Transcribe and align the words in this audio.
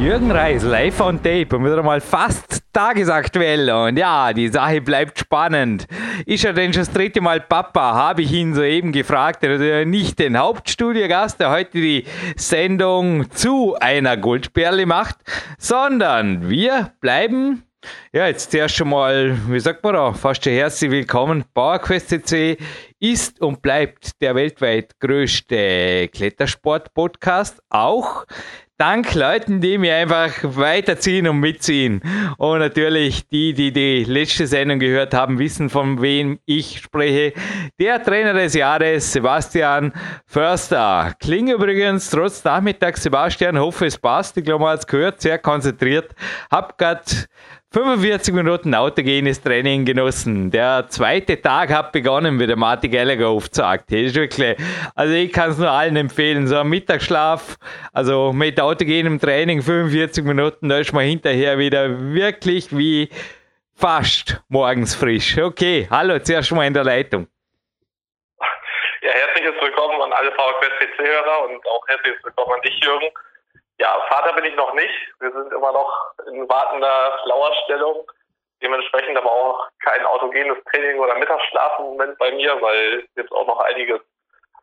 Jürgen 0.00 0.30
Reis, 0.30 0.62
live 0.62 1.00
on 1.00 1.16
tape 1.20 1.56
und 1.56 1.64
wieder 1.64 1.82
mal 1.82 2.00
fast 2.00 2.62
tagesaktuell. 2.72 3.68
Und 3.68 3.96
ja, 3.98 4.32
die 4.32 4.46
Sache 4.46 4.80
bleibt 4.80 5.18
spannend. 5.18 5.88
Ist 6.24 6.44
er 6.44 6.52
denn 6.52 6.72
schon 6.72 6.82
das 6.82 6.92
dritte 6.92 7.20
Mal 7.20 7.40
Papa? 7.40 7.94
Habe 7.94 8.22
ich 8.22 8.32
ihn 8.32 8.54
soeben 8.54 8.92
gefragt. 8.92 9.42
Er 9.42 9.80
hat 9.80 9.88
nicht 9.88 10.20
den 10.20 10.38
Hauptstudiogast, 10.38 11.40
der 11.40 11.50
heute 11.50 11.80
die 11.80 12.04
Sendung 12.36 13.28
zu 13.32 13.74
einer 13.80 14.16
Goldperle 14.16 14.86
macht, 14.86 15.16
sondern 15.58 16.48
wir 16.48 16.92
bleiben 17.00 17.64
ja, 18.12 18.26
jetzt 18.26 18.50
zuerst 18.50 18.74
schon 18.74 18.88
mal, 18.88 19.36
wie 19.48 19.60
sagt 19.60 19.84
man 19.84 19.94
da, 19.94 20.12
fast 20.12 20.44
herzlich 20.46 20.90
willkommen. 20.90 21.44
PowerQuest 21.54 22.08
CC 22.08 22.56
ist 22.98 23.40
und 23.40 23.62
bleibt 23.62 24.20
der 24.20 24.34
weltweit 24.34 24.98
größte 24.98 26.08
Klettersport-Podcast. 26.08 27.62
Auch 27.68 28.26
dank 28.78 29.12
Leuten, 29.14 29.60
die 29.60 29.76
mir 29.76 29.96
einfach 29.96 30.32
weiterziehen 30.42 31.26
und 31.26 31.40
mitziehen. 31.40 32.00
Und 32.38 32.60
natürlich 32.60 33.28
die, 33.28 33.52
die 33.52 33.72
die 33.72 34.04
letzte 34.04 34.46
Sendung 34.46 34.78
gehört 34.78 35.14
haben, 35.14 35.38
wissen, 35.38 35.68
von 35.68 36.00
wem 36.00 36.38
ich 36.46 36.78
spreche. 36.78 37.32
Der 37.80 38.02
Trainer 38.02 38.32
des 38.32 38.54
Jahres, 38.54 39.12
Sebastian 39.12 39.92
Förster. 40.26 41.12
Klingt 41.18 41.50
übrigens 41.50 42.08
trotz 42.08 42.44
Nachmittag, 42.44 42.96
Sebastian, 42.96 43.58
hoffe 43.58 43.86
es 43.86 43.98
passt. 43.98 44.36
Ich 44.36 44.44
glaube, 44.44 44.62
man 44.62 44.74
hat 44.74 44.80
es 44.80 44.86
gehört, 44.86 45.20
sehr 45.20 45.38
konzentriert. 45.38 46.14
Hab 46.48 46.78
gerade 46.78 47.02
45 47.70 48.32
Minuten 48.32 48.74
autogenes 48.74 49.42
Training 49.42 49.84
genossen. 49.84 50.50
Der 50.50 50.86
zweite 50.88 51.38
Tag 51.40 51.68
hat 51.68 51.92
begonnen, 51.92 52.40
wie 52.40 52.46
der 52.46 52.56
Martin 52.56 52.90
Gallagher 52.90 53.30
oft 53.30 53.52
ist 53.90 54.14
wirklich, 54.14 54.56
also 54.94 55.12
ich 55.12 55.30
kann 55.30 55.50
es 55.50 55.58
nur 55.58 55.70
allen 55.70 55.94
empfehlen. 55.96 56.46
So 56.46 56.56
ein 56.56 56.68
Mittagsschlaf, 56.68 57.56
also 57.92 58.32
mit 58.32 58.58
autogenem 58.58 59.20
Training 59.20 59.60
45 59.60 60.24
Minuten, 60.24 60.70
da 60.70 60.78
ist 60.78 60.94
man 60.94 61.04
hinterher 61.04 61.58
wieder 61.58 61.90
wirklich 62.14 62.74
wie 62.74 63.10
fast 63.74 64.40
morgens 64.48 64.94
frisch. 64.94 65.36
Okay, 65.36 65.86
hallo, 65.90 66.18
zuerst 66.20 66.50
mal 66.52 66.66
in 66.66 66.72
der 66.72 66.84
Leitung. 66.84 67.26
Ja, 69.02 69.10
herzliches 69.12 69.60
Willkommen 69.60 70.00
an 70.00 70.12
alle 70.14 70.32
VfB 70.32 70.66
CC-Hörer 70.78 71.50
und 71.50 71.66
auch 71.66 71.86
herzliches 71.86 72.24
Willkommen 72.24 72.54
an 72.54 72.62
dich, 72.62 72.80
Jürgen. 72.82 73.10
Ja, 73.78 74.00
Vater 74.08 74.32
bin 74.32 74.44
ich 74.44 74.56
noch 74.56 74.74
nicht. 74.74 74.94
Wir 75.20 75.30
sind 75.30 75.52
immer 75.52 75.72
noch 75.72 76.12
in 76.26 76.48
wartender 76.48 77.20
Lauerstellung. 77.24 78.10
Dementsprechend 78.60 79.16
aber 79.16 79.30
auch 79.30 79.68
kein 79.84 80.04
autogenes 80.04 80.58
Training 80.64 80.98
oder 80.98 81.14
Mittagsschlaf 81.14 81.78
im 81.78 81.84
Moment 81.84 82.18
bei 82.18 82.32
mir, 82.32 82.60
weil 82.60 83.06
jetzt 83.14 83.30
auch 83.30 83.46
noch 83.46 83.60
einiges 83.60 84.00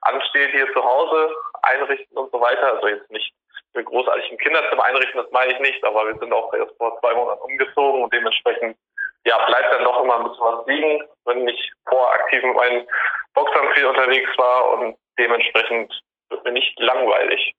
ansteht 0.02 0.52
hier 0.52 0.72
zu 0.74 0.84
Hause, 0.84 1.34
einrichten 1.62 2.18
und 2.18 2.30
so 2.32 2.42
weiter. 2.42 2.74
Also 2.74 2.88
jetzt 2.88 3.10
nicht 3.10 3.34
mit 3.74 3.86
großartigen 3.86 4.38
Kinderzimmer 4.38 4.84
einrichten, 4.84 5.22
das 5.22 5.32
meine 5.32 5.54
ich 5.54 5.60
nicht, 5.60 5.84
aber 5.84 6.08
wir 6.08 6.18
sind 6.18 6.34
auch 6.34 6.54
erst 6.54 6.76
vor 6.78 7.00
zwei 7.00 7.14
Monaten 7.14 7.42
umgezogen 7.42 8.04
und 8.04 8.14
dementsprechend 8.14 8.78
ja, 9.26 9.44
bleibt 9.46 9.74
dann 9.74 9.84
doch 9.84 10.04
immer 10.04 10.18
ein 10.18 10.24
bisschen 10.24 10.46
was 10.46 10.68
liegen, 10.68 11.04
wenn 11.26 11.48
ich 11.48 11.72
proaktiv 11.86 12.44
mit 12.44 12.56
meinen 12.56 12.88
Boxern 13.34 13.74
viel 13.74 13.86
unterwegs 13.86 14.30
war 14.38 14.72
und 14.74 14.98
dementsprechend 15.18 16.00
wird 16.30 16.44
mir 16.44 16.52
nicht 16.52 16.80
langweilig. 16.80 17.56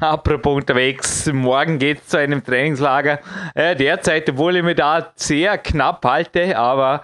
Apropos 0.00 0.56
unterwegs, 0.56 1.30
morgen 1.32 1.78
geht 1.78 1.98
es 1.98 2.08
zu 2.08 2.18
einem 2.18 2.42
Trainingslager. 2.42 3.20
Äh, 3.54 3.76
derzeit, 3.76 4.28
obwohl 4.28 4.56
ich 4.56 4.64
mich 4.64 4.74
da 4.74 5.12
sehr 5.14 5.56
knapp 5.56 6.04
halte, 6.04 6.58
aber 6.58 7.00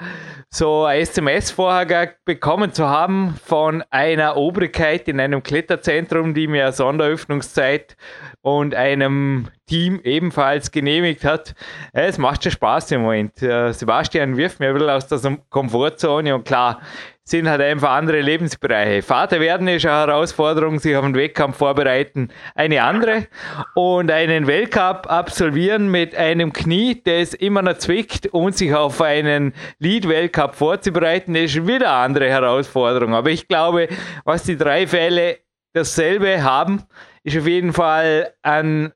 so 0.50 0.84
ein 0.84 1.02
SMS 1.02 1.52
vorher 1.52 2.14
bekommen 2.24 2.72
zu 2.72 2.88
haben 2.88 3.36
von 3.44 3.84
einer 3.90 4.36
Obrigkeit 4.36 5.06
in 5.06 5.20
einem 5.20 5.44
Kletterzentrum, 5.44 6.34
die 6.34 6.48
mir 6.48 6.72
Sonderöffnungszeit 6.72 7.96
und 8.42 8.74
einem 8.74 9.46
Team 9.66 10.00
ebenfalls 10.02 10.72
genehmigt 10.72 11.24
hat. 11.24 11.54
Äh, 11.92 12.06
es 12.08 12.18
macht 12.18 12.42
schon 12.42 12.50
Spaß 12.50 12.90
im 12.90 13.02
Moment. 13.02 13.40
Äh, 13.40 13.72
Sebastian 13.72 14.36
wirft 14.36 14.58
mir 14.58 14.70
ein 14.70 14.74
bisschen 14.74 14.90
aus 14.90 15.06
der 15.06 15.38
Komfortzone 15.48 16.34
und 16.34 16.44
klar, 16.44 16.80
sind 17.30 17.48
halt 17.48 17.60
einfach 17.60 17.90
andere 17.90 18.20
Lebensbereiche. 18.20 19.02
Vater 19.02 19.40
werden 19.40 19.68
ist 19.68 19.86
eine 19.86 19.94
Herausforderung, 19.94 20.80
sich 20.80 20.96
auf 20.96 21.04
den 21.04 21.14
Wettkampf 21.14 21.56
vorbereiten, 21.56 22.28
eine 22.54 22.82
andere. 22.82 23.28
Und 23.74 24.10
einen 24.10 24.46
Weltcup 24.46 25.08
absolvieren 25.08 25.90
mit 25.90 26.14
einem 26.16 26.52
Knie, 26.52 27.00
das 27.02 27.34
immer 27.34 27.62
noch 27.62 27.78
zwickt 27.78 28.26
und 28.26 28.56
sich 28.56 28.74
auf 28.74 29.00
einen 29.00 29.54
Lead-Weltcup 29.78 30.56
vorzubereiten, 30.56 31.34
ist 31.36 31.66
wieder 31.66 31.92
eine 31.92 32.04
andere 32.04 32.28
Herausforderung. 32.28 33.14
Aber 33.14 33.30
ich 33.30 33.46
glaube, 33.46 33.88
was 34.24 34.42
die 34.42 34.56
drei 34.56 34.86
Fälle 34.86 35.38
dasselbe 35.72 36.42
haben, 36.42 36.82
ist 37.22 37.38
auf 37.38 37.46
jeden 37.46 37.72
Fall 37.72 38.32
ein 38.42 38.92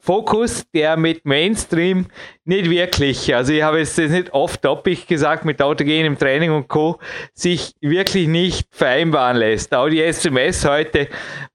Fokus, 0.00 0.64
der 0.72 0.96
mit 0.96 1.24
Mainstream 1.24 2.06
nicht 2.44 2.70
wirklich, 2.70 3.34
also 3.34 3.52
ich 3.52 3.62
habe 3.62 3.80
es 3.80 3.96
nicht 3.98 4.32
oft 4.32 4.62
topic 4.62 5.06
gesagt, 5.06 5.44
mit 5.44 5.60
autogenem 5.60 6.18
Training 6.18 6.52
und 6.52 6.68
Co., 6.68 6.98
sich 7.34 7.74
wirklich 7.80 8.26
nicht 8.26 8.66
vereinbaren 8.70 9.36
lässt. 9.36 9.74
Auch 9.74 9.88
die 9.88 10.02
SMS 10.02 10.64
heute, 10.64 11.08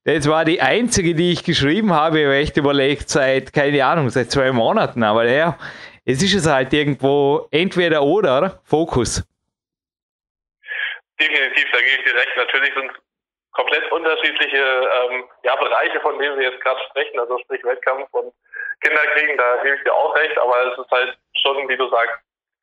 das 0.04 0.28
war 0.28 0.46
die 0.46 0.62
einzige, 0.62 1.16
die 1.16 1.32
ich 1.32 1.44
geschrieben 1.44 1.92
habe, 1.92 2.20
ich 2.20 2.26
habe 2.26 2.36
echt 2.36 2.58
überlegt, 2.58 3.10
seit, 3.10 3.52
keine 3.52 3.84
Ahnung, 3.84 4.10
seit 4.10 4.32
zwei 4.32 4.52
Monaten, 4.52 5.02
aber 5.04 5.28
ja, 5.28 5.58
es 6.06 6.22
ist 6.22 6.36
es 6.36 6.46
halt 6.46 6.72
irgendwo 6.72 7.48
entweder 7.50 8.04
oder 8.04 8.62
Fokus. 8.64 9.24
Definitiv, 11.20 11.66
da 11.72 11.80
gebe 11.80 11.90
ich 11.98 12.04
dir 12.04 12.16
recht. 12.16 12.38
Natürlich 12.38 12.74
sind 12.74 12.92
komplett 13.56 13.92
unterschiedliche 13.92 14.58
ähm, 14.58 15.26
ja, 15.44 15.56
Bereiche, 15.56 16.00
von 16.02 16.20
denen 16.20 16.38
wir 16.38 16.52
jetzt 16.52 16.62
gerade 16.62 16.80
sprechen, 16.90 17.20
also 17.20 17.38
sprich 17.40 17.64
Wettkampf 17.64 18.08
und 18.12 18.34
Kinderkriegen, 18.82 19.38
da 19.38 19.58
gebe 19.64 19.76
ich 19.76 19.84
dir 19.84 19.94
auch 19.94 20.16
recht, 20.16 20.38
aber 20.38 20.72
es 20.72 20.78
ist 20.78 20.92
halt 20.92 21.18
schon, 21.42 21.68
wie 21.68 21.78
du 21.78 21.90
sagst, 21.90 22.20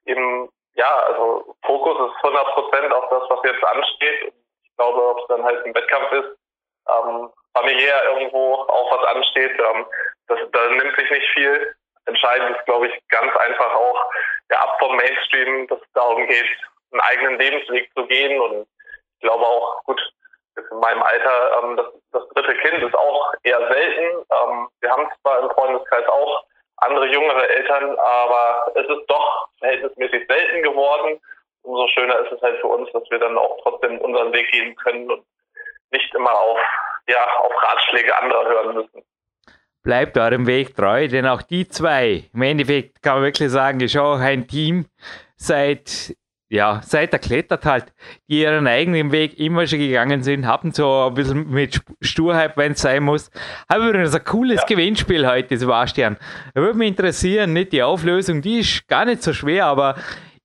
eben, 0.07 0.49
ja, 0.75 0.99
also 1.09 1.57
Fokus 1.65 2.11
ist 2.11 2.25
100 2.25 2.47
Prozent 2.55 2.93
auf 2.93 3.09
das, 3.09 3.23
was 3.29 3.41
jetzt 3.45 3.65
ansteht. 3.65 4.33
Ich 4.63 4.77
glaube, 4.77 5.03
ob 5.03 5.21
es 5.21 5.27
dann 5.29 5.43
halt 5.43 5.65
ein 5.65 5.75
Wettkampf 5.75 6.13
ist, 6.13 6.39
ähm, 6.89 7.31
familiär 7.55 8.05
irgendwo 8.05 8.55
auch 8.55 8.99
was 8.99 9.07
ansteht, 9.15 9.59
ähm, 9.59 9.87
das, 10.29 10.39
da 10.53 10.67
nimmt 10.69 10.99
sich 10.99 11.11
nicht 11.11 11.29
viel. 11.35 11.75
Entscheidend 12.07 12.57
ist, 12.57 12.65
glaube 12.67 12.89
ich, 12.89 13.09
ganz 13.09 13.35
einfach 13.37 13.75
auch 13.75 14.11
ja, 14.51 14.59
ab 14.59 14.77
vom 14.79 14.97
Mainstream, 14.97 15.67
dass 15.69 15.81
es 15.81 15.93
darum 15.95 16.27
geht, 16.27 16.47
einen 16.91 17.01
eigenen 17.01 17.39
Lebensweg 17.39 17.91
zu 17.95 18.07
gehen 18.07 18.41
und 18.41 18.67
ich 19.17 19.21
glaube 19.21 19.47
auch, 19.47 19.85
gut, 19.85 20.01
in 20.57 20.79
meinem 20.79 21.03
Alter, 21.03 21.63
ähm, 21.63 21.77
das, 21.77 21.87
das 22.13 22.29
dritte 22.29 22.55
Kind 22.57 22.83
ist 22.83 22.95
auch 22.95 23.35
eher 23.43 23.59
selten. 23.69 24.27
Ähm, 24.31 24.69
wir 24.81 24.91
haben 24.91 25.09
zwar 25.23 25.41
im 25.41 25.51
Freundeskreis 25.51 26.07
auch 26.09 26.45
andere 26.79 27.07
jüngere 27.07 27.49
Eltern, 27.49 27.97
aber 27.99 28.73
es 28.75 28.89
ist 28.89 29.07
doch 29.09 29.49
verhältnismäßig 29.59 30.27
selten 30.29 30.63
geworden. 30.63 31.21
Umso 31.63 31.87
schöner 31.89 32.19
ist 32.21 32.33
es 32.33 32.43
halt 32.43 32.61
für 32.61 32.67
uns, 32.67 32.91
dass 32.93 33.09
wir 33.11 33.19
dann 33.19 33.39
auch 33.39 33.57
trotzdem 33.63 33.99
unseren 33.99 34.33
Weg 34.33 34.51
gehen 34.51 34.75
können 34.77 35.11
und 35.11 35.25
nicht 35.93 36.13
immer 36.15 36.33
auf, 36.33 36.59
ja, 37.07 37.25
auf 37.39 37.53
Ratschläge 37.63 38.17
anderer 38.19 38.45
hören 38.47 38.75
müssen. 38.75 39.05
Bleibt 39.85 40.17
eurem 40.17 40.47
Weg 40.47 40.77
treu, 40.77 41.09
denn 41.09 41.27
auch 41.27 41.43
die 41.43 41.69
zwei, 41.69 42.25
im 42.33 42.43
Endeffekt 42.43 43.03
kann 43.03 43.15
man 43.15 43.25
wirklich 43.25 43.51
sagen, 43.51 43.81
ist 43.81 43.97
auch 43.97 44.19
ein 44.19 44.47
Team 44.47 44.87
seit 45.37 46.15
ja, 46.53 46.83
seit 46.85 47.15
er 47.15 47.19
klettert 47.19 47.65
halt, 47.65 47.87
die 48.29 48.43
ihren 48.43 48.67
eigenen 48.67 49.11
Weg 49.11 49.39
immer 49.39 49.67
schon 49.67 49.79
gegangen 49.79 50.23
sind, 50.23 50.45
haben 50.47 50.71
so 50.73 51.07
ein 51.07 51.15
bisschen 51.15 51.49
mit 51.49 51.81
Sturheit, 52.03 52.59
wenn 52.59 52.73
es 52.73 52.83
sein 52.83 53.05
muss. 53.05 53.31
Haben 53.71 53.89
übrigens 53.89 54.15
ein 54.15 54.23
cooles 54.23 54.61
ja. 54.61 54.67
Gewinnspiel 54.67 55.27
heute, 55.27 55.57
Sebastian. 55.57 56.19
Da 56.53 56.61
würde 56.61 56.77
mich 56.77 56.89
interessieren, 56.89 57.55
nicht 57.55 57.73
die 57.73 57.83
Auflösung, 57.83 58.43
die 58.43 58.59
ist 58.59 58.87
gar 58.87 59.07
nicht 59.07 59.23
so 59.23 59.33
schwer, 59.33 59.65
aber 59.65 59.95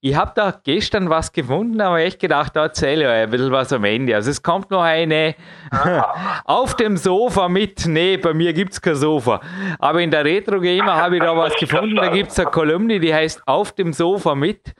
ich 0.09 0.15
habe 0.15 0.31
da 0.35 0.53
gestern 0.63 1.09
was 1.09 1.31
gefunden, 1.31 1.79
aber 1.81 1.99
echt 1.99 2.19
gedacht, 2.19 2.55
da 2.55 2.63
erzähle 2.63 3.03
ich 3.03 3.07
euch 3.07 3.23
ein 3.23 3.29
bisschen 3.29 3.51
was 3.51 3.73
am 3.73 3.83
Ende. 3.83 4.15
Also 4.15 4.31
es 4.31 4.41
kommt 4.41 4.71
noch 4.71 4.81
eine 4.81 5.35
ah. 5.71 6.41
auf 6.45 6.75
dem 6.75 6.97
Sofa 6.97 7.49
mit. 7.49 7.85
Nee, 7.85 8.17
bei 8.17 8.33
mir 8.33 8.53
gibt 8.53 8.73
es 8.73 8.81
kein 8.81 8.95
Sofa. 8.95 9.41
Aber 9.79 10.01
in 10.01 10.11
der 10.11 10.23
Retro 10.23 10.59
Gamer 10.59 10.95
habe 10.95 11.17
ich 11.17 11.21
da 11.21 11.35
was 11.37 11.55
gefunden. 11.55 11.95
Da 11.95 12.07
gibt 12.09 12.31
es 12.31 12.39
eine 12.39 12.49
Kolumne, 12.49 12.99
die 12.99 13.13
heißt 13.13 13.41
Auf 13.45 13.73
dem 13.73 13.93
Sofa 13.93 14.35
mit. 14.35 14.73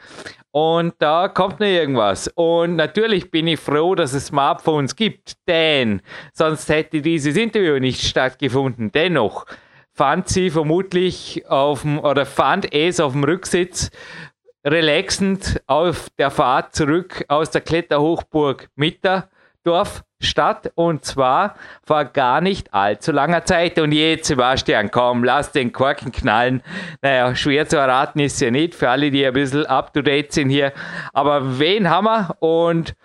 Und 0.52 0.96
da 1.00 1.28
kommt 1.28 1.60
noch 1.60 1.68
irgendwas. 1.68 2.30
Und 2.36 2.78
natürlich 2.78 3.30
bin 3.30 3.48
ich 3.48 3.60
froh, 3.60 3.96
dass 3.96 4.14
es 4.14 4.28
Smartphones 4.28 4.96
gibt, 4.96 5.34
denn 5.48 6.02
sonst 6.34 6.70
hätte 6.70 7.02
dieses 7.02 7.36
Interview 7.36 7.80
nicht 7.80 8.02
stattgefunden. 8.02 8.92
Dennoch 8.92 9.46
fand 9.98 10.30
sie 10.30 10.52
vermutlich 10.52 11.44
auf 11.50 11.82
dem, 11.82 12.00
oder 12.00 12.26
fand 12.26 12.72
es 12.72 13.00
auf 13.00 13.14
dem 13.14 13.24
Rücksitz 13.24 13.90
relaxend 14.68 15.62
auf 15.68 16.10
der 16.18 16.30
Fahrt 16.30 16.76
zurück 16.76 17.26
aus 17.28 17.52
der 17.52 17.62
Kletterhochburg 17.62 18.70
Mitter 18.76 19.30
Dorf 19.64 20.04
statt 20.20 20.72
und 20.76 21.04
zwar 21.06 21.56
vor 21.86 22.06
gar 22.06 22.42
nicht 22.42 22.74
allzu 22.74 23.12
langer 23.12 23.44
Zeit. 23.44 23.78
Und 23.80 23.92
jetzt, 23.92 24.28
Sebastian, 24.28 24.92
komm, 24.92 25.24
lass 25.24 25.52
den 25.52 25.72
Korken 25.72 26.12
knallen. 26.12 26.64
Naja, 27.02 27.36
schwer 27.36 27.68
zu 27.68 27.78
erraten 27.78 28.20
ist 28.20 28.40
ja 28.40 28.50
nicht 28.50 28.76
für 28.76 28.90
alle, 28.90 29.12
die 29.12 29.26
ein 29.26 29.34
bisschen 29.34 29.66
up 29.66 29.94
to 29.94 30.02
date 30.02 30.32
sind 30.32 30.50
hier. 30.50 30.72
Aber 31.14 31.60
wen 31.60 31.90
haben 31.90 32.06
wir? 32.06 32.36
Und 32.40 32.96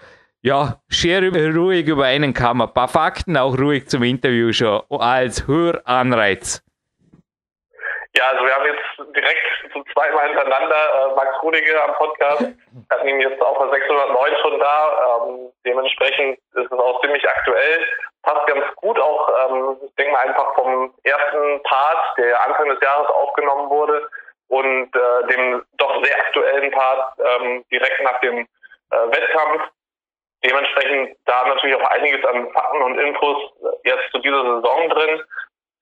ja, 0.40 0.80
sehr 0.88 1.20
ruhig 1.54 1.86
über 1.86 2.04
einen 2.04 2.32
Kamm. 2.32 2.60
Ein 2.60 2.72
paar 2.72 2.88
Fakten, 2.88 3.36
auch 3.36 3.58
ruhig 3.58 3.88
zum 3.88 4.02
Interview 4.02 4.52
schon 4.52 4.82
als 4.90 5.46
Höranreiz. 5.46 6.62
Ja, 8.14 8.24
also 8.30 8.44
wir 8.44 8.54
haben 8.54 8.66
jetzt 8.66 9.11
zum 9.72 9.84
zweiten 9.92 10.14
Mal 10.14 10.28
hintereinander 10.28 10.76
äh, 10.76 11.14
Max 11.14 11.42
Rudiger 11.42 11.84
am 11.84 11.94
Podcast. 11.94 12.40
Wir 12.40 12.96
hatten 12.96 13.08
ihn 13.08 13.20
jetzt 13.20 13.40
auch 13.40 13.58
bei 13.58 13.78
609 13.78 14.36
schon 14.42 14.58
da. 14.58 15.18
Ähm, 15.26 15.52
dementsprechend 15.64 16.38
ist 16.54 16.72
es 16.72 16.78
auch 16.78 17.00
ziemlich 17.00 17.28
aktuell. 17.28 17.86
Passt 18.22 18.46
ganz 18.46 18.64
gut 18.76 18.98
auch, 19.00 19.28
ähm, 19.28 19.76
ich 19.84 19.94
denke 19.96 20.12
mal 20.12 20.28
einfach 20.28 20.54
vom 20.54 20.94
ersten 21.02 21.62
Part, 21.64 22.18
der 22.18 22.46
Anfang 22.46 22.68
des 22.68 22.80
Jahres 22.80 23.08
aufgenommen 23.08 23.68
wurde 23.70 24.08
und 24.48 24.94
äh, 24.94 25.26
dem 25.28 25.64
doch 25.78 26.04
sehr 26.04 26.18
aktuellen 26.18 26.70
Part 26.70 27.18
ähm, 27.18 27.64
direkt 27.70 28.00
nach 28.02 28.20
dem 28.20 28.38
äh, 28.38 28.96
Wettkampf. 29.08 29.62
Dementsprechend 30.44 31.16
da 31.24 31.46
natürlich 31.46 31.76
auch 31.76 31.90
einiges 31.90 32.24
an 32.24 32.50
Fakten 32.52 32.82
und 32.82 32.98
Infos 32.98 33.38
jetzt 33.84 34.10
zu 34.10 34.18
dieser 34.18 34.42
Saison 34.42 34.88
drin 34.90 35.22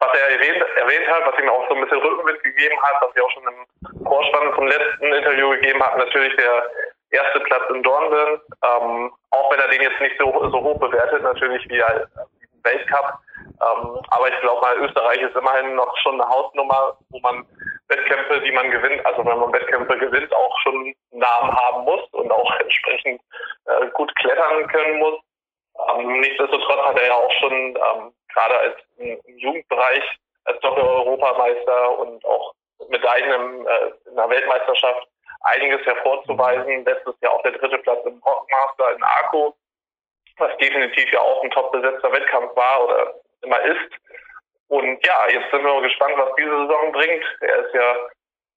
was 0.01 0.19
er 0.19 0.31
erwähnt, 0.31 0.65
erwähnt 0.77 1.09
hat, 1.09 1.27
was 1.27 1.39
ihm 1.39 1.49
auch 1.49 1.69
so 1.69 1.75
ein 1.75 1.83
bisschen 1.83 2.01
Rückenwind 2.01 2.43
gegeben 2.43 2.83
hat, 2.83 3.03
was 3.03 3.15
wir 3.15 3.25
auch 3.25 3.31
schon 3.31 3.45
im 3.49 4.05
Vorspann 4.05 4.55
vom 4.55 4.67
letzten 4.67 5.13
Interview 5.13 5.51
gegeben 5.51 5.83
hat, 5.83 5.99
natürlich 5.99 6.35
der 6.37 6.71
erste 7.11 7.41
Platz 7.41 7.63
in 7.75 7.83
Dornbirn, 7.83 8.41
ähm, 8.65 9.13
auch 9.31 9.53
wenn 9.53 9.61
er 9.61 9.69
den 9.69 9.83
jetzt 9.83 10.01
nicht 10.01 10.17
so, 10.19 10.27
so 10.51 10.63
hoch 10.63 10.79
bewertet, 10.79 11.23
natürlich 11.23 11.69
wie 11.69 11.83
halt 11.83 12.09
Weltcup. 12.63 13.19
Ähm, 13.61 14.01
aber 14.11 14.29
ich 14.29 14.41
glaube 14.41 14.61
mal, 14.61 14.77
Österreich 14.79 15.21
ist 15.21 15.37
immerhin 15.37 15.75
noch 15.75 15.95
schon 15.99 16.21
eine 16.21 16.31
Hausnummer, 16.31 16.97
wo 17.11 17.21
man 17.21 17.45
Wettkämpfe, 17.89 18.41
die 18.41 18.53
man 18.53 18.71
gewinnt, 18.71 19.05
also 19.05 19.25
wenn 19.25 19.39
man 19.39 19.53
Wettkämpfe 19.53 19.99
gewinnt, 19.99 20.33
auch 20.33 20.61
schon 20.61 20.75
einen 20.77 20.95
Namen 21.11 21.53
haben 21.57 21.85
muss 21.85 22.03
und 22.13 22.31
auch 22.31 22.51
entsprechend 22.61 23.21
äh, 23.67 23.87
gut 23.93 24.15
klettern 24.17 24.67
können 24.69 24.99
muss. 24.99 25.21
Ähm, 25.89 26.21
nichtsdestotrotz 26.21 26.87
hat 26.87 26.99
er 26.99 27.07
ja 27.07 27.15
auch 27.15 27.33
schon 27.41 27.53
ähm, 27.53 28.13
gerade 28.35 28.59
als 28.59 28.77
im 28.99 29.39
Jugendbereich 29.39 30.05
als 30.45 30.61
Doppel-Europameister 30.61 31.99
und 31.99 32.25
auch 32.25 32.55
Medaillen 32.89 33.33
im, 33.33 33.67
äh, 33.67 34.09
in 34.09 34.17
der 34.17 34.29
Weltmeisterschaft 34.29 35.09
einiges 35.43 35.85
hervorzuweisen. 35.87 36.85
Letztes 36.85 37.15
Jahr 37.21 37.35
auch 37.35 37.43
der 37.43 37.53
dritte 37.53 37.79
Platz 37.79 38.05
im 38.07 38.19
Rockmaster 38.19 38.93
in 38.95 39.03
Arco, 39.03 39.55
was 40.39 40.57
definitiv 40.59 41.13
ja 41.13 41.21
auch 41.21 41.43
ein 41.43 41.51
top 41.51 41.73
besetzter 41.73 42.13
Wettkampf 42.13 42.55
war 42.57 42.85
oder 42.85 43.15
immer 43.43 43.61
ist. 43.63 43.93
Und 44.69 45.05
ja, 45.05 45.29
jetzt 45.29 45.51
sind 45.51 45.65
wir 45.65 45.83
gespannt, 45.83 46.15
was 46.17 46.35
diese 46.37 46.51
Saison 46.51 46.93
bringt. 46.93 47.25
Er 47.41 47.67
ist 47.67 47.75
ja 47.75 47.97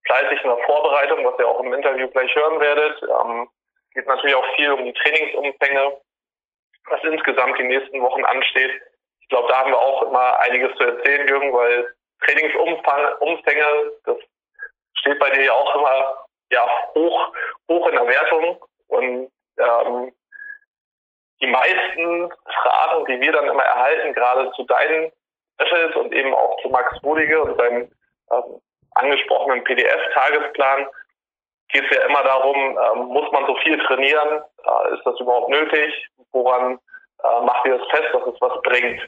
fleißig 0.05 0.43
in 0.43 0.49
der 0.49 0.65
Vorbereitung, 0.65 1.25
was 1.25 1.39
ihr 1.39 1.47
auch 1.47 1.59
im 1.59 1.73
Interview 1.73 2.07
gleich 2.09 2.33
hören 2.35 2.59
werdet. 2.59 3.01
Ähm, 3.01 3.49
geht 3.93 4.07
natürlich 4.07 4.35
auch 4.35 4.55
viel 4.55 4.71
um 4.71 4.85
die 4.85 4.93
Trainingsumfänge, 4.93 5.97
was 6.89 7.03
insgesamt 7.03 7.57
die 7.57 7.63
nächsten 7.63 8.01
Wochen 8.01 8.23
ansteht 8.25 8.81
glaube, 9.33 9.47
da 9.49 9.59
haben 9.59 9.71
wir 9.71 9.79
auch 9.79 10.03
immer 10.03 10.39
einiges 10.41 10.75
zu 10.77 10.83
erzählen, 10.83 11.27
Jürgen, 11.27 11.51
weil 11.53 11.91
Trainingsumfänge, 12.23 13.65
das 14.05 14.17
steht 14.99 15.19
bei 15.19 15.29
dir 15.31 15.45
ja 15.45 15.53
auch 15.53 15.75
immer 15.75 16.27
ja, 16.51 16.67
hoch, 16.93 17.33
hoch 17.67 17.87
in 17.87 17.95
der 17.95 18.07
Wertung. 18.07 18.63
Und 18.87 19.31
ähm, 19.57 20.13
die 21.41 21.47
meisten 21.47 22.31
Fragen, 22.61 23.05
die 23.05 23.19
wir 23.21 23.31
dann 23.31 23.47
immer 23.47 23.63
erhalten, 23.63 24.13
gerade 24.13 24.51
zu 24.51 24.63
deinen 24.65 25.11
Specials 25.59 25.95
und 25.95 26.13
eben 26.13 26.33
auch 26.33 26.61
zu 26.61 26.69
Max 26.69 27.01
Rudige 27.03 27.41
und 27.41 27.57
seinem 27.57 27.91
ähm, 28.31 28.61
angesprochenen 28.91 29.63
PDF-Tagesplan, 29.63 30.87
geht 31.69 31.89
es 31.89 31.97
ja 31.97 32.05
immer 32.05 32.23
darum, 32.23 32.55
ähm, 32.55 33.05
muss 33.07 33.31
man 33.31 33.47
so 33.47 33.55
viel 33.57 33.79
trainieren? 33.79 34.43
Äh, 34.63 34.93
ist 34.93 35.03
das 35.05 35.19
überhaupt 35.19 35.49
nötig? 35.49 36.07
Woran 36.31 36.79
äh, 37.23 37.45
macht 37.45 37.65
ihr 37.65 37.77
das 37.77 37.87
fest, 37.89 38.09
dass 38.13 38.33
es 38.33 38.41
was 38.41 38.61
bringt. 38.63 39.01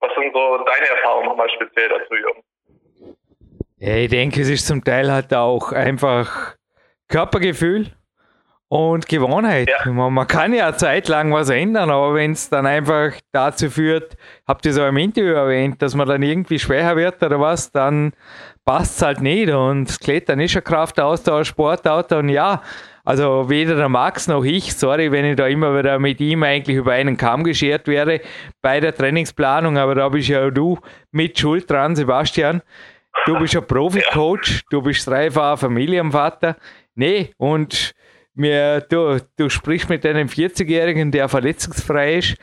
Was 0.00 0.14
sind 0.14 0.32
so 0.34 0.58
deine 0.58 0.88
Erfahrungen 0.88 1.26
nochmal 1.26 1.48
speziell 1.50 1.88
dazu, 1.88 2.14
Jürgen? 2.14 2.42
Ja, 3.78 3.96
ich 3.96 4.10
denke, 4.10 4.40
es 4.40 4.48
ist 4.48 4.66
zum 4.66 4.84
Teil 4.84 5.10
halt 5.10 5.32
auch 5.34 5.72
einfach 5.72 6.56
Körpergefühl 7.08 7.90
und 8.68 9.06
Gewohnheit. 9.08 9.68
Ja. 9.68 9.90
Man, 9.92 10.26
kann 10.26 10.52
ja 10.52 10.68
eine 10.68 10.76
Zeit 10.76 11.08
lang 11.08 11.32
was 11.32 11.48
ändern, 11.50 11.90
aber 11.90 12.14
wenn 12.14 12.32
es 12.32 12.48
dann 12.48 12.66
einfach 12.66 13.12
dazu 13.32 13.70
führt, 13.70 14.16
habt 14.46 14.66
ihr 14.66 14.72
so 14.72 14.84
im 14.86 14.96
Interview 14.96 15.34
erwähnt, 15.34 15.80
dass 15.82 15.94
man 15.94 16.08
dann 16.08 16.22
irgendwie 16.22 16.58
schwächer 16.58 16.96
wird 16.96 17.22
oder 17.22 17.38
was, 17.40 17.70
dann 17.70 18.12
passt 18.64 18.96
es 18.96 19.02
halt 19.02 19.20
nicht. 19.20 19.50
Und 19.50 20.00
Klettern 20.00 20.40
ist 20.40 20.56
ein 20.56 20.64
Kraftaustausch, 20.64 21.48
Sportauto 21.48 22.18
und 22.18 22.30
ja, 22.30 22.62
also 23.04 23.50
weder 23.50 23.76
der 23.76 23.90
Max 23.90 24.28
noch 24.28 24.44
ich, 24.44 24.72
sorry, 24.74 25.12
wenn 25.12 25.26
ich 25.26 25.36
da 25.36 25.46
immer 25.46 25.76
wieder 25.76 25.98
mit 25.98 26.20
ihm 26.20 26.42
eigentlich 26.42 26.78
über 26.78 26.92
einen 26.92 27.18
Kamm 27.18 27.44
geschert 27.44 27.86
wäre 27.86 28.20
bei 28.62 28.80
der 28.80 28.94
Trainingsplanung, 28.94 29.76
aber 29.76 29.94
da 29.94 30.08
bist 30.08 30.28
ja 30.28 30.50
du 30.50 30.78
mit 31.10 31.38
Schuld 31.38 31.70
dran, 31.70 31.94
Sebastian. 31.94 32.62
Du 33.26 33.38
bist 33.38 33.54
ein 33.56 33.66
Profi-Coach, 33.66 34.62
du 34.70 34.82
bist 34.82 35.06
dreifacher 35.06 35.58
Familienvater. 35.58 36.56
Nee, 36.94 37.30
und 37.36 37.94
mir, 38.34 38.80
du, 38.80 39.20
du 39.36 39.48
sprichst 39.48 39.88
mit 39.88 40.04
einem 40.06 40.28
40-Jährigen, 40.28 41.10
der 41.10 41.28
verletzungsfrei 41.28 42.16
ist. 42.16 42.36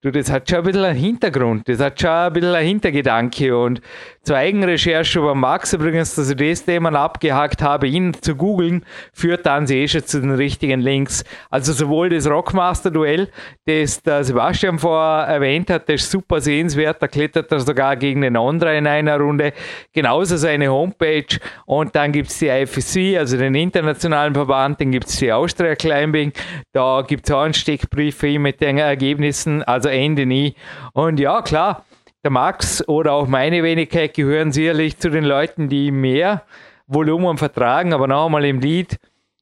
Du, 0.00 0.12
das 0.12 0.30
hat 0.30 0.48
schon 0.48 0.58
ein 0.58 0.64
bisschen 0.64 0.84
einen 0.84 0.98
Hintergrund, 0.98 1.68
das 1.68 1.80
hat 1.80 2.00
schon 2.00 2.10
ein 2.10 2.32
bisschen 2.32 2.54
einen 2.54 2.66
Hintergedanke. 2.66 3.56
Und 3.56 3.80
zur 4.28 4.36
Eigenrecherche 4.36 5.20
über 5.20 5.34
Max 5.34 5.72
übrigens, 5.72 6.14
dass 6.14 6.28
ich 6.28 6.36
das 6.36 6.62
Thema 6.62 6.94
abgehakt 6.94 7.62
habe, 7.62 7.86
ihn 7.86 8.12
zu 8.12 8.36
googeln, 8.36 8.84
führt 9.14 9.46
dann 9.46 9.66
eh 9.70 9.88
schon 9.88 10.04
zu 10.04 10.20
den 10.20 10.32
richtigen 10.32 10.80
Links. 10.80 11.24
Also 11.48 11.72
sowohl 11.72 12.10
das 12.10 12.28
Rockmaster-Duell, 12.28 13.30
das 13.64 14.02
der 14.02 14.24
Sebastian 14.24 14.78
vorher 14.78 15.28
erwähnt 15.28 15.70
hat, 15.70 15.88
das 15.88 16.02
ist 16.02 16.10
super 16.10 16.42
sehenswert, 16.42 17.00
da 17.00 17.08
klettert 17.08 17.50
er 17.50 17.60
sogar 17.60 17.96
gegen 17.96 18.20
den 18.20 18.36
anderen 18.36 18.76
in 18.76 18.86
einer 18.86 19.16
Runde. 19.16 19.54
Genauso 19.94 20.36
seine 20.36 20.70
Homepage. 20.70 21.38
Und 21.64 21.96
dann 21.96 22.12
gibt 22.12 22.28
es 22.28 22.38
die 22.38 22.48
IFC, 22.48 23.18
also 23.18 23.38
den 23.38 23.54
internationalen 23.54 24.34
Verband, 24.34 24.78
dann 24.78 24.90
gibt 24.90 25.06
es 25.06 25.16
die 25.16 25.32
Austria 25.32 25.74
Climbing. 25.74 26.34
Da 26.72 27.00
gibt 27.00 27.26
es 27.26 27.34
auch 27.34 27.40
einen 27.40 27.54
Steckbrief 27.54 28.18
für 28.18 28.28
ihn 28.28 28.42
mit 28.42 28.60
den 28.60 28.76
Ergebnissen. 28.76 29.62
Also 29.62 29.88
Ende 29.88 30.26
nie. 30.26 30.54
Und 30.92 31.18
ja, 31.18 31.40
klar, 31.40 31.86
der 32.24 32.30
Max 32.30 32.86
oder 32.88 33.12
auch 33.12 33.28
meine 33.28 33.62
Wenigkeit 33.62 34.14
gehören 34.14 34.52
sicherlich 34.52 34.98
zu 34.98 35.10
den 35.10 35.24
Leuten, 35.24 35.68
die 35.68 35.90
mehr 35.90 36.42
Volumen 36.86 37.38
vertragen, 37.38 37.92
aber 37.92 38.06
noch 38.08 38.26
einmal 38.26 38.44
im 38.44 38.60
Lied 38.60 38.98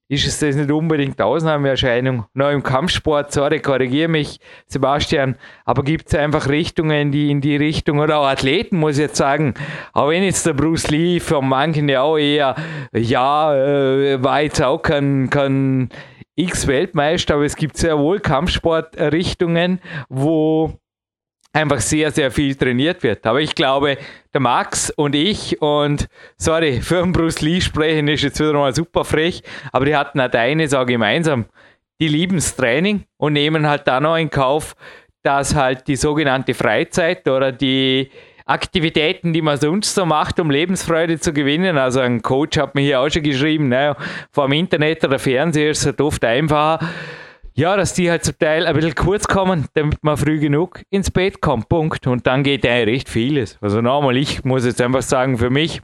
ist 0.08 0.26
es 0.26 0.38
das 0.38 0.54
nicht 0.54 0.70
unbedingt 0.70 1.20
Ausnahmeerscheinung. 1.20 2.26
Noch 2.32 2.50
im 2.50 2.62
Kampfsport, 2.62 3.32
sorry, 3.32 3.60
korrigiere 3.60 4.08
mich, 4.08 4.38
Sebastian, 4.66 5.36
aber 5.64 5.82
gibt 5.82 6.06
es 6.06 6.14
einfach 6.14 6.48
Richtungen, 6.48 7.10
die 7.10 7.30
in 7.30 7.40
die 7.40 7.56
Richtung, 7.56 7.98
oder 7.98 8.18
auch 8.18 8.26
Athleten, 8.26 8.76
muss 8.76 8.98
ich 8.98 9.02
jetzt 9.02 9.16
sagen, 9.16 9.54
auch 9.92 10.10
wenn 10.10 10.22
jetzt 10.22 10.46
der 10.46 10.52
Bruce 10.52 10.90
Lee 10.90 11.18
von 11.18 11.48
manchen 11.48 11.88
ja 11.88 12.02
auch 12.02 12.18
eher, 12.18 12.54
ja, 12.92 13.54
äh, 13.54 14.22
war 14.22 14.42
jetzt 14.42 14.62
auch 14.62 14.78
kein, 14.78 15.28
kein 15.28 15.88
X-Weltmeister, 16.36 17.34
aber 17.34 17.44
es 17.44 17.56
gibt 17.56 17.76
sehr 17.76 17.98
wohl 17.98 18.20
Kampfsportrichtungen, 18.20 19.80
wo 20.08 20.78
einfach 21.56 21.80
sehr, 21.80 22.10
sehr 22.12 22.30
viel 22.30 22.54
trainiert 22.54 23.02
wird. 23.02 23.26
Aber 23.26 23.40
ich 23.40 23.54
glaube, 23.54 23.96
der 24.32 24.40
Max 24.40 24.90
und 24.90 25.14
ich 25.14 25.60
und, 25.62 26.06
sorry, 26.36 26.80
für 26.82 27.00
den 27.00 27.12
Bruce 27.12 27.40
Lee 27.40 27.60
sprechen 27.60 28.08
ist 28.08 28.22
jetzt 28.22 28.38
wieder 28.38 28.52
mal 28.52 28.74
super 28.74 29.04
frech, 29.04 29.42
aber 29.72 29.86
die 29.86 29.96
hatten 29.96 30.20
halt 30.20 30.36
eines 30.36 30.74
auch 30.74 30.86
gemeinsam. 30.86 31.46
Die 32.00 32.08
lieben 32.08 32.36
das 32.36 32.54
Training 32.54 33.04
und 33.16 33.32
nehmen 33.32 33.66
halt 33.66 33.88
dann 33.88 34.02
noch 34.02 34.16
in 34.16 34.28
Kauf, 34.28 34.76
dass 35.22 35.54
halt 35.54 35.88
die 35.88 35.96
sogenannte 35.96 36.52
Freizeit 36.52 37.26
oder 37.26 37.52
die 37.52 38.10
Aktivitäten, 38.44 39.32
die 39.32 39.42
man 39.42 39.56
sonst 39.56 39.94
so 39.94 40.06
macht, 40.06 40.38
um 40.38 40.50
Lebensfreude 40.50 41.18
zu 41.18 41.32
gewinnen. 41.32 41.78
Also 41.78 42.00
ein 42.00 42.22
Coach 42.22 42.58
hat 42.58 42.74
mir 42.74 42.82
hier 42.82 43.00
auch 43.00 43.08
schon 43.08 43.22
geschrieben, 43.22 43.70
naja, 43.70 43.96
vor 44.30 44.46
dem 44.46 44.52
Internet 44.52 45.02
oder 45.04 45.18
Fernseher 45.18 45.70
ist 45.70 45.80
es 45.80 45.86
halt 45.86 46.00
oft 46.00 46.24
einfacher. 46.24 46.86
Ja, 47.58 47.74
dass 47.74 47.94
die 47.94 48.10
halt 48.10 48.22
zum 48.22 48.38
Teil 48.38 48.66
ein 48.66 48.74
bisschen 48.74 48.94
kurz 48.94 49.26
kommen, 49.26 49.64
damit 49.72 50.04
man 50.04 50.18
früh 50.18 50.38
genug 50.38 50.82
ins 50.90 51.10
Bett 51.10 51.40
kommt. 51.40 51.70
Punkt. 51.70 52.06
Und 52.06 52.26
dann 52.26 52.42
geht 52.42 52.64
ja 52.64 52.72
recht 52.72 53.08
vieles. 53.08 53.56
Also 53.62 53.80
nochmal, 53.80 54.18
ich 54.18 54.44
muss 54.44 54.66
jetzt 54.66 54.82
einfach 54.82 55.00
sagen, 55.00 55.38
für 55.38 55.48
mich, 55.48 55.80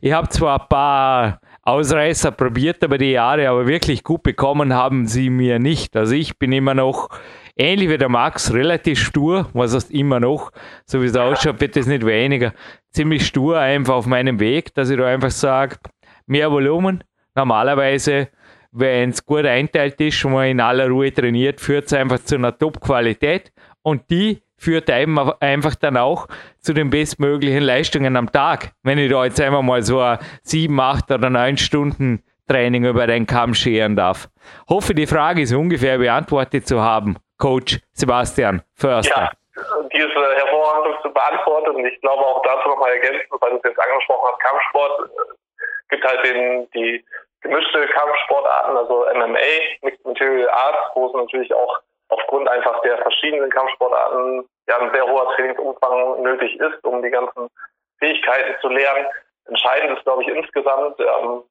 ich 0.00 0.12
habe 0.12 0.28
zwar 0.28 0.62
ein 0.62 0.68
paar 0.68 1.40
Ausreißer 1.62 2.30
probiert 2.30 2.84
über 2.84 2.98
die 2.98 3.10
Jahre, 3.10 3.48
aber 3.48 3.66
wirklich 3.66 4.04
gut 4.04 4.22
bekommen 4.22 4.74
haben 4.74 5.08
sie 5.08 5.28
mir 5.28 5.58
nicht. 5.58 5.96
Also 5.96 6.14
ich 6.14 6.38
bin 6.38 6.52
immer 6.52 6.74
noch 6.74 7.08
ähnlich 7.56 7.88
wie 7.88 7.98
der 7.98 8.08
Max, 8.08 8.52
relativ 8.52 9.00
stur, 9.00 9.48
was 9.54 9.74
heißt 9.74 9.90
immer 9.90 10.20
noch, 10.20 10.52
so 10.86 11.02
wie 11.02 11.06
es 11.06 11.16
ausschaut, 11.16 11.60
wird 11.60 11.76
es 11.76 11.86
nicht 11.86 12.06
weniger. 12.06 12.52
Ziemlich 12.90 13.26
stur 13.26 13.58
einfach 13.58 13.94
auf 13.94 14.06
meinem 14.06 14.38
Weg, 14.38 14.72
dass 14.74 14.88
ich 14.88 14.98
da 14.98 15.06
einfach 15.06 15.32
sage, 15.32 15.78
mehr 16.26 16.52
Volumen. 16.52 17.02
Normalerweise 17.34 18.28
wenn 18.72 19.10
es 19.10 19.24
gut 19.24 19.44
einteilt 19.44 20.00
ist 20.00 20.24
und 20.24 20.32
man 20.32 20.48
in 20.48 20.60
aller 20.60 20.88
Ruhe 20.88 21.12
trainiert, 21.12 21.60
führt 21.60 21.86
es 21.86 21.92
einfach 21.92 22.18
zu 22.18 22.36
einer 22.36 22.56
Top-Qualität 22.56 23.52
und 23.82 24.10
die 24.10 24.42
führt 24.56 24.90
einem 24.90 25.32
einfach 25.40 25.74
dann 25.74 25.96
auch 25.96 26.28
zu 26.60 26.72
den 26.72 26.90
bestmöglichen 26.90 27.62
Leistungen 27.62 28.16
am 28.16 28.30
Tag. 28.30 28.72
Wenn 28.82 28.98
ich 28.98 29.10
da 29.10 29.24
jetzt 29.24 29.40
einmal 29.40 29.62
mal 29.62 29.82
so 29.82 30.16
sieben, 30.42 30.80
acht 30.80 31.10
oder 31.10 31.30
neun 31.30 31.56
Stunden 31.56 32.22
Training 32.48 32.84
über 32.84 33.06
den 33.06 33.26
Kamm 33.26 33.54
scheren 33.54 33.96
darf. 33.96 34.28
Hoffe, 34.68 34.94
die 34.94 35.06
Frage 35.06 35.42
ist 35.42 35.52
ungefähr 35.52 35.98
beantwortet 35.98 36.66
zu 36.66 36.80
haben. 36.80 37.16
Coach 37.38 37.78
Sebastian 37.92 38.62
Förster. 38.74 39.20
Ja, 39.20 39.30
die 39.92 39.98
ist 39.98 40.16
äh, 40.16 40.36
hervorragend 40.36 40.96
zu 41.02 41.10
beantworten 41.10 41.70
und 41.76 41.86
ich 41.86 42.00
glaube 42.00 42.24
auch 42.24 42.42
dazu 42.42 42.68
nochmal 42.68 42.92
ergänzen, 42.92 43.26
weil 43.40 43.50
du 43.50 43.56
es 43.56 43.62
jetzt 43.64 43.78
angesprochen 43.78 44.30
hast, 44.30 44.40
Kampfsport 44.40 45.00
äh, 45.00 45.94
gibt 45.94 46.04
halt 46.04 46.24
den, 46.24 46.68
die 46.74 47.04
gemischte 47.42 47.86
Kampfsportarten, 47.88 48.76
also 48.76 49.06
MMA, 49.14 49.38
Mixed 49.82 50.04
Material 50.04 50.48
Arts, 50.50 50.90
wo 50.94 51.06
es 51.06 51.14
natürlich 51.14 51.52
auch 51.52 51.80
aufgrund 52.08 52.48
einfach 52.48 52.80
der 52.82 52.98
verschiedenen 52.98 53.50
Kampfsportarten 53.50 54.48
ja 54.68 54.78
ein 54.78 54.92
sehr 54.92 55.06
hoher 55.06 55.34
Trainingsumfang 55.34 56.22
nötig 56.22 56.58
ist, 56.60 56.84
um 56.84 57.02
die 57.02 57.10
ganzen 57.10 57.48
Fähigkeiten 57.98 58.54
zu 58.60 58.68
lernen. 58.68 59.06
Entscheidend 59.46 59.98
ist, 59.98 60.04
glaube 60.04 60.22
ich, 60.22 60.28
insgesamt, 60.28 61.00
ähm, 61.00 61.42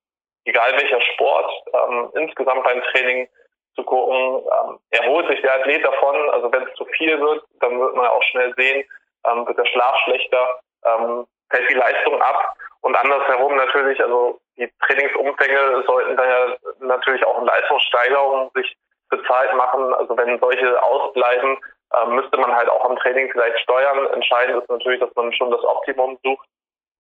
egal 0.45 0.71
welcher 0.73 1.01
Sport, 1.01 1.51
ähm, 1.73 2.09
insgesamt 2.15 2.63
beim 2.63 2.81
Training 2.83 3.27
zu 3.75 3.83
gucken, 3.83 4.43
ähm, 4.45 4.79
erholt 4.91 5.27
sich 5.27 5.41
der 5.41 5.55
Athlet 5.55 5.85
davon. 5.85 6.29
Also 6.31 6.51
wenn 6.51 6.63
es 6.63 6.73
zu 6.75 6.85
viel 6.85 7.19
wird, 7.19 7.43
dann 7.59 7.79
wird 7.79 7.95
man 7.95 8.07
auch 8.07 8.23
schnell 8.23 8.53
sehen, 8.55 8.85
ähm, 9.25 9.47
wird 9.47 9.57
der 9.57 9.65
Schlaf 9.65 9.97
schlechter, 10.03 10.59
ähm, 10.85 11.25
fällt 11.49 11.69
die 11.69 11.75
Leistung 11.75 12.21
ab. 12.21 12.55
Und 12.81 12.95
andersherum 12.95 13.55
natürlich, 13.55 14.01
also 14.03 14.39
die 14.57 14.71
Trainingsumfänge 14.87 15.83
sollten 15.85 16.17
dann 16.17 16.29
ja 16.29 16.55
natürlich 16.79 17.25
auch 17.25 17.39
in 17.39 17.45
Leistungssteigerung 17.45 18.51
sich 18.55 18.75
bezahlt 19.09 19.53
machen. 19.55 19.93
Also 19.93 20.17
wenn 20.17 20.39
solche 20.39 20.81
ausbleiben, 20.81 21.57
äh, 21.93 22.05
müsste 22.07 22.37
man 22.37 22.55
halt 22.55 22.69
auch 22.69 22.83
am 22.85 22.97
Training 22.97 23.29
vielleicht 23.31 23.59
steuern. 23.59 24.07
Entscheidend 24.13 24.63
ist 24.63 24.69
natürlich, 24.69 24.99
dass 24.99 25.13
man 25.15 25.31
schon 25.33 25.51
das 25.51 25.63
Optimum 25.63 26.17
sucht. 26.23 26.47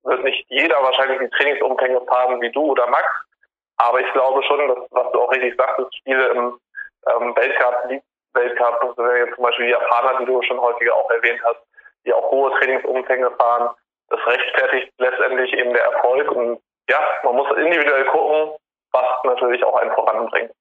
Wird 0.03 0.23
nicht 0.23 0.45
jeder 0.49 0.81
wahrscheinlich 0.81 1.19
die 1.19 1.37
Trainingsumfänge 1.37 2.01
fahren 2.07 2.41
wie 2.41 2.51
du 2.51 2.71
oder 2.71 2.87
Max. 2.87 3.05
Aber 3.77 3.99
ich 3.99 4.11
glaube 4.13 4.43
schon, 4.43 4.67
dass, 4.67 4.77
was 4.91 5.11
du 5.11 5.21
auch 5.21 5.31
richtig 5.31 5.55
sagtest, 5.57 5.95
Spiele 5.97 6.27
im 6.29 6.59
ähm, 7.07 7.35
Weltcup, 7.35 7.89
Weltcup, 8.33 8.93
zum 8.95 9.43
Beispiel 9.43 9.65
die 9.67 9.71
Japaner, 9.71 10.19
die 10.19 10.25
du 10.25 10.41
schon 10.43 10.59
häufiger 10.59 10.95
auch 10.95 11.09
erwähnt 11.09 11.41
hast, 11.43 11.61
die 12.05 12.13
auch 12.13 12.29
hohe 12.31 12.51
Trainingsumfänge 12.59 13.31
fahren. 13.31 13.75
Das 14.11 14.19
rechtfertigt 14.27 14.91
letztendlich 14.97 15.53
eben 15.53 15.73
der 15.73 15.83
Erfolg. 15.83 16.31
Und 16.31 16.59
ja, 16.89 16.99
man 17.23 17.35
muss 17.35 17.47
individuell 17.57 18.05
gucken, 18.05 18.57
was 18.91 19.05
natürlich 19.23 19.63
auch 19.63 19.75
einen 19.77 19.91
voranbringt. 19.91 20.51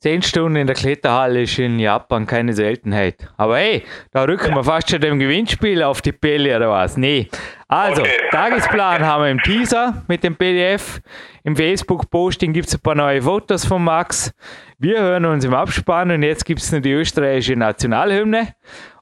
Zehn 0.00 0.22
Stunden 0.22 0.54
in 0.54 0.68
der 0.68 0.76
Kletterhalle 0.76 1.42
ist 1.42 1.58
in 1.58 1.80
Japan 1.80 2.24
keine 2.24 2.52
Seltenheit. 2.52 3.28
Aber 3.36 3.58
hey, 3.58 3.84
da 4.12 4.22
rücken 4.22 4.54
wir 4.54 4.62
fast 4.62 4.88
schon 4.88 5.00
dem 5.00 5.18
Gewinnspiel 5.18 5.82
auf 5.82 6.02
die 6.02 6.12
Pelle 6.12 6.54
oder 6.54 6.70
was? 6.70 6.96
Nee. 6.96 7.28
Also, 7.66 8.02
okay. 8.02 8.12
Tagesplan 8.30 9.04
haben 9.04 9.24
wir 9.24 9.30
im 9.30 9.42
Teaser 9.42 10.04
mit 10.06 10.22
dem 10.22 10.36
PDF. 10.36 11.00
Im 11.42 11.56
Facebook-Posting 11.56 12.52
gibt 12.52 12.68
es 12.68 12.74
ein 12.74 12.80
paar 12.80 12.94
neue 12.94 13.20
Fotos 13.22 13.64
von 13.64 13.82
Max. 13.82 14.32
Wir 14.78 15.00
hören 15.00 15.24
uns 15.24 15.44
im 15.44 15.52
Abspann 15.52 16.12
und 16.12 16.22
jetzt 16.22 16.44
gibt 16.44 16.60
es 16.60 16.70
noch 16.70 16.80
die 16.80 16.92
österreichische 16.92 17.56
Nationalhymne. 17.56 18.54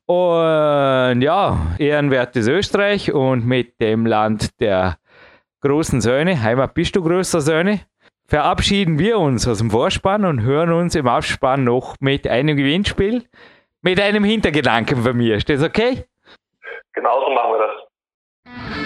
Und 0.06 1.20
ja, 1.22 1.74
ehrenwertes 1.78 2.46
Österreich 2.46 3.12
und 3.12 3.46
mit 3.46 3.80
dem 3.80 4.06
Land 4.06 4.60
der 4.60 4.98
großen 5.60 6.00
Söhne. 6.00 6.40
Heimat, 6.42 6.74
bist 6.74 6.94
du 6.94 7.02
größer 7.02 7.40
Söhne? 7.40 7.80
verabschieden 8.28 8.98
wir 8.98 9.18
uns 9.18 9.46
aus 9.46 9.58
dem 9.58 9.70
Vorspann 9.70 10.24
und 10.24 10.42
hören 10.42 10.72
uns 10.72 10.94
im 10.94 11.06
Abspann 11.06 11.64
noch 11.64 11.94
mit 12.00 12.26
einem 12.26 12.56
Gewinnspiel, 12.56 13.24
mit 13.82 14.00
einem 14.00 14.24
Hintergedanken 14.24 15.02
von 15.02 15.16
mir. 15.16 15.36
Ist 15.36 15.48
das 15.48 15.62
okay? 15.62 16.04
Genauso 16.92 17.30
machen 17.30 17.52
wir 17.52 17.58
das. 17.58 18.85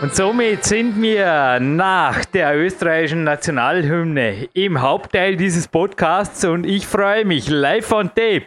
Und 0.00 0.14
somit 0.14 0.62
sind 0.62 1.02
wir 1.02 1.58
nach 1.60 2.24
der 2.24 2.56
österreichischen 2.56 3.24
Nationalhymne 3.24 4.48
im 4.52 4.80
Hauptteil 4.80 5.34
dieses 5.34 5.66
Podcasts 5.66 6.44
und 6.44 6.64
ich 6.64 6.86
freue 6.86 7.24
mich 7.24 7.48
live 7.48 7.90
on 7.90 8.06
tape. 8.14 8.46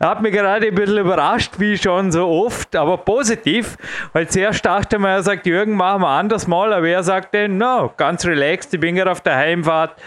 Hat 0.00 0.22
mich 0.22 0.32
gerade 0.32 0.68
ein 0.68 0.74
bisschen 0.74 0.96
überrascht, 0.96 1.52
wie 1.58 1.76
schon 1.76 2.10
so 2.12 2.26
oft, 2.26 2.74
aber 2.74 2.96
positiv, 2.96 3.76
weil 4.14 4.26
zuerst 4.28 4.64
dachte 4.64 4.98
man, 4.98 5.10
er 5.10 5.22
sagt, 5.22 5.46
Jürgen, 5.46 5.76
machen 5.76 6.00
wir 6.00 6.08
anders 6.08 6.46
mal, 6.46 6.72
aber 6.72 6.88
er 6.88 7.02
sagte, 7.02 7.46
no, 7.46 7.92
ganz 7.98 8.24
relaxed, 8.24 8.72
ich 8.72 8.80
bin 8.80 8.94
gerade 8.94 9.10
auf 9.10 9.20
der 9.20 9.36
Heimfahrt 9.36 10.00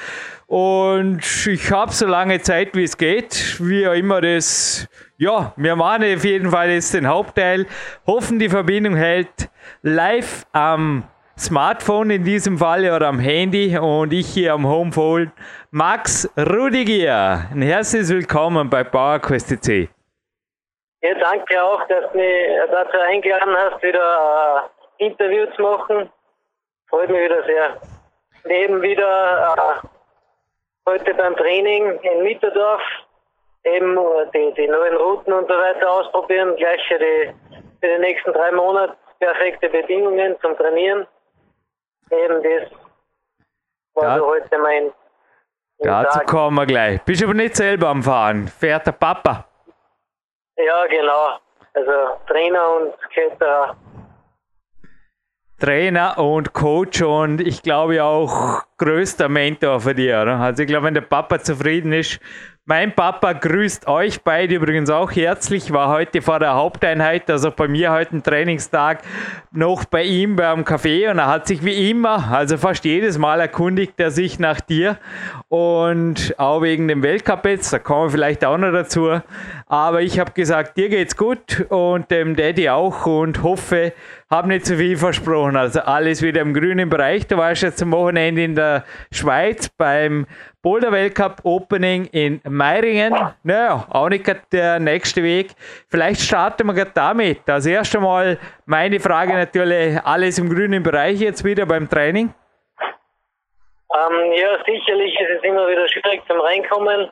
und 0.47 1.21
ich 1.45 1.71
habe 1.71 1.91
so 1.91 2.07
lange 2.07 2.41
Zeit, 2.41 2.75
wie 2.75 2.83
es 2.83 2.97
geht, 2.97 3.57
wie 3.59 3.87
auch 3.87 3.93
immer 3.93 4.21
das, 4.21 4.87
ja, 5.19 5.51
wir 5.57 5.75
machen 5.75 6.15
auf 6.15 6.23
jeden 6.23 6.49
Fall 6.49 6.69
jetzt 6.69 6.93
den 6.93 7.05
Hauptteil, 7.05 7.65
hoffen 8.07 8.39
die 8.39 8.47
Verbindung 8.47 8.95
hält 8.95 9.49
live 9.81 10.45
am 10.53 11.03
Smartphone 11.37 12.09
in 12.09 12.23
diesem 12.23 12.57
Fall 12.57 12.89
oder 12.89 13.07
am 13.07 13.19
Handy 13.19 13.77
und 13.77 14.13
ich 14.13 14.27
hier 14.27 14.53
am 14.53 14.65
Homephone. 14.65 15.33
Max 15.71 16.29
Rudiger, 16.37 17.49
ein 17.51 17.61
herzliches 17.61 18.13
Willkommen 18.13 18.69
bei 18.69 18.85
PowerQuest 18.85 19.61
TC. 19.61 19.89
Ja, 21.01 21.13
danke 21.19 21.63
auch, 21.63 21.85
dass 21.87 22.11
du 22.13 22.17
mich 22.17 22.31
dazu 22.71 22.97
eingeladen 22.97 23.55
hast, 23.57 23.83
wieder 23.83 24.69
äh, 24.99 25.05
Interview 25.05 25.45
zu 25.55 25.61
machen. 25.61 26.09
Freut 26.89 27.09
mich 27.09 27.21
wieder 27.21 27.43
sehr. 27.43 27.77
Eben 28.45 28.81
wieder 28.81 29.83
äh, 29.83 29.87
heute 30.89 31.13
beim 31.13 31.35
Training 31.35 31.99
in 32.03 32.23
Mitterdorf 32.23 32.81
eben 33.63 33.97
die, 34.33 34.53
die 34.55 34.67
neuen 34.67 34.95
Routen 34.97 35.33
und 35.33 35.47
so 35.47 35.53
weiter 35.53 35.89
ausprobieren, 35.89 36.55
gleich 36.55 36.81
für 36.87 36.99
die, 36.99 37.33
für 37.81 37.87
die 37.87 37.99
nächsten 37.99 38.33
drei 38.33 38.51
Monate 38.51 38.95
perfekte 39.19 39.69
Bedingungen 39.69 40.35
zum 40.41 40.55
Trainieren. 40.57 41.05
Eben 42.11 42.41
das 42.43 42.71
war 43.93 44.03
ja. 44.03 44.17
so 44.17 44.27
heute 44.27 44.57
mein. 44.59 44.91
Dazu 45.79 46.19
kommen 46.25 46.55
wir 46.57 46.65
gleich. 46.65 47.01
Bist 47.03 47.23
aber 47.23 47.33
nicht 47.33 47.55
selber 47.55 47.87
am 47.87 48.03
Fahren, 48.03 48.47
fährt 48.47 48.85
der 48.87 48.91
Papa. 48.91 49.45
Ja, 50.57 50.85
genau. 50.87 51.37
Also 51.73 52.19
Trainer 52.27 52.69
und 52.75 52.93
Kletterer. 53.11 53.77
Trainer 55.59 56.17
und 56.17 56.53
Coach 56.53 57.01
und 57.01 57.41
ich 57.41 57.61
glaube 57.61 58.01
auch 58.03 58.63
größter 58.77 59.27
Mentor 59.27 59.81
für 59.81 59.93
dich. 59.93 60.09
Oder? 60.09 60.39
Also 60.39 60.63
ich 60.63 60.67
glaube, 60.67 60.85
wenn 60.85 60.93
der 60.93 61.01
Papa 61.01 61.39
zufrieden 61.39 61.91
ist, 61.91 62.19
mein 62.69 62.93
Papa 62.93 63.33
grüßt 63.33 63.87
euch 63.87 64.21
beide 64.21 64.53
übrigens 64.53 64.91
auch 64.91 65.11
herzlich. 65.11 65.73
War 65.73 65.89
heute 65.89 66.21
vor 66.21 66.37
der 66.37 66.53
Haupteinheit, 66.53 67.27
also 67.27 67.49
bei 67.49 67.67
mir 67.67 67.91
heute 67.91 68.17
ein 68.17 68.21
Trainingstag, 68.21 69.01
noch 69.51 69.85
bei 69.85 70.03
ihm 70.03 70.35
beim 70.35 70.61
Café 70.61 71.09
und 71.09 71.17
er 71.17 71.25
hat 71.25 71.47
sich 71.47 71.65
wie 71.65 71.89
immer, 71.89 72.31
also 72.31 72.57
fast 72.57 72.85
jedes 72.85 73.17
Mal 73.17 73.39
erkundigt 73.39 73.99
er 73.99 74.11
sich 74.11 74.37
nach 74.37 74.61
dir 74.61 74.99
und 75.47 76.35
auch 76.37 76.61
wegen 76.61 76.87
dem 76.87 77.01
Weltcup 77.01 77.43
jetzt, 77.47 77.73
da 77.73 77.79
kommen 77.79 78.05
wir 78.05 78.11
vielleicht 78.11 78.45
auch 78.45 78.59
noch 78.59 78.71
dazu. 78.71 79.19
Aber 79.65 80.03
ich 80.03 80.19
habe 80.19 80.31
gesagt, 80.33 80.77
dir 80.77 80.89
geht's 80.89 81.17
gut 81.17 81.65
und 81.69 82.11
dem 82.11 82.35
Daddy 82.35 82.69
auch 82.69 83.07
und 83.07 83.41
hoffe, 83.41 83.93
habe 84.29 84.47
nicht 84.47 84.65
zu 84.67 84.77
viel 84.77 84.95
versprochen. 84.95 85.55
Also 85.55 85.81
alles 85.81 86.21
wieder 86.21 86.41
im 86.41 86.53
grünen 86.53 86.89
Bereich. 86.89 87.25
Du 87.25 87.37
warst 87.37 87.63
jetzt 87.63 87.81
am 87.81 87.91
Wochenende 87.91 88.43
in 88.43 88.55
der 88.55 88.83
Schweiz 89.11 89.69
beim 89.69 90.27
Boulder 90.61 90.91
Weltcup 90.91 91.41
Opening 91.43 92.05
in 92.11 92.41
Meiringen. 92.43 93.15
Naja, 93.43 93.85
auch 93.89 94.09
nicht 94.09 94.25
der 94.51 94.79
nächste 94.79 95.23
Weg. 95.23 95.51
Vielleicht 95.87 96.21
starten 96.21 96.67
wir 96.67 96.73
gerade 96.73 96.91
damit. 96.93 97.41
Das 97.45 97.65
erste 97.65 97.99
Mal 97.99 98.37
meine 98.65 98.99
Frage 98.99 99.33
natürlich, 99.33 99.99
alles 100.03 100.37
im 100.37 100.49
grünen 100.49 100.83
Bereich 100.83 101.19
jetzt 101.19 101.43
wieder 101.43 101.65
beim 101.65 101.89
Training? 101.89 102.33
Ähm, 103.91 104.31
ja, 104.33 104.63
sicherlich 104.65 105.19
ist 105.19 105.37
es 105.37 105.43
immer 105.43 105.67
wieder 105.67 105.87
schwierig 105.87 106.21
zum 106.27 106.39
Reinkommen, 106.39 107.09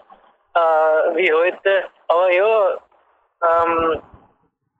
äh, 0.54 0.60
wie 1.16 1.34
heute. 1.34 1.86
Aber 2.08 2.32
ja, 2.32 2.78
ähm, 3.44 4.02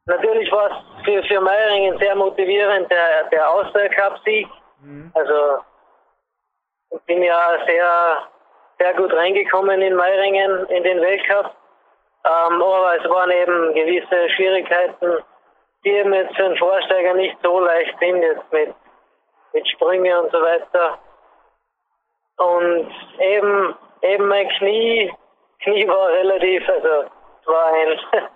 Natürlich 0.08 0.50
war 0.54 0.72
es 0.72 1.06
für, 1.06 1.22
für 1.24 1.42
Meiringen 1.42 1.98
sehr 2.00 2.16
motivierend, 2.16 2.90
der, 2.90 3.26
der 3.26 3.50
Austria-Cup-Sieg. 3.50 4.48
Mhm. 4.82 5.12
Also 5.14 5.60
ich 6.92 7.02
bin 7.02 7.24
ja 7.24 7.58
sehr 7.66 8.18
sehr 8.80 8.94
gut 8.94 9.14
reingekommen 9.14 9.82
in 9.82 9.96
Meiringen 9.96 10.66
in 10.68 10.84
den 10.84 11.02
Weltcup. 11.02 11.56
Ähm, 12.26 12.62
aber 12.62 12.98
es 12.98 13.10
waren 13.10 13.32
eben 13.32 13.74
gewisse 13.74 14.30
Schwierigkeiten, 14.36 15.24
die 15.84 15.92
eben 15.92 16.14
jetzt 16.14 16.36
für 16.36 16.46
einen 16.46 16.58
Vorsteiger 16.58 17.14
nicht 17.14 17.38
so 17.42 17.60
leicht 17.60 17.96
sind, 18.00 18.22
jetzt 18.22 18.52
mit, 18.52 18.74
mit 19.54 19.68
Sprünge 19.70 20.22
und 20.22 20.32
so 20.32 20.42
weiter. 20.42 21.00
Und 22.38 22.92
eben, 23.20 23.76
eben 24.02 24.28
mein 24.28 24.50
Knie, 24.50 25.12
Knie 25.64 25.88
war 25.88 26.10
relativ, 26.10 26.68
also 26.70 27.10
war 27.46 27.74
ein 27.74 28.00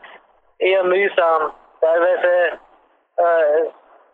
eher 0.59 0.83
mühsam. 0.83 1.51
Teilweise 1.81 2.59
äh, 3.17 3.65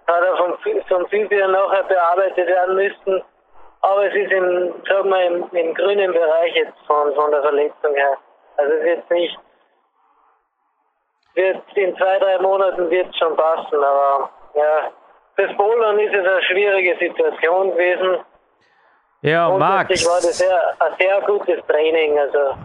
hat 0.08 0.24
er 0.24 0.38
vom, 0.38 0.58
vom 0.88 1.08
Physio 1.08 1.48
nachher 1.48 1.84
bearbeitet 1.84 2.48
werden 2.48 2.76
müssen. 2.76 3.24
Aber 3.82 4.06
es 4.08 4.14
ist 4.16 4.32
im, 4.32 4.74
sagen 4.88 5.10
wir, 5.10 5.26
im, 5.26 5.50
im 5.52 5.74
grünen 5.74 6.12
Bereich 6.12 6.56
jetzt 6.56 6.78
von, 6.86 7.14
von 7.14 7.32
der 7.32 7.42
Verletzung 7.42 7.94
her. 7.94 8.18
Also 8.58 8.74
es 8.74 8.84
wird 8.84 9.12
nicht, 9.12 9.40
wird 11.36 11.64
in 11.76 11.96
zwei, 11.98 12.20
drei 12.20 12.40
Monaten 12.40 12.90
wird 12.90 13.16
schon 13.18 13.36
passen, 13.36 13.76
aber 13.76 14.30
ja, 14.56 14.92
fürs 15.36 15.56
Bouldern 15.58 16.00
ist 16.00 16.14
es 16.14 16.26
eine 16.26 16.44
schwierige 16.44 16.98
Situation 16.98 17.72
gewesen. 17.72 18.18
Ja, 19.22 19.50
Max. 19.50 20.06
war 20.08 20.16
das 20.16 20.38
sehr, 20.38 20.76
ein 20.80 20.94
sehr 21.00 21.22
gutes 21.22 21.66
Training, 21.68 22.18
also 22.20 22.56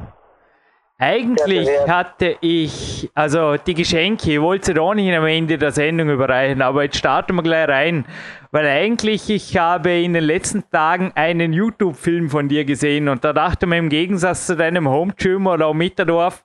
eigentlich 1.02 1.69
hatte 1.88 2.37
ich, 2.40 3.11
also 3.12 3.57
die 3.57 3.75
Geschenke, 3.75 4.35
ich 4.35 4.40
wollte 4.40 4.73
sie 4.73 4.78
auch 4.78 4.95
nicht 4.95 5.12
am 5.12 5.26
Ende 5.26 5.59
der 5.59 5.73
Sendung 5.73 6.11
überreichen, 6.11 6.62
aber 6.62 6.85
jetzt 6.85 6.97
starten 6.97 7.35
wir 7.35 7.42
gleich 7.42 7.66
rein, 7.66 8.07
weil 8.52 8.66
eigentlich 8.66 9.30
ich 9.30 9.56
habe 9.56 9.90
in 9.90 10.12
den 10.12 10.25
letzten 10.25 10.62
Tagen 10.71 11.11
einen 11.14 11.52
YouTube-Film 11.52 12.30
von 12.30 12.49
dir 12.49 12.64
gesehen 12.64 13.09
und 13.09 13.25
da 13.25 13.32
dachte 13.32 13.66
man 13.66 13.78
im 13.78 13.88
Gegensatz 13.88 14.47
zu 14.47 14.56
deinem 14.56 14.88
Home-Gym 14.88 15.47
oder 15.47 15.66
auch 15.66 15.75
Mitterdorf, 15.75 16.44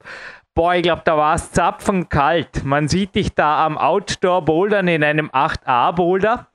boah, 0.55 0.73
ich 0.73 0.83
glaube, 0.83 1.03
da 1.05 1.17
war 1.17 1.35
es 1.35 1.51
zapfenkalt. 1.51 2.63
Man 2.63 2.87
sieht 2.87 3.13
dich 3.13 3.35
da 3.35 3.63
am 3.63 3.77
Outdoor-Bouldern 3.77 4.87
in 4.87 5.03
einem 5.03 5.29
8A-Boulder 5.29 6.47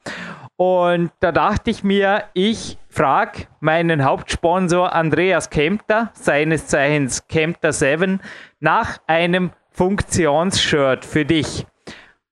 und 0.56 1.12
da 1.20 1.32
dachte 1.32 1.70
ich 1.70 1.84
mir, 1.84 2.24
ich 2.32 2.78
frage 2.88 3.46
meinen 3.60 4.04
Hauptsponsor 4.04 4.94
Andreas 4.94 5.50
Kempter, 5.50 6.10
seines 6.14 6.66
Zeichens 6.66 7.28
Kempter 7.28 7.72
7, 7.72 8.20
nach 8.58 8.98
einem 9.06 9.50
Funktionsshirt 9.70 11.04
für 11.04 11.24
dich. 11.24 11.66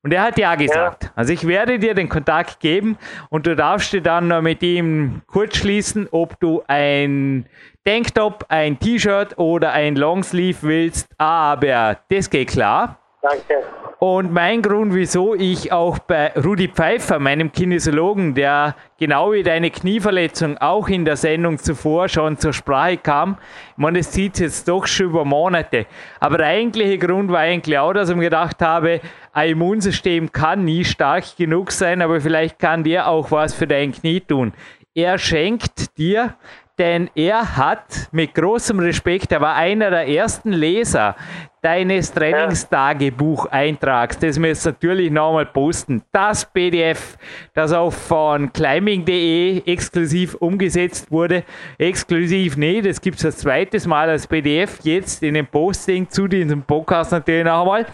Und 0.03 0.13
er 0.13 0.23
hat 0.23 0.39
ja 0.39 0.55
gesagt. 0.55 1.05
Ja. 1.05 1.11
Also 1.15 1.33
ich 1.33 1.47
werde 1.47 1.79
dir 1.79 1.95
den 1.95 2.09
Kontakt 2.09 2.61
geben 2.61 2.97
und 3.29 3.47
du 3.47 3.55
darfst 3.55 3.93
dir 3.93 4.01
dann 4.01 4.29
noch 4.29 4.41
mit 4.41 4.63
ihm 4.63 5.21
kurz 5.27 5.59
schließen, 5.59 6.09
ob 6.11 6.41
du 6.41 6.63
ein 6.67 7.47
Tanktop, 7.85 8.47
ein 8.49 8.79
T-Shirt 8.79 9.39
oder 9.39 9.73
ein 9.73 9.97
Longsleeve 9.97 10.63
willst. 10.63 11.09
Aber 11.19 11.99
das 12.09 12.31
geht 12.31 12.49
klar. 12.49 12.99
Danke. 13.21 13.63
Und 14.03 14.33
mein 14.33 14.63
Grund, 14.63 14.95
wieso 14.95 15.35
ich 15.35 15.73
auch 15.73 15.99
bei 15.99 16.33
Rudi 16.33 16.69
Pfeiffer, 16.69 17.19
meinem 17.19 17.53
Kinesiologen, 17.53 18.35
der 18.35 18.75
genau 18.99 19.33
wie 19.33 19.43
deine 19.43 19.71
Knieverletzung 19.71 20.57
auch 20.57 20.89
in 20.89 21.05
der 21.05 21.17
Sendung 21.17 21.59
zuvor 21.59 22.09
schon 22.09 22.39
zur 22.39 22.55
Sprache 22.55 22.97
kam, 22.97 23.37
ich 23.73 23.77
meine, 23.77 23.99
es 23.99 24.11
zieht 24.11 24.39
jetzt 24.39 24.67
doch 24.69 24.87
schon 24.87 25.09
über 25.09 25.27
Monate. 25.27 25.85
Aber 26.19 26.39
der 26.39 26.47
eigentliche 26.47 26.97
Grund 26.97 27.31
war 27.31 27.41
eigentlich 27.41 27.77
auch, 27.77 27.93
dass 27.93 28.09
ich 28.09 28.17
mir 28.17 28.23
gedacht 28.23 28.63
habe, 28.63 29.03
ein 29.35 29.51
Immunsystem 29.51 30.33
kann 30.33 30.65
nie 30.65 30.87
stark 30.87 31.37
genug 31.37 31.71
sein, 31.71 32.01
aber 32.01 32.23
vielleicht 32.23 32.59
kann 32.59 32.83
der 32.83 33.07
auch 33.07 33.31
was 33.31 33.53
für 33.53 33.67
dein 33.67 33.93
Knie 33.93 34.21
tun. 34.21 34.55
Er 34.95 35.19
schenkt 35.19 35.99
dir 35.99 36.37
denn 36.81 37.11
er 37.15 37.59
hat 37.59 38.09
mit 38.11 38.35
großem 38.35 38.79
Respekt, 38.79 39.33
er 39.33 39.43
war 39.43 39.55
einer 39.55 39.91
der 39.91 40.09
ersten 40.09 40.51
Leser, 40.51 41.15
deines 41.63 42.13
Trainingstagebucheintrags, 42.13 44.19
das 44.19 44.41
wir 44.41 44.49
jetzt 44.49 44.65
natürlich 44.65 45.11
nochmal 45.11 45.47
posten. 45.47 46.03
Das 46.11 46.45
PDF, 46.45 47.17
das 47.55 47.73
auch 47.73 47.93
von 47.93 48.53
climbing.de 48.53 49.63
exklusiv 49.67 50.35
umgesetzt 50.37 51.11
wurde. 51.11 51.45
Exklusiv 51.77 52.57
nicht, 52.57 52.87
das 52.87 53.01
gibt 53.01 53.17
es 53.17 53.23
das 53.23 53.39
zweites 53.39 53.87
Mal 53.87 54.09
als 54.09 54.27
PDF, 54.27 54.79
jetzt 54.83 55.23
in 55.23 55.35
dem 55.35 55.47
Posting 55.47 56.09
zu 56.09 56.27
diesem 56.27 56.63
Podcast 56.63 57.13
natürlich 57.13 57.45
noch 57.45 57.61
einmal. 57.61 57.87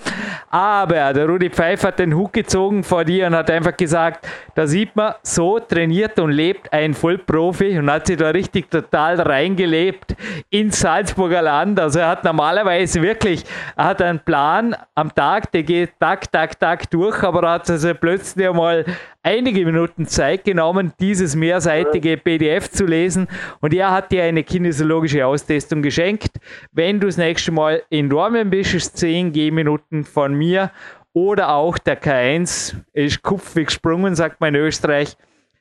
Aber 0.50 1.12
der 1.12 1.26
Rudi 1.26 1.50
Pfeiffer 1.50 1.88
hat 1.88 1.98
den 1.98 2.14
Hut 2.14 2.32
gezogen 2.32 2.84
vor 2.84 3.04
dir 3.04 3.26
und 3.26 3.34
hat 3.34 3.50
einfach 3.50 3.76
gesagt, 3.76 4.26
da 4.54 4.66
sieht 4.66 4.94
man, 4.94 5.14
so 5.22 5.58
trainiert 5.58 6.18
und 6.18 6.30
lebt 6.30 6.72
ein 6.72 6.94
Vollprofi 6.94 7.78
und 7.78 7.90
hat 7.90 8.06
sich 8.06 8.16
da 8.16 8.30
richtig 8.30 8.70
total 8.70 9.20
reingelebt 9.20 10.14
ins 10.50 10.80
Salzburger 10.80 11.42
Land. 11.42 11.80
Also 11.80 11.98
er 11.98 12.08
hat 12.08 12.24
normalerweise 12.24 13.02
wirklich 13.02 13.44
er 13.76 13.84
hat 13.84 14.02
einen 14.02 14.20
Plan 14.20 14.76
am 14.94 15.14
Tag, 15.14 15.52
der 15.52 15.62
geht 15.62 15.90
tak, 16.00 16.30
tak, 16.30 16.58
tak 16.58 16.90
durch, 16.90 17.22
aber 17.22 17.42
er 17.42 17.50
hat 17.52 17.70
also 17.70 17.92
plötzlich 17.94 18.48
einmal 18.48 18.84
einige 19.22 19.64
Minuten 19.64 20.06
Zeit 20.06 20.44
genommen, 20.44 20.92
dieses 21.00 21.34
mehrseitige 21.34 22.16
PDF 22.16 22.70
zu 22.70 22.86
lesen 22.86 23.28
und 23.60 23.74
er 23.74 23.90
hat 23.90 24.12
dir 24.12 24.22
eine 24.24 24.44
kinesiologische 24.44 25.26
Austestung 25.26 25.82
geschenkt. 25.82 26.38
Wenn 26.72 27.00
du 27.00 27.06
das 27.06 27.16
nächste 27.16 27.52
Mal 27.52 27.82
in 27.90 28.08
Dormen 28.08 28.50
bist, 28.50 28.74
ist 28.74 28.96
10 28.96 29.32
Gehminuten 29.32 30.04
von 30.04 30.34
mir 30.34 30.70
oder 31.12 31.48
auch 31.48 31.78
der 31.78 32.00
K1 32.00 32.74
ist 32.92 33.22
kupfig 33.22 33.68
gesprungen, 33.68 34.14
sagt 34.14 34.40
man 34.40 34.54
in 34.54 34.60
Österreich 34.60 35.16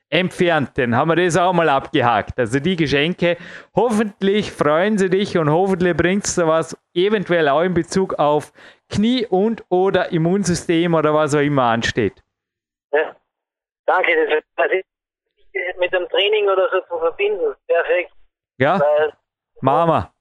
entfernt. 0.10 0.78
Dann 0.78 0.96
haben 0.96 1.10
wir 1.10 1.16
das 1.16 1.38
auch 1.38 1.54
mal 1.54 1.70
abgehakt. 1.70 2.40
Also 2.40 2.60
die 2.60 2.76
Geschenke, 2.76 3.38
hoffentlich 3.76 4.52
freuen 4.52 4.98
sie 4.98 5.10
dich 5.10 5.38
und 5.38 5.52
hoffentlich 5.52 5.96
bringst 5.96 6.38
du 6.38 6.48
was 6.48 6.78
eventuell 6.94 7.50
auch 7.50 7.62
in 7.62 7.74
Bezug 7.74 8.14
auf 8.20 8.54
Knie 8.90 9.26
und 9.26 9.64
oder 9.70 10.12
Immunsystem 10.12 10.94
oder 10.94 11.14
was 11.14 11.34
auch 11.36 11.40
immer 11.40 11.64
ansteht. 11.64 12.24
Ja, 12.92 13.16
danke, 13.86 14.16
das 14.28 14.70
ist 14.72 14.86
mit 15.80 15.94
dem 15.94 16.08
Training 16.10 16.50
oder 16.50 16.70
so 16.70 16.82
zu 16.82 17.00
verbinden. 17.00 17.56
Perfekt. 17.68 18.12
Ja, 18.58 18.80
Weil, 18.80 19.14
wir. 19.62 20.12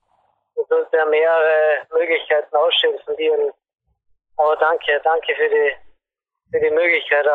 Du 0.55 0.65
sollst 0.69 0.93
ja 0.93 1.05
mehrere 1.05 1.85
Möglichkeiten 1.91 2.55
ausschöpfen, 2.55 3.15
die 3.17 3.31
aber 4.37 4.55
danke, 4.57 4.99
danke 5.03 5.33
für 5.35 5.49
die, 5.49 5.75
für 6.51 6.59
die 6.59 6.71
Möglichkeit. 6.71 7.25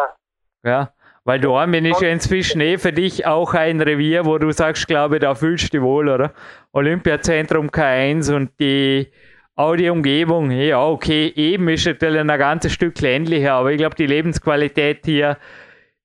Ja. 0.63 0.93
Weil 1.31 1.39
Dormen 1.39 1.85
ist 1.85 2.03
ja 2.03 2.09
inzwischen 2.09 2.61
eh 2.61 2.77
für 2.77 2.93
dich 2.93 3.25
auch 3.25 3.55
ein 3.55 3.81
Revier, 3.81 4.25
wo 4.25 4.37
du 4.39 4.51
sagst, 4.51 4.89
glaube 4.89 5.21
da 5.21 5.37
fühlst 5.37 5.67
du 5.67 5.79
dich 5.79 5.81
wohl, 5.81 6.09
oder? 6.09 6.33
Olympiazentrum 6.73 7.69
K1 7.69 8.35
und 8.35 8.51
die 8.59 9.07
Audi-Umgebung, 9.55 10.51
ja, 10.51 10.85
okay, 10.85 11.33
eben 11.37 11.69
ist 11.69 11.87
natürlich 11.87 12.19
ein 12.19 12.27
ganzes 12.27 12.73
Stück 12.73 13.01
ländlicher, 13.01 13.53
aber 13.53 13.71
ich 13.71 13.79
glaube, 13.79 13.95
die 13.95 14.09
Lebensqualität 14.09 15.03
hier, 15.05 15.39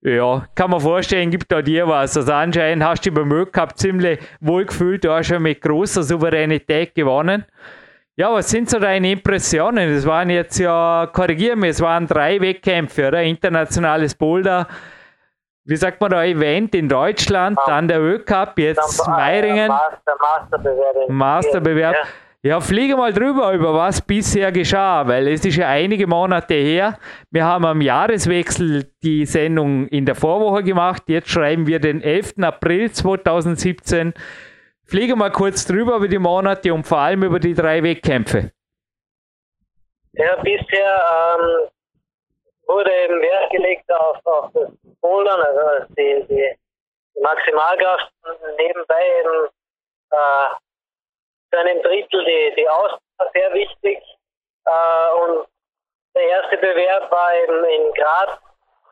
ja, 0.04 0.48
kann 0.54 0.70
man 0.70 0.82
vorstellen, 0.82 1.32
gibt 1.32 1.52
da 1.52 1.64
dir 1.64 1.88
was. 1.88 2.16
Also 2.16 2.32
anscheinend 2.32 2.84
hast 2.84 3.04
du 3.04 3.10
über 3.10 3.26
Mög 3.26 3.52
gehabt, 3.52 3.80
ziemlich 3.80 4.20
wohl 4.42 4.66
gefühlt, 4.66 5.06
du 5.06 5.10
hast 5.10 5.30
schon 5.30 5.42
mit 5.42 5.60
großer 5.60 6.04
Souveränität 6.04 6.94
gewonnen. 6.94 7.46
Ja, 8.16 8.32
was 8.32 8.52
sind 8.52 8.70
so 8.70 8.78
deine 8.78 9.14
Impressionen? 9.14 9.90
Es 9.90 10.06
waren 10.06 10.30
jetzt 10.30 10.60
ja, 10.60 11.10
korrigieren 11.12 11.64
wir, 11.64 11.72
es 11.72 11.82
waren 11.82 12.06
drei 12.06 12.40
Wettkämpfe, 12.40 13.08
oder? 13.08 13.24
Internationales 13.24 14.14
Boulder, 14.14 14.68
wie 15.65 15.75
sagt 15.75 15.99
man 15.99 16.12
da, 16.12 16.23
Event 16.23 16.75
in 16.75 16.88
Deutschland, 16.88 17.58
ja. 17.58 17.73
dann 17.73 17.88
der 17.88 17.99
ÖCup, 17.99 18.58
jetzt 18.58 18.99
dann, 18.99 19.15
Meiringen. 19.15 19.67
Master, 19.67 20.15
Masterbewerb. 20.19 21.10
Masterbewerb. 21.10 21.95
Ja. 22.43 22.49
ja, 22.51 22.60
fliege 22.62 22.95
mal 22.95 23.12
drüber, 23.12 23.51
über 23.51 23.73
was 23.73 23.99
bisher 23.99 24.51
geschah, 24.51 25.08
weil 25.08 25.28
es 25.28 25.43
ist 25.43 25.58
ja 25.58 25.67
einige 25.67 26.06
Monate 26.06 26.54
her. 26.54 26.99
Wir 27.32 27.45
haben 27.45 27.65
am 27.65 27.82
Jahreswechsel 27.82 28.91
die 29.01 29.25
Sendung 29.25 29.88
in 29.88 30.06
der 30.06 30.13
Vorwoche 30.13 30.62
gemacht. 30.62 31.04
Jetzt 31.08 31.30
schreiben 31.30 31.65
wir 31.65 31.80
den 31.80 32.01
11. 32.01 32.36
April 32.43 32.91
2017. 32.91 34.13
Fliege 34.84 35.15
mal 35.15 35.32
kurz 35.32 35.65
drüber 35.65 35.95
über 35.95 36.08
die 36.08 36.19
Monate 36.19 36.71
und 36.71 36.84
vor 36.86 36.99
allem 36.99 37.23
über 37.23 37.39
die 37.39 37.56
drei 37.56 37.82
Wettkämpfe. 37.82 38.51
Ja, 40.13 40.36
bisher 40.43 41.39
ähm, 41.39 41.69
wurde 42.67 42.91
eben 43.04 43.19
Wert 43.19 43.51
gelegt 43.51 43.91
auf, 43.91 44.17
auf 44.25 44.51
das 44.54 44.69
Bouldern, 45.06 45.41
also 45.41 45.86
die, 45.98 46.26
die, 46.30 46.58
Maximalkraft 47.22 48.12
nebenbei 48.58 49.04
eben 49.20 49.48
äh, 50.12 50.48
zu 51.52 51.60
einem 51.60 51.82
Drittel 51.82 52.26
die, 52.26 52.54
die 52.58 52.68
Ausdauer 52.68 53.32
sehr 53.34 53.54
wichtig. 53.54 54.04
Äh, 54.65 55.13
und 55.22 55.48
der 56.15 56.24
erste 56.24 56.58
Bewerb 56.58 57.10
war 57.12 57.34
eben 57.36 57.63
in 57.63 57.94
Graz, 57.94 58.38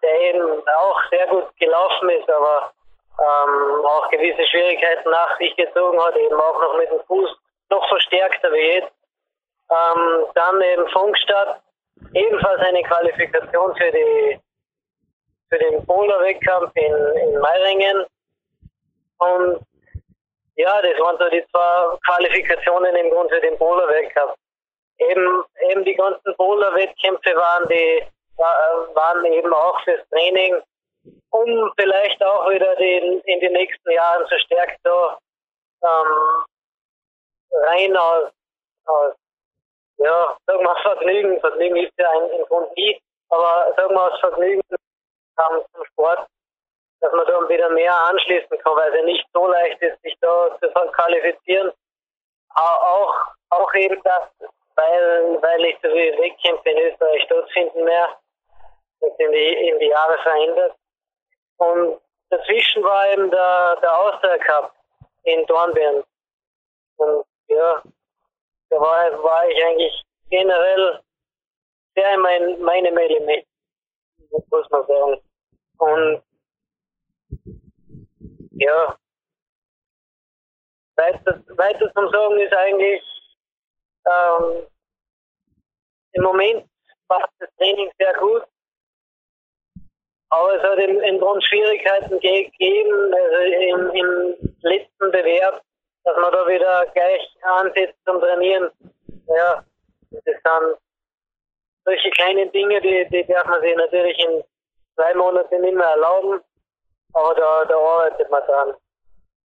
der 0.02 0.22
eben 0.22 0.64
auch 0.68 1.02
sehr 1.10 1.28
gut 1.28 1.56
gelaufen 1.58 2.10
ist, 2.12 2.30
aber 2.30 2.72
ähm, 3.20 3.86
auch 3.86 4.10
gewisse 4.10 4.46
Schwierigkeiten 4.48 5.10
nach 5.10 5.38
sich 5.38 5.56
gezogen 5.56 6.02
hat, 6.02 6.16
eben 6.16 6.40
auch 6.40 6.62
noch 6.62 6.78
mit 6.78 6.90
dem 6.92 7.04
Fuß 7.06 7.38
noch 7.70 7.88
verstärkter 7.90 8.52
wie 8.52 8.74
jetzt. 8.76 8.94
Ähm, 9.70 10.26
dann 10.36 10.62
eben 10.62 10.88
Funkstadt, 10.90 11.62
ebenfalls 12.14 12.62
eine 12.62 12.84
Qualifikation 12.84 13.76
für 13.76 13.92
die 13.92 14.40
für 15.54 15.60
den 15.60 15.86
Boulder-Wettkampf 15.86 16.72
in, 16.76 16.94
in 17.18 17.40
Meiringen. 17.40 18.06
Und 19.20 19.62
ja, 20.56 20.82
das 20.82 21.00
waren 21.00 21.18
so 21.20 21.30
die 21.30 21.46
zwei 21.52 21.98
Qualifikationen 22.06 22.96
im 22.96 23.12
Grunde 23.12 23.36
für 23.36 23.42
den 23.42 23.58
Bowler-Weltcup. 23.58 24.36
Eben, 25.00 25.44
eben 25.70 25.84
die 25.84 25.96
ganzen 25.96 26.36
Bowler-Wettkämpfe 26.38 27.36
waren 27.36 27.68
die, 27.70 28.04
waren 28.38 29.26
eben 29.26 29.54
auch 29.54 29.80
fürs 29.84 30.08
Training, 30.10 30.62
um 31.32 31.72
vielleicht 31.78 32.24
auch 32.24 32.50
wieder 32.50 32.76
den, 32.76 33.20
in 33.22 33.40
den 33.40 33.54
nächsten 33.54 33.92
Jahren 33.92 34.28
verstärkt 34.28 34.80
so 34.84 35.12
ähm, 35.84 36.46
rein 37.66 37.98
aus, 37.98 38.32
aus 38.86 39.14
ja, 39.98 40.36
sagen 40.48 40.64
wir 40.64 40.76
Vergnügen, 40.82 41.40
Vergnügen 41.40 41.78
ist 41.78 41.94
ja 41.98 42.10
ein, 42.12 42.32
ein 42.32 42.46
Grund 42.48 42.76
nie, 42.76 43.00
aber 43.30 43.74
sagen 43.78 43.94
wir 43.94 44.12
aus 44.12 44.20
Vergnügen 44.20 44.62
ähm, 45.40 45.62
zum 45.74 45.86
Sport, 45.86 46.28
dass 47.02 47.12
man 47.14 47.26
da 47.28 47.50
wieder 47.50 47.70
mehr 47.70 47.96
anschließen 48.08 48.58
kann, 48.60 48.76
weil 48.76 48.90
es 48.90 48.96
ja 48.96 49.06
nicht 49.06 49.28
so 49.34 49.48
leicht 49.48 49.82
ist, 49.82 50.02
sich 50.02 50.16
da 50.22 50.58
zu 50.60 50.70
qualifizieren. 50.70 51.72
Auch, 52.56 53.16
auch 53.50 53.74
eben 53.74 54.02
das, 54.04 54.24
weil, 54.76 55.42
weil 55.42 55.66
ich 55.66 55.78
so 55.82 55.90
viele 55.90 56.18
Wettkämpfe 56.18 56.70
in 56.70 56.92
Österreich 56.92 57.24
stattfinden 57.24 57.84
mehr, 57.84 58.18
in 59.18 59.32
die, 59.32 59.70
in 59.70 59.80
die 59.80 59.88
Jahre 59.88 60.18
verändert. 60.20 60.76
Und 61.58 62.02
dazwischen 62.30 62.84
war 62.84 63.12
eben 63.12 63.30
der, 63.30 63.78
der 63.82 64.00
Austria 64.00 64.38
Cup 64.38 64.74
in 65.24 65.46
Dornbirn. 65.46 66.04
Und 66.98 67.26
ja, 67.48 67.82
da 68.70 68.80
war, 68.80 69.24
war 69.24 69.48
ich 69.50 69.66
eigentlich 69.66 70.04
generell 70.30 71.00
sehr 71.96 72.14
in 72.14 72.20
mein, 72.22 72.62
meinem 72.62 72.98
Element, 72.98 73.46
muss 74.50 74.70
man 74.70 74.88
sagen. 74.88 75.22
Und 75.78 76.24
ja, 78.52 78.98
weiter, 80.96 81.94
zum 81.94 82.10
Sagen 82.12 82.40
ist 82.40 82.54
eigentlich, 82.54 83.04
ähm, 84.06 84.68
im 86.14 86.24
Moment 86.24 86.70
passt 87.08 87.34
das 87.40 87.50
Training 87.58 87.92
sehr 87.98 88.14
gut. 88.20 88.44
Aber 90.30 90.56
es 90.56 90.64
hat 90.64 90.80
im, 90.80 91.00
im 91.00 91.20
Grund 91.20 91.44
Schwierigkeiten 91.46 92.20
gegeben, 92.20 93.14
also 93.14 93.38
im, 93.38 93.90
im 93.92 94.56
letzten 94.62 95.12
Bewerb 95.12 95.64
dass 96.04 96.18
man 96.18 96.32
da 96.32 96.48
wieder 96.48 96.86
gleich 96.94 97.36
ansetzt 97.42 97.98
zum 98.06 98.20
Trainieren. 98.20 98.70
Ja, 99.28 99.64
das 100.12 100.24
sind 100.24 100.44
solche 101.86 102.10
kleinen 102.12 102.52
Dinge, 102.52 102.82
die, 102.82 103.08
die 103.12 103.26
darf 103.32 103.48
man 103.48 103.62
sich 103.62 103.76
natürlich 103.76 104.18
in 104.20 104.44
zwei 104.96 105.14
Monaten 105.16 105.62
nicht 105.62 105.76
mehr 105.76 105.88
erlauben, 105.88 106.42
aber 107.14 107.36
da, 107.36 107.66
da 107.66 107.78
arbeitet 107.78 108.30
man 108.30 108.42
dran. 108.44 108.74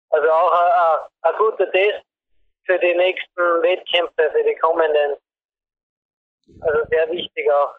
Also 0.10 0.30
auch 0.30 0.52
ein, 0.52 1.32
ein 1.34 1.38
guter 1.38 1.71
Test 1.71 2.04
für 2.65 2.80
die 2.80 2.95
nächsten 2.95 3.41
Wettkämpfe, 3.62 4.32
für 4.32 4.43
die 4.43 4.56
kommenden. 4.56 5.17
Also 6.62 6.86
sehr 6.89 7.10
wichtig 7.12 7.52
auch. 7.52 7.76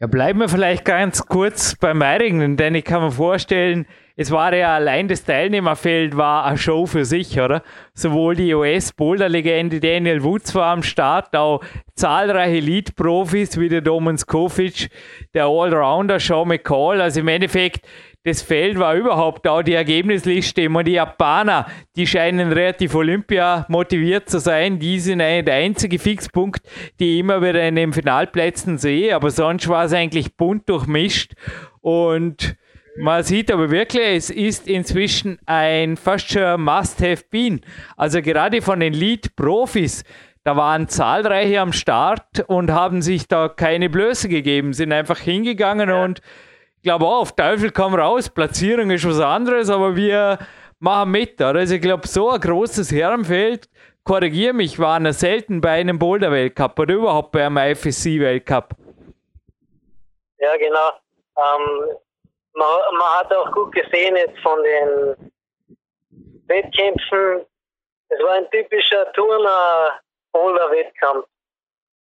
Ja, 0.00 0.06
bleiben 0.06 0.40
wir 0.40 0.48
vielleicht 0.48 0.84
ganz 0.84 1.26
kurz 1.26 1.76
beim 1.76 1.98
Meiringen, 1.98 2.56
denn 2.56 2.74
ich 2.74 2.84
kann 2.84 3.02
mir 3.02 3.12
vorstellen, 3.12 3.86
es 4.20 4.30
war 4.30 4.54
ja 4.54 4.74
allein 4.74 5.08
das 5.08 5.24
Teilnehmerfeld 5.24 6.14
war 6.14 6.44
eine 6.44 6.58
Show 6.58 6.84
für 6.84 7.06
sich, 7.06 7.40
oder? 7.40 7.62
Sowohl 7.94 8.36
die 8.36 8.52
US-Boulder-Legende 8.52 9.80
Daniel 9.80 10.22
Woods 10.22 10.54
war 10.54 10.72
am 10.72 10.82
Start, 10.82 11.34
auch 11.34 11.64
zahlreiche 11.94 12.58
Elite-Profis 12.58 13.58
wie 13.58 13.70
der 13.70 13.80
Domen 13.80 14.18
Skovic, 14.18 14.90
der 15.32 15.46
Allrounder 15.46 16.20
Sean 16.20 16.48
McCall. 16.48 17.00
Also 17.00 17.20
im 17.20 17.28
Endeffekt, 17.28 17.86
das 18.22 18.42
Feld 18.42 18.78
war 18.78 18.94
überhaupt 18.94 19.48
auch 19.48 19.62
die 19.62 19.72
Ergebnisliste. 19.72 20.68
Und 20.68 20.86
die 20.86 20.92
Japaner, 20.92 21.64
die 21.96 22.06
scheinen 22.06 22.52
relativ 22.52 22.94
Olympia 22.94 23.64
motiviert 23.70 24.28
zu 24.28 24.38
sein. 24.38 24.78
Die 24.78 25.00
sind 25.00 25.22
eigentlich 25.22 25.46
der 25.46 25.54
einzige 25.54 25.98
Fixpunkt, 25.98 26.60
die 26.98 27.14
ich 27.14 27.20
immer 27.20 27.40
wieder 27.40 27.66
in 27.66 27.76
den 27.76 27.94
Finalplätzen 27.94 28.76
sehe. 28.76 29.16
Aber 29.16 29.30
sonst 29.30 29.66
war 29.66 29.86
es 29.86 29.94
eigentlich 29.94 30.36
bunt 30.36 30.68
durchmischt. 30.68 31.32
Und 31.80 32.59
man 33.00 33.22
sieht 33.22 33.50
aber 33.50 33.70
wirklich, 33.70 34.16
es 34.16 34.30
ist 34.30 34.68
inzwischen 34.68 35.38
ein 35.46 35.96
fast 35.96 36.30
schon 36.30 36.62
Must-Have-Been. 36.62 37.62
Also 37.96 38.20
gerade 38.20 38.60
von 38.60 38.80
den 38.80 38.92
Lead-Profis, 38.92 40.04
da 40.44 40.56
waren 40.56 40.88
zahlreiche 40.88 41.60
am 41.60 41.72
Start 41.72 42.44
und 42.46 42.70
haben 42.70 43.02
sich 43.02 43.26
da 43.26 43.48
keine 43.48 43.88
Blöße 43.88 44.28
gegeben, 44.28 44.72
sind 44.72 44.92
einfach 44.92 45.18
hingegangen 45.18 45.88
ja. 45.88 46.04
und 46.04 46.20
ich 46.76 46.84
glaube 46.84 47.06
auch, 47.06 47.20
auf 47.20 47.36
Teufel 47.36 47.70
komm 47.72 47.94
raus, 47.94 48.30
Platzierung 48.30 48.90
ist 48.90 49.06
was 49.06 49.20
anderes, 49.20 49.68
aber 49.68 49.96
wir 49.96 50.38
machen 50.78 51.10
mit. 51.10 51.40
Also 51.40 51.74
ich 51.74 51.82
glaube, 51.82 52.08
so 52.08 52.30
ein 52.30 52.40
großes 52.40 52.90
Herrenfeld, 52.90 53.68
korrigiere 54.04 54.54
mich, 54.54 54.78
war 54.78 54.98
noch 54.98 55.12
selten 55.12 55.60
bei 55.60 55.72
einem 55.72 55.98
Boulder-Weltcup 55.98 56.78
oder 56.78 56.94
überhaupt 56.94 57.32
bei 57.32 57.44
einem 57.44 57.58
IFSC-Weltcup. 57.58 58.74
Ja, 60.38 60.56
genau. 60.56 60.90
Ähm, 61.36 61.96
man, 62.54 62.80
man 62.98 63.18
hat 63.18 63.34
auch 63.34 63.52
gut 63.52 63.72
gesehen 63.72 64.16
jetzt 64.16 64.38
von 64.40 64.62
den 64.62 65.32
Wettkämpfen, 66.46 67.44
es 68.08 68.22
war 68.22 68.32
ein 68.32 68.50
typischer 68.50 69.12
Turner-Boulder-Wettkampf. 69.12 71.26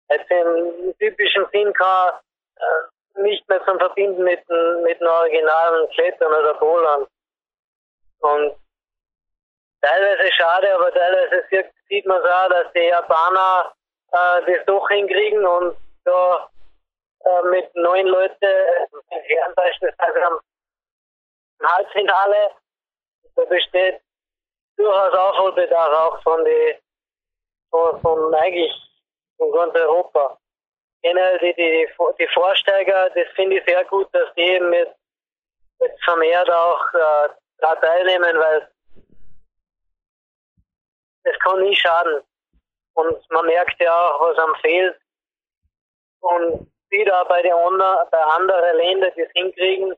Also 0.07 0.23
im 0.33 0.97
typischen 0.99 1.45
kann 1.73 2.13
äh, 2.55 2.83
nicht 3.21 3.47
mehr 3.49 3.61
zum 3.65 3.77
Verbinden 3.77 4.23
mit, 4.23 4.39
mit 4.83 5.01
den 5.01 5.07
originalen 5.07 5.89
Klettern 5.89 6.31
oder 6.31 6.53
Bowlern. 6.53 7.05
Und 8.19 8.55
teilweise 9.81 10.31
schade, 10.33 10.73
aber 10.75 10.93
teilweise 10.93 11.43
sieht 11.89 12.05
man 12.05 12.21
so, 12.21 12.49
dass 12.49 12.71
die 12.73 12.87
Japaner 12.87 13.73
äh, 14.13 14.41
das 14.45 14.65
doch 14.65 14.87
hinkriegen 14.89 15.45
und 15.45 15.75
da 16.05 16.49
äh, 17.25 17.41
mit 17.43 17.75
neun 17.75 18.07
Leuten, 18.07 18.47
Herren 19.09 19.55
beispielsweise 19.55 20.25
am 20.25 20.39
Halbfinale, 21.63 22.51
da 23.35 23.45
besteht 23.45 24.01
durchaus 24.77 25.13
Aufholbedarf 25.13 25.93
auch 25.93 26.23
von 26.23 26.43
die, 26.45 26.79
von, 27.69 27.99
von 28.01 28.33
eigentlich 28.35 28.73
von 29.37 29.51
ganz 29.51 29.75
Europa. 29.75 30.37
Generell 31.01 31.39
die, 31.39 31.53
die, 31.53 31.87
die 32.19 32.27
Vorsteiger, 32.33 33.09
das 33.11 33.27
finde 33.35 33.57
ich 33.57 33.65
sehr 33.65 33.85
gut, 33.85 34.07
dass 34.13 34.33
die 34.35 34.59
mit, 34.59 34.89
mit 35.79 35.91
vermehrt 36.03 36.49
auch 36.49 36.93
äh, 36.93 37.29
da 37.59 37.75
teilnehmen, 37.75 38.37
weil 38.37 38.69
es 41.23 41.39
kann 41.39 41.61
nie 41.61 41.75
schaden. 41.75 42.21
Und 42.93 43.29
man 43.31 43.45
merkt 43.45 43.79
ja 43.79 44.11
auch, 44.11 44.21
was 44.21 44.37
am 44.39 44.55
fehlt. 44.55 44.99
Und 46.21 46.71
wieder 46.89 47.25
bei 47.25 47.41
den 47.41 47.53
anderen, 47.53 48.07
bei 48.11 48.23
anderen 48.23 48.77
Ländern, 48.77 49.11
die 49.15 49.21
es 49.21 49.31
hinkriegen, 49.35 49.93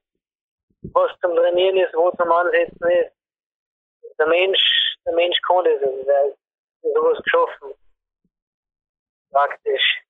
was 0.94 1.12
zum 1.22 1.36
Trainieren 1.36 1.78
ist, 1.78 1.94
wo 1.94 2.12
zum 2.12 2.32
Ansetzen 2.32 2.90
ist. 2.90 3.12
Der 4.18 4.28
Mensch, 4.28 4.96
der 5.06 5.14
Mensch 5.14 5.38
kann 5.48 5.64
das, 5.64 5.82
also, 5.82 6.08
weil 6.08 6.36
ist 6.82 6.96
sowas 6.96 7.24
geschaffen. 7.24 7.74
Praktisch. 9.32 10.02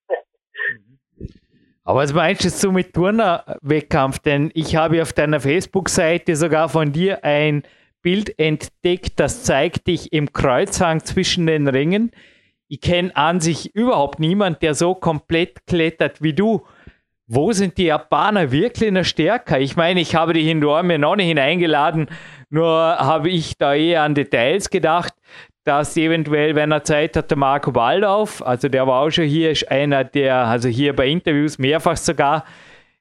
Aber 1.83 2.01
was 2.01 2.13
meinst 2.13 2.63
du 2.63 2.71
mit 2.71 2.93
Turner-Wettkampf? 2.93 4.19
Denn 4.19 4.51
ich 4.53 4.75
habe 4.75 5.01
auf 5.01 5.13
deiner 5.13 5.39
Facebook-Seite 5.39 6.35
sogar 6.35 6.69
von 6.69 6.91
dir 6.91 7.23
ein 7.23 7.63
Bild 8.01 8.37
entdeckt, 8.39 9.19
das 9.19 9.43
zeigt 9.43 9.87
dich 9.87 10.13
im 10.13 10.31
Kreuzhang 10.31 11.03
zwischen 11.03 11.47
den 11.47 11.67
Ringen. 11.67 12.11
Ich 12.71 12.81
kenne 12.81 13.15
an 13.15 13.39
sich 13.39 13.75
überhaupt 13.75 14.19
niemand, 14.19 14.61
der 14.61 14.75
so 14.75 14.93
komplett 14.93 15.65
klettert 15.65 16.21
wie 16.21 16.33
du. 16.33 16.67
Wo 17.25 17.51
sind 17.51 17.79
die 17.79 17.85
Japaner 17.85 18.51
wirklich 18.51 18.91
noch 18.91 19.03
stärker? 19.03 19.59
Ich 19.59 19.75
meine, 19.75 19.99
ich 19.99 20.13
habe 20.13 20.33
die 20.33 20.49
in 20.49 20.61
Dorme 20.61 20.99
noch 20.99 21.15
nicht 21.15 21.27
hineingeladen, 21.27 22.09
nur 22.51 22.69
habe 22.69 23.29
ich 23.29 23.57
da 23.57 23.73
eher 23.73 24.03
an 24.03 24.13
Details 24.13 24.69
gedacht, 24.69 25.13
dass 25.63 25.97
eventuell, 25.97 26.53
wenn 26.53 26.71
er 26.71 26.83
Zeit 26.83 27.17
hat, 27.17 27.31
der 27.31 27.37
Marco 27.39 27.71
Baldauf, 27.71 28.45
also 28.45 28.69
der 28.69 28.85
war 28.85 29.01
auch 29.01 29.09
schon 29.09 29.25
hier, 29.25 29.49
ist 29.49 29.69
einer 29.71 30.03
der, 30.03 30.35
also 30.35 30.69
hier 30.69 30.95
bei 30.95 31.07
Interviews 31.07 31.57
mehrfach 31.57 31.97
sogar, 31.97 32.45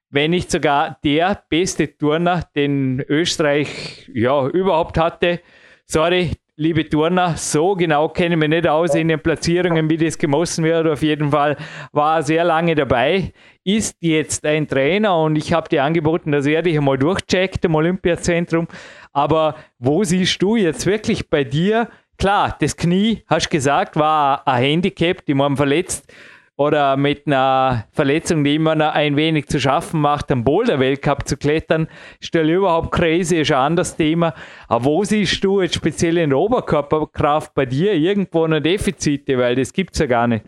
wenn 0.09 0.31
nicht 0.31 0.51
sogar 0.51 0.99
der 1.05 1.43
beste 1.51 1.95
Turner, 1.95 2.43
den 2.57 3.05
Österreich 3.07 4.11
ja 4.15 4.47
überhaupt 4.47 4.97
hatte. 4.97 5.41
Sorry, 5.85 6.33
liebe 6.59 6.89
Turner, 6.89 7.37
so 7.37 7.77
genau 7.77 8.09
kenne 8.09 8.35
ich 8.35 8.39
mich 8.41 8.49
nicht 8.49 8.67
aus 8.67 8.97
in 8.97 9.07
den 9.07 9.21
Platzierungen, 9.21 9.89
wie 9.89 9.97
das 9.97 10.19
gemossen 10.19 10.65
wird. 10.65 10.89
Auf 10.89 11.03
jeden 11.03 11.31
Fall 11.31 11.57
war 11.93 12.17
er 12.17 12.23
sehr 12.25 12.43
lange 12.43 12.75
dabei, 12.75 13.33
ist 13.63 13.97
jetzt 14.01 14.45
ein 14.45 14.67
Trainer 14.67 15.17
und 15.19 15.37
ich 15.37 15.53
habe 15.53 15.69
dir 15.69 15.85
angeboten, 15.85 16.33
dass 16.33 16.47
er 16.47 16.63
dich 16.63 16.77
einmal 16.77 16.99
durchcheckt 16.99 17.65
im 17.65 17.77
Olympiazentrum. 17.77 18.67
Aber 19.13 19.55
wo 19.79 20.03
siehst 20.03 20.43
du 20.43 20.57
jetzt 20.57 20.85
wirklich 20.85 21.31
bei 21.31 21.45
dir? 21.45 21.89
Klar, 22.19 22.57
das 22.61 22.77
Knie, 22.77 23.23
hast 23.29 23.47
du 23.47 23.51
gesagt, 23.51 23.95
war 23.95 24.47
ein 24.49 24.61
Handicap, 24.61 25.25
die 25.27 25.35
man 25.35 25.57
verletzt. 25.57 26.13
Oder 26.59 26.97
mit 26.97 27.27
einer 27.27 27.85
Verletzung, 27.93 28.43
die 28.43 28.57
immer 28.57 28.75
noch 28.75 28.93
ein 28.93 29.17
wenig 29.17 29.47
zu 29.47 29.61
schaffen 29.61 30.01
macht, 30.01 30.33
am 30.33 30.45
Boulder-Weltcup 30.45 31.27
zu 31.27 31.37
klettern, 31.37 31.89
stelle 32.21 32.53
überhaupt 32.53 32.91
crazy, 32.91 33.41
ist 33.41 33.53
ein 33.53 33.59
anderes 33.59 33.97
Thema. 33.97 34.35
Aber 34.69 34.85
wo 34.85 35.05
siehst 35.05 35.43
du 35.45 35.63
jetzt 35.63 35.77
speziell 35.77 36.19
in 36.19 36.31
der 36.31 36.39
Oberkörperkraft 36.39 37.55
bei 37.55 37.65
dir 37.65 37.93
irgendwo 37.93 38.45
noch 38.49 38.59
Defizite, 38.59 39.39
weil 39.39 39.55
das 39.55 39.73
gibt 39.73 39.95
es 39.95 40.01
ja 40.01 40.07
gar 40.07 40.27
nicht? 40.27 40.45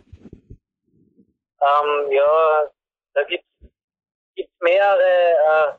Ähm, 1.63 2.11
ja, 2.11 2.69
da 3.15 3.23
gibt 3.23 3.45
es 4.35 4.47
mehrere 4.59 5.79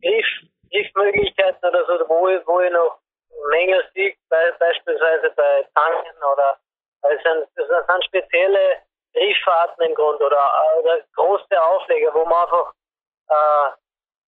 äh, 0.00 0.08
Griff, 0.08 0.26
Griffmöglichkeiten 0.72 1.68
oder 1.68 1.84
so, 1.84 2.04
wo, 2.08 2.28
wo 2.46 2.60
ich 2.60 2.72
noch 2.72 2.98
Mängel 3.50 3.82
sehe, 3.92 4.14
beispielsweise 4.30 5.30
bei 5.36 5.66
Tanken 5.74 6.16
oder 6.32 6.56
es 7.02 7.22
sind, 7.22 7.46
es 7.56 7.68
sind 7.68 8.04
spezielle 8.06 8.80
Rifffahrten 9.14 9.86
im 9.86 9.94
Grund 9.94 10.20
oder, 10.20 10.50
oder 10.78 11.00
große 11.14 11.62
Aufleger, 11.62 12.12
wo 12.14 12.24
man 12.24 12.42
einfach 12.42 12.72
äh, 13.28 13.70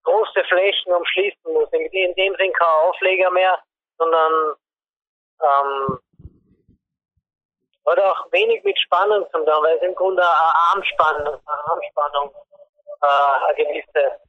große 0.05 0.44
Flächen 0.49 0.92
umschließen 0.92 1.53
muss. 1.53 1.68
In, 1.72 1.87
in 1.87 2.14
dem 2.14 2.35
Sinn 2.37 2.53
kein 2.53 2.68
Aufleger 2.68 3.31
mehr, 3.31 3.59
sondern 3.99 4.57
ähm, 5.42 5.99
hat 7.87 8.01
auch 8.01 8.33
wenig 8.33 8.64
mit 8.64 8.79
Spannung 8.79 9.25
zu 9.31 9.38
tun, 9.44 9.62
weil 9.62 9.77
es 9.77 9.83
im 9.83 9.94
Grunde 9.94 10.22
eine 10.22 10.55
Armspannung, 10.72 11.40
eine 11.46 11.64
Armspannung 11.66 12.35
äh, 13.03 13.46
eine 13.46 13.55
gewisse, 13.55 14.20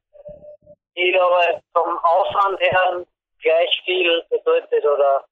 die 0.96 1.20
aber 1.20 1.62
vom 1.74 1.98
Aufwand 2.00 2.60
her 2.60 3.06
gleich 3.42 3.82
viel 3.86 4.24
bedeutet 4.30 4.86
oder 4.86 5.26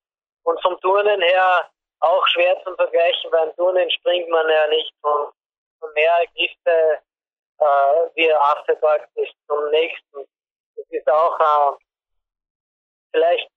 und 0.44 0.62
vom 0.62 0.80
Turnen 0.82 1.22
her 1.22 1.70
auch 2.06 2.26
schwer 2.28 2.62
zum 2.64 2.76
Vergleichen. 2.76 3.32
Beim 3.32 3.56
Turnen 3.56 3.90
springt 3.92 4.30
man 4.30 4.48
ja 4.50 4.68
nicht 4.68 4.94
von, 5.02 5.32
von 5.80 5.94
mehr 5.94 6.24
Griffe 6.36 7.00
äh, 7.60 8.10
wie 8.16 8.34
achte 8.34 8.76
praktisch 8.78 9.32
zum 9.48 9.70
nächsten. 9.72 10.26
Das 10.76 10.86
ist 10.90 11.10
auch 11.10 11.40
äh, 11.40 11.78
vielleicht 13.12 13.50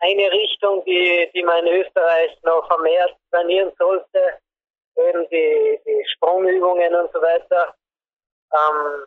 eine 0.00 0.30
Richtung, 0.30 0.84
die, 0.84 1.30
die 1.34 1.42
man 1.42 1.66
in 1.66 1.82
Österreich 1.82 2.36
noch 2.42 2.66
vermehrt 2.66 3.16
trainieren 3.30 3.72
sollte, 3.78 4.38
eben 4.96 5.28
die, 5.28 5.80
die 5.86 6.04
Sprungübungen 6.14 6.94
und 6.94 7.12
so 7.12 7.20
weiter, 7.20 7.74
ähm, 8.52 9.06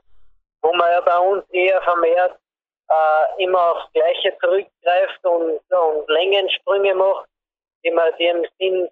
wo 0.62 0.74
man 0.74 0.92
ja 0.92 1.02
bei 1.02 1.20
uns 1.20 1.50
eher 1.52 1.82
vermehrt 1.82 2.38
äh, 2.90 3.44
immer 3.44 3.72
aufs 3.72 3.92
Gleiche 3.94 4.36
zurückgreift 4.40 5.26
und, 5.26 5.60
und 5.72 6.10
Längensprünge 6.10 6.96
macht, 6.96 7.30
die, 7.84 7.92
man, 7.92 8.12
die 8.18 8.28
im 8.28 8.46
Sinn 8.58 8.90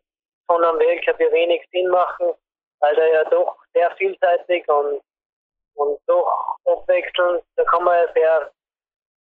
von 0.48 0.64
einem 0.64 0.80
Weltcup 0.80 1.20
ja 1.20 1.32
wenig 1.32 1.68
Sinn 1.72 1.88
machen, 1.90 2.34
weil 2.80 2.96
der 2.96 3.08
ja 3.08 3.24
doch 3.26 3.58
sehr 3.74 3.92
vielseitig 3.96 4.68
und, 4.70 5.02
und 5.76 6.00
doch 6.08 6.58
abwechselnd, 6.66 7.44
da 7.56 7.64
kann 7.66 7.84
man 7.84 7.96
ja 7.96 8.14
sehr, 8.14 8.52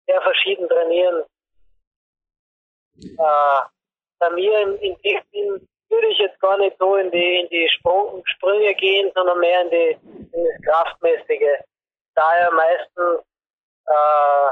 sehr 0.07 0.23
verschieden 0.23 0.69
trainieren. 0.69 1.25
Äh, 3.01 3.61
bei 4.19 4.31
mir 4.31 4.61
in, 4.61 4.77
in 4.79 4.97
dem 5.03 5.23
Sinn 5.33 5.69
würde 5.89 6.07
ich 6.09 6.19
jetzt 6.19 6.41
gar 6.41 6.59
nicht 6.59 6.77
so 6.79 6.97
in 6.97 7.11
die, 7.11 7.41
in 7.41 7.49
die 7.49 7.69
Sprung, 7.69 8.23
Sprünge 8.27 8.75
gehen, 8.75 9.11
sondern 9.15 9.39
mehr 9.41 9.63
in, 9.63 9.71
die, 9.71 9.99
in 10.33 10.45
das 10.45 10.63
Kraftmäßige. 10.65 11.63
Daher 12.15 12.51
meistens 12.53 13.25
äh, 13.87 14.49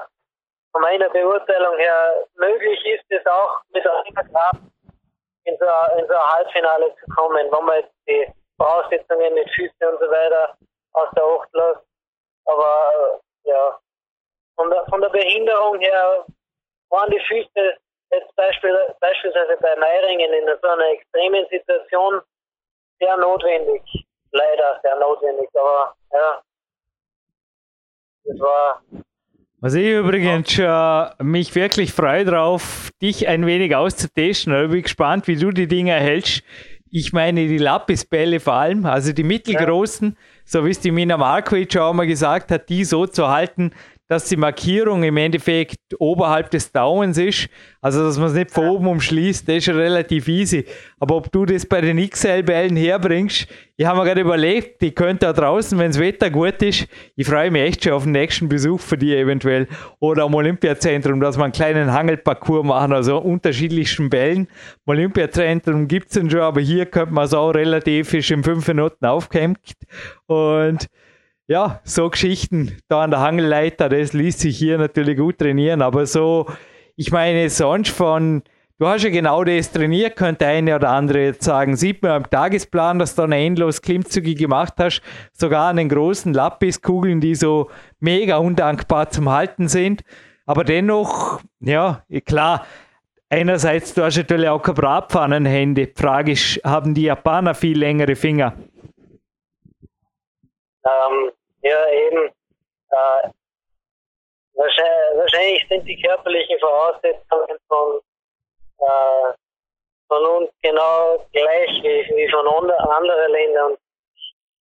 von 0.73 0.83
meiner 0.83 1.09
Beurteilung 1.11 1.77
her 1.79 2.27
möglich 2.35 2.85
ist 2.87 3.05
es 3.09 3.25
auch 3.27 3.61
mit 3.73 3.87
einer 3.87 4.25
Kraft 4.25 4.63
in 5.45 5.57
so, 5.59 5.67
in 5.99 6.07
so 6.07 6.15
ein 6.15 6.31
Halbfinale 6.31 6.95
zu 6.97 7.07
kommen, 7.15 7.51
wenn 7.51 7.65
man 7.65 7.81
jetzt 7.81 7.95
die 8.09 8.27
Voraussetzungen 8.57 9.35
mit 9.35 9.51
Füßen 9.51 9.89
und 9.89 9.99
so 10.01 10.11
weiter 10.11 10.57
aus 10.93 11.09
der 11.17 11.25
Acht 11.25 11.49
lässt. 11.53 11.87
Aber 12.45 13.21
ja, 13.45 13.79
von 14.57 14.71
der, 14.71 14.85
von 14.87 15.01
der 15.01 15.09
Behinderung 15.09 15.79
her 15.81 16.25
waren 16.91 17.11
die 17.11 17.21
Füße 17.21 17.77
jetzt 18.11 18.37
Beispiel, 18.37 18.77
beispielsweise 19.01 19.57
bei 19.61 19.75
Meiringen 19.77 20.33
in 20.33 20.47
so 20.61 20.69
einer 20.69 20.91
extremen 20.91 21.47
Situation 21.49 22.21
sehr 23.01 23.17
notwendig. 23.17 23.83
Leider 24.33 24.81
sehr 24.83 24.97
notwendig, 24.97 25.49
aber 25.55 25.95
ja, 26.13 26.43
das 28.25 28.41
war 28.41 28.83
was 29.63 29.75
ich 29.75 29.87
übrigens 29.87 30.51
schon 30.51 31.07
mich 31.23 31.55
wirklich 31.55 31.93
freue 31.93 32.25
drauf, 32.25 32.91
dich 33.01 33.29
ein 33.29 33.47
wenig 33.47 33.77
auszutesten. 33.77 34.53
Ich 34.65 34.71
bin 34.71 34.83
gespannt, 34.83 35.29
wie 35.29 35.37
du 35.37 35.53
die 35.53 35.69
Dinge 35.69 35.95
hältst. 35.95 36.43
Ich 36.91 37.13
meine 37.13 37.47
die 37.47 37.59
Lapisbälle 37.59 38.41
vor 38.41 38.55
allem, 38.55 38.85
also 38.87 39.13
die 39.13 39.23
mittelgroßen, 39.23 40.09
ja. 40.09 40.17
so 40.45 40.67
wie 40.67 40.71
es 40.71 40.81
die 40.81 40.91
Mina 40.91 41.17
Markovic 41.17 41.77
auch 41.77 41.93
mal 41.93 42.09
gesagt 42.09 42.51
hat, 42.51 42.69
die 42.69 42.85
so 42.85 43.07
zu 43.07 43.29
halten, 43.29 43.71
dass 44.13 44.27
die 44.27 44.37
Markierung 44.37 45.05
im 45.05 45.17
Endeffekt 45.17 45.79
oberhalb 45.99 46.51
des 46.51 46.71
Daumens 46.71 47.17
ist, 47.17 47.49
also 47.81 48.05
dass 48.05 48.19
man 48.19 48.27
es 48.27 48.35
nicht 48.35 48.51
von 48.51 48.69
oben 48.69 48.87
umschließt, 48.87 49.49
das 49.49 49.57
ist 49.57 49.65
schon 49.65 49.77
relativ 49.77 50.29
easy. 50.29 50.67
Aber 51.01 51.17
ob 51.17 51.33
du 51.33 51.47
das 51.47 51.65
bei 51.65 51.81
den 51.81 51.97
XL-Bällen 52.11 52.77
herbringst, 52.77 53.47
ich 53.75 53.87
habe 53.87 53.99
mir 53.99 54.05
gerade 54.05 54.21
überlegt, 54.21 54.83
ich 54.83 54.95
könnte 54.95 55.25
da 55.25 55.33
draußen, 55.33 55.79
wenn 55.79 55.93
das 55.93 55.99
Wetter 55.99 56.29
gut 56.29 56.61
ist, 56.61 56.87
ich 57.17 57.27
freue 57.27 57.51
mich 57.51 57.63
echt 57.63 57.85
schon 57.85 57.95
auf 57.95 58.03
den 58.03 58.13
nächsten 58.13 58.51
Besuch 58.51 58.81
von 58.81 58.99
dir 58.99 59.17
eventuell 59.17 59.67
oder 59.99 60.25
am 60.25 60.35
Olympiazentrum, 60.35 61.19
dass 61.19 61.39
wir 61.39 61.45
einen 61.45 61.55
kleinen 61.55 61.91
Hangelparcours 61.91 62.67
machen, 62.67 62.93
also 62.93 63.17
unterschiedlichsten 63.17 64.11
Bällen. 64.11 64.41
Im 64.41 64.91
Olympiazentrum 64.91 65.89
gibt 65.89 66.15
es 66.15 66.31
schon, 66.31 66.41
aber 66.41 66.61
hier 66.61 66.85
könnte 66.85 67.15
man 67.15 67.25
es 67.25 67.33
auch 67.33 67.53
relativ 67.53 68.13
ist 68.13 68.31
in 68.31 68.45
fünf 68.45 68.69
Minuten 68.69 69.07
aufgehängt 69.07 69.73
und 70.27 70.87
ja, 71.53 71.81
so 71.85 72.09
Geschichten 72.09 72.79
da 72.89 73.03
an 73.03 73.11
der 73.11 73.21
Hangelleiter, 73.21 73.91
das 73.91 74.15
ließ 74.15 74.41
sich 74.41 74.57
hier 74.57 74.79
natürlich 74.79 75.19
gut 75.19 75.37
trainieren, 75.37 75.83
aber 75.83 76.07
so, 76.07 76.47
ich 76.97 77.13
meine, 77.13 77.51
sonst 77.51 77.91
von, 77.91 78.43
du 78.79 78.87
hast 78.87 79.05
ja 79.05 79.11
genau 79.11 79.45
das 79.45 79.71
trainiert, 79.71 80.17
könnte 80.17 80.47
eine 80.47 80.77
oder 80.77 80.89
andere 80.89 81.25
jetzt 81.25 81.45
sagen, 81.45 81.77
sieht 81.77 82.03
man 82.03 82.13
am 82.13 82.31
Tagesplan, 82.31 82.99
dass 82.99 83.15
du 83.15 83.23
eine 83.23 83.37
endlos 83.37 83.83
Klimmzüge 83.83 84.35
gemacht 84.35 84.73
hast, 84.79 85.03
sogar 85.35 85.69
an 85.69 85.77
den 85.77 85.91
großen 85.91 86.33
Lapiskugeln, 86.33 87.21
die 87.21 87.35
so 87.35 87.71
mega 88.01 88.39
undankbar 88.39 89.11
zum 89.11 89.29
Halten 89.29 89.69
sind, 89.69 90.05
aber 90.47 90.65
dennoch, 90.65 91.43
ja, 91.61 92.03
klar, 92.25 92.65
einerseits, 93.29 93.93
du 93.93 94.03
hast 94.03 94.17
natürlich 94.17 94.49
auch 94.49 94.63
keine 94.63 94.77
Bratpfannenhände, 94.77 95.91
Frage 95.95 96.33
ist, 96.33 96.63
haben 96.65 96.95
die 96.95 97.03
Japaner 97.03 97.55
viel 97.55 97.79
längere 97.79 98.17
Finger? 98.17 98.55
Ähm, 100.85 101.31
ja, 101.63 101.89
eben. 101.89 102.29
Äh, 102.91 103.31
wahrscheinlich, 104.55 105.19
wahrscheinlich, 105.19 105.69
sind 105.69 105.85
die 105.87 106.01
körperlichen 106.03 106.59
Voraussetzungen 106.61 107.59
von, 107.69 108.01
äh, 108.79 109.33
von 110.09 110.27
uns 110.27 110.51
genau 110.63 111.25
gleich 111.33 111.71
wie, 111.83 112.17
wie 112.17 112.31
von 112.31 112.47
anderen 112.47 113.33
Ländern. 113.33 113.77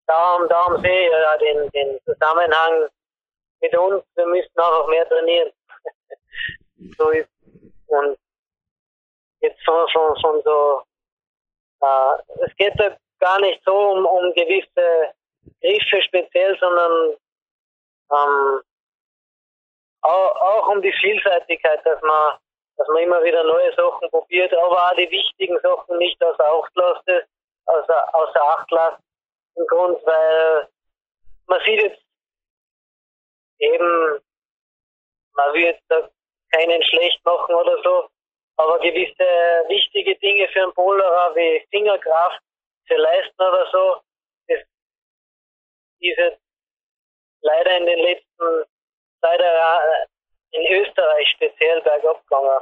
Darum, 0.08 0.48
darum 0.48 0.82
sehe 0.82 1.08
ich 1.08 1.12
ja 1.12 1.38
den, 1.38 1.70
den 1.72 2.00
Zusammenhang 2.06 2.90
mit 3.62 3.76
uns. 3.78 4.04
Wir 4.16 4.26
müssen 4.26 4.58
einfach 4.58 4.88
mehr 4.88 5.08
trainieren. 5.08 5.52
so 6.98 7.10
ist 7.10 7.30
und 7.88 8.18
jetzt 9.42 9.64
von, 9.66 9.88
von, 9.90 10.16
von 10.22 10.42
so, 10.44 10.82
äh, 11.82 12.46
es 12.46 12.56
geht 12.56 12.74
da 12.80 12.96
gar 13.20 13.40
nicht 13.42 13.62
so 13.66 13.74
um, 13.74 14.06
um 14.06 14.34
gewisse 14.34 15.14
Griffe 15.62 16.02
speziell, 16.02 16.58
sondern 16.60 17.16
ähm, 18.12 18.62
auch, 20.02 20.36
auch 20.36 20.68
um 20.70 20.82
die 20.82 20.94
Vielseitigkeit, 20.94 21.86
dass 21.86 22.02
man, 22.02 22.38
dass 22.78 22.88
man 22.88 23.04
immer 23.04 23.24
wieder 23.24 23.44
neue 23.44 23.74
Sachen 23.76 24.10
probiert, 24.10 24.54
aber 24.54 24.92
auch 24.92 24.96
die 24.96 25.10
wichtigen 25.10 25.60
Sachen 25.60 25.98
nicht 25.98 26.22
außer 26.24 26.46
Acht 26.46 26.76
lässt, 26.76 27.28
außer, 27.66 28.16
außer 28.16 28.42
Acht 28.42 28.72
lässt. 28.72 28.98
Im 29.56 29.68
Grund, 29.68 30.00
weil 30.06 30.68
man 31.48 31.60
sieht 31.66 31.82
jetzt 31.82 32.02
eben, 33.60 34.20
man 35.34 35.54
wird 35.54 35.80
da 35.90 36.10
keinen 36.52 36.84
schlecht 36.84 37.24
machen 37.26 37.56
oder 37.56 37.82
so, 37.84 38.10
aber 38.58 38.80
gewisse 38.80 39.64
wichtige 39.68 40.16
Dinge 40.18 40.48
für 40.50 40.64
einen 40.64 40.74
Bowlerer 40.74 41.36
wie 41.36 41.66
Fingerkraft, 41.70 42.42
für 42.88 42.96
Leisten 42.96 43.42
oder 43.42 43.68
so, 43.72 44.02
diese 46.02 46.38
leider 47.42 47.78
in 47.78 47.86
den 47.86 48.00
letzten, 48.00 48.66
leider 49.22 50.08
in 50.52 50.82
Österreich 50.82 51.30
speziell 51.30 51.82
bergab 51.82 52.22
gegangen. 52.24 52.62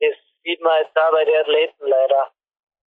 Das 0.00 0.14
sieht 0.42 0.60
man 0.60 0.82
jetzt 0.82 0.96
auch 0.96 1.12
bei 1.12 1.24
den 1.24 1.40
Athleten 1.40 1.86
leider. 1.86 2.30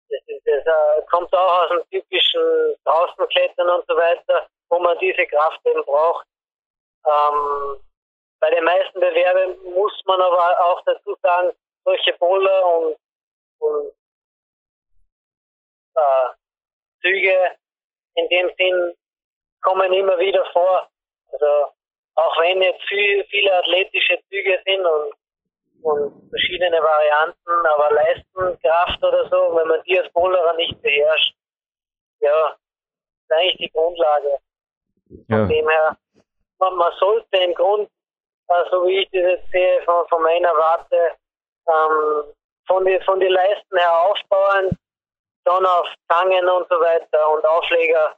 Das, 0.10 0.22
ist, 0.28 0.46
das 0.46 0.66
uh, 0.66 1.06
kommt 1.08 1.34
auch 1.34 1.64
aus 1.64 1.70
dem 1.70 1.90
typischen 1.90 2.76
Draußenklettern 2.84 3.70
und 3.70 3.86
so 3.88 3.96
weiter, 3.96 4.48
wo 4.70 4.80
man 4.80 4.98
diese 5.00 5.26
Kraft 5.28 5.60
eben 5.66 5.84
braucht. 5.84 6.28
Ähm, 7.08 7.80
bei 8.40 8.52
den 8.52 8.64
meisten 8.64 9.00
Bewerben 9.00 9.74
muss 9.74 9.94
man 10.06 10.22
aber 10.22 10.60
auch 10.66 10.82
dazu 10.86 11.16
sagen, 11.22 11.52
solche 11.84 12.14
Bowler 12.14 12.66
und, 12.66 12.98
und 13.60 13.94
äh, 15.96 16.30
Züge 17.02 17.56
in 18.16 18.30
dem 18.30 18.52
Sinn 18.58 18.96
kommen 19.66 19.92
immer 19.94 20.18
wieder 20.20 20.46
vor. 20.54 20.88
Also 21.32 21.74
auch 22.16 22.40
wenn 22.40 22.62
jetzt 22.62 22.84
viel, 22.84 23.26
viele 23.26 23.54
athletische 23.54 24.20
Züge 24.30 24.62
sind 24.66 24.86
und, 24.86 25.14
und 25.84 26.30
verschiedene 26.30 26.82
Varianten, 26.82 27.66
aber 27.74 27.94
Leistenkraft 27.94 29.04
oder 29.04 29.28
so, 29.30 29.56
wenn 29.56 29.68
man 29.68 29.84
die 29.84 30.00
als 30.00 30.12
Bowlerer 30.14 30.54
nicht 30.54 30.82
beherrscht, 30.82 31.36
ja, 32.20 32.56
ist 33.24 33.32
eigentlich 33.32 33.58
die 33.58 33.72
Grundlage. 33.72 34.38
Ja. 35.28 35.38
Von 35.38 35.50
dem 35.50 35.70
her, 35.70 35.98
man, 36.60 36.76
man 36.76 36.94
sollte 37.00 37.38
im 37.38 37.54
Grund, 37.54 37.90
also 38.48 38.86
wie 38.86 39.00
ich 39.00 39.10
das 39.12 39.22
jetzt 39.22 39.52
sehe, 39.52 39.82
von, 39.84 40.08
von 40.08 40.22
meiner 40.22 40.54
Warte, 40.54 41.12
ähm, 41.68 42.34
von 42.68 42.86
den 42.86 43.02
von 43.04 43.20
die 43.20 43.28
Leisten 43.28 43.78
her 43.78 44.02
aufbauen, 44.10 44.78
dann 45.44 45.66
auf 45.66 45.88
Zangen 46.08 46.48
und 46.50 46.68
so 46.70 46.80
weiter 46.80 47.30
und 47.32 47.46
Aufleger. 47.46 48.16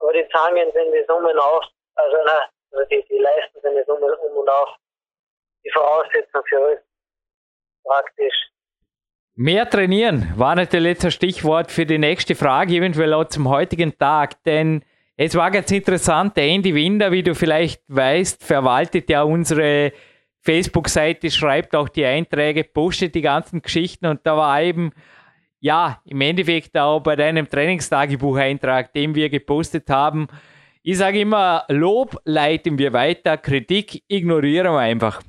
Aber 0.00 0.12
die 0.12 0.28
Zangen 0.30 0.70
sind 0.72 0.92
die 0.92 1.04
Summen 1.06 1.38
auf, 1.38 1.64
also, 1.94 2.16
ne, 2.16 2.40
also 2.72 2.84
die, 2.90 3.04
die 3.08 3.18
Leisten 3.18 3.60
sind 3.60 3.76
die 3.76 3.84
Summen 3.86 4.10
um 4.24 4.36
und 4.36 4.48
auf. 4.48 4.68
Die 5.64 5.70
Voraussetzung 5.70 6.42
für 6.48 6.64
alles 6.64 6.80
praktisch. 7.84 8.34
Mehr 9.34 9.68
trainieren 9.68 10.32
war 10.36 10.54
natürlich 10.54 10.98
das 10.98 11.14
Stichwort 11.14 11.70
für 11.70 11.86
die 11.86 11.98
nächste 11.98 12.34
Frage, 12.34 12.74
eventuell 12.74 13.12
auch 13.14 13.26
zum 13.26 13.48
heutigen 13.48 13.96
Tag, 13.96 14.42
denn 14.44 14.84
es 15.16 15.34
war 15.34 15.50
ganz 15.50 15.70
interessant, 15.72 16.36
der 16.36 16.44
Andy 16.44 16.74
Winder, 16.74 17.10
wie 17.10 17.24
du 17.24 17.34
vielleicht 17.34 17.82
weißt, 17.88 18.44
verwaltet 18.44 19.10
ja 19.10 19.22
unsere 19.22 19.92
Facebook-Seite, 20.42 21.30
schreibt 21.30 21.74
auch 21.74 21.88
die 21.88 22.04
Einträge, 22.04 22.64
postet 22.64 23.14
die 23.14 23.20
ganzen 23.20 23.60
Geschichten 23.60 24.06
und 24.06 24.24
da 24.24 24.36
war 24.36 24.62
eben, 24.62 24.92
ja, 25.60 26.00
im 26.04 26.20
Endeffekt 26.20 26.76
auch 26.76 27.00
bei 27.00 27.16
deinem 27.16 27.48
Trainingstagebuch-Eintrag, 27.48 28.92
den 28.92 29.14
wir 29.14 29.28
gepostet 29.28 29.88
haben, 29.90 30.28
ich 30.82 30.96
sage 30.96 31.20
immer, 31.20 31.64
Lob 31.68 32.20
leiten 32.24 32.78
wir 32.78 32.92
weiter, 32.92 33.36
Kritik 33.36 34.02
ignorieren 34.08 34.72
wir 34.72 34.78
einfach. 34.78 35.22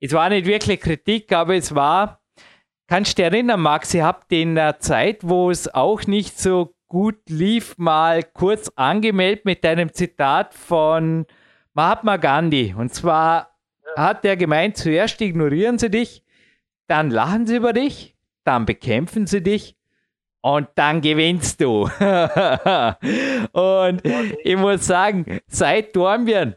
Es 0.00 0.12
war 0.12 0.28
nicht 0.28 0.46
wirklich 0.46 0.80
Kritik, 0.80 1.32
aber 1.32 1.54
es 1.54 1.74
war 1.74 2.18
Kannst 2.88 3.18
du 3.18 3.22
dich 3.22 3.30
erinnern, 3.30 3.60
Max, 3.60 3.92
ihr 3.92 4.06
habt 4.06 4.32
in 4.32 4.54
der 4.54 4.80
Zeit, 4.80 5.18
wo 5.20 5.50
es 5.50 5.72
auch 5.74 6.06
nicht 6.06 6.38
so 6.38 6.74
gut 6.88 7.18
lief, 7.28 7.76
mal 7.76 8.22
kurz 8.22 8.72
angemeldet 8.76 9.44
mit 9.44 9.62
einem 9.66 9.92
Zitat 9.92 10.54
von 10.54 11.26
Mahatma 11.74 12.16
Gandhi. 12.16 12.74
Und 12.74 12.94
zwar 12.94 13.58
hat 13.94 14.24
er 14.24 14.38
gemeint, 14.38 14.78
zuerst 14.78 15.20
ignorieren 15.20 15.76
sie 15.76 15.90
dich, 15.90 16.24
dann 16.86 17.10
lachen 17.10 17.46
sie 17.46 17.56
über 17.56 17.74
dich, 17.74 18.16
dann 18.48 18.64
bekämpfen 18.64 19.26
sie 19.26 19.42
dich 19.42 19.76
und 20.40 20.68
dann 20.74 21.02
gewinnst 21.02 21.60
du. 21.60 21.82
und 23.52 24.02
ich 24.42 24.56
muss 24.56 24.86
sagen, 24.86 25.40
seit 25.46 25.94
Dornbirn 25.94 26.54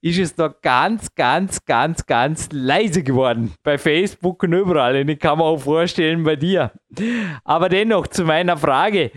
ist 0.00 0.18
es 0.20 0.36
da 0.36 0.54
ganz, 0.62 1.12
ganz, 1.16 1.64
ganz, 1.64 2.06
ganz 2.06 2.48
leise 2.52 3.02
geworden. 3.02 3.52
Bei 3.64 3.78
Facebook 3.78 4.44
und 4.44 4.52
überall. 4.52 5.00
Und 5.00 5.08
ich 5.08 5.18
kann 5.18 5.38
mir 5.38 5.44
auch 5.44 5.58
vorstellen 5.58 6.22
bei 6.22 6.36
dir. 6.36 6.70
Aber 7.42 7.68
dennoch 7.68 8.06
zu 8.06 8.24
meiner 8.24 8.56
Frage. 8.56 9.10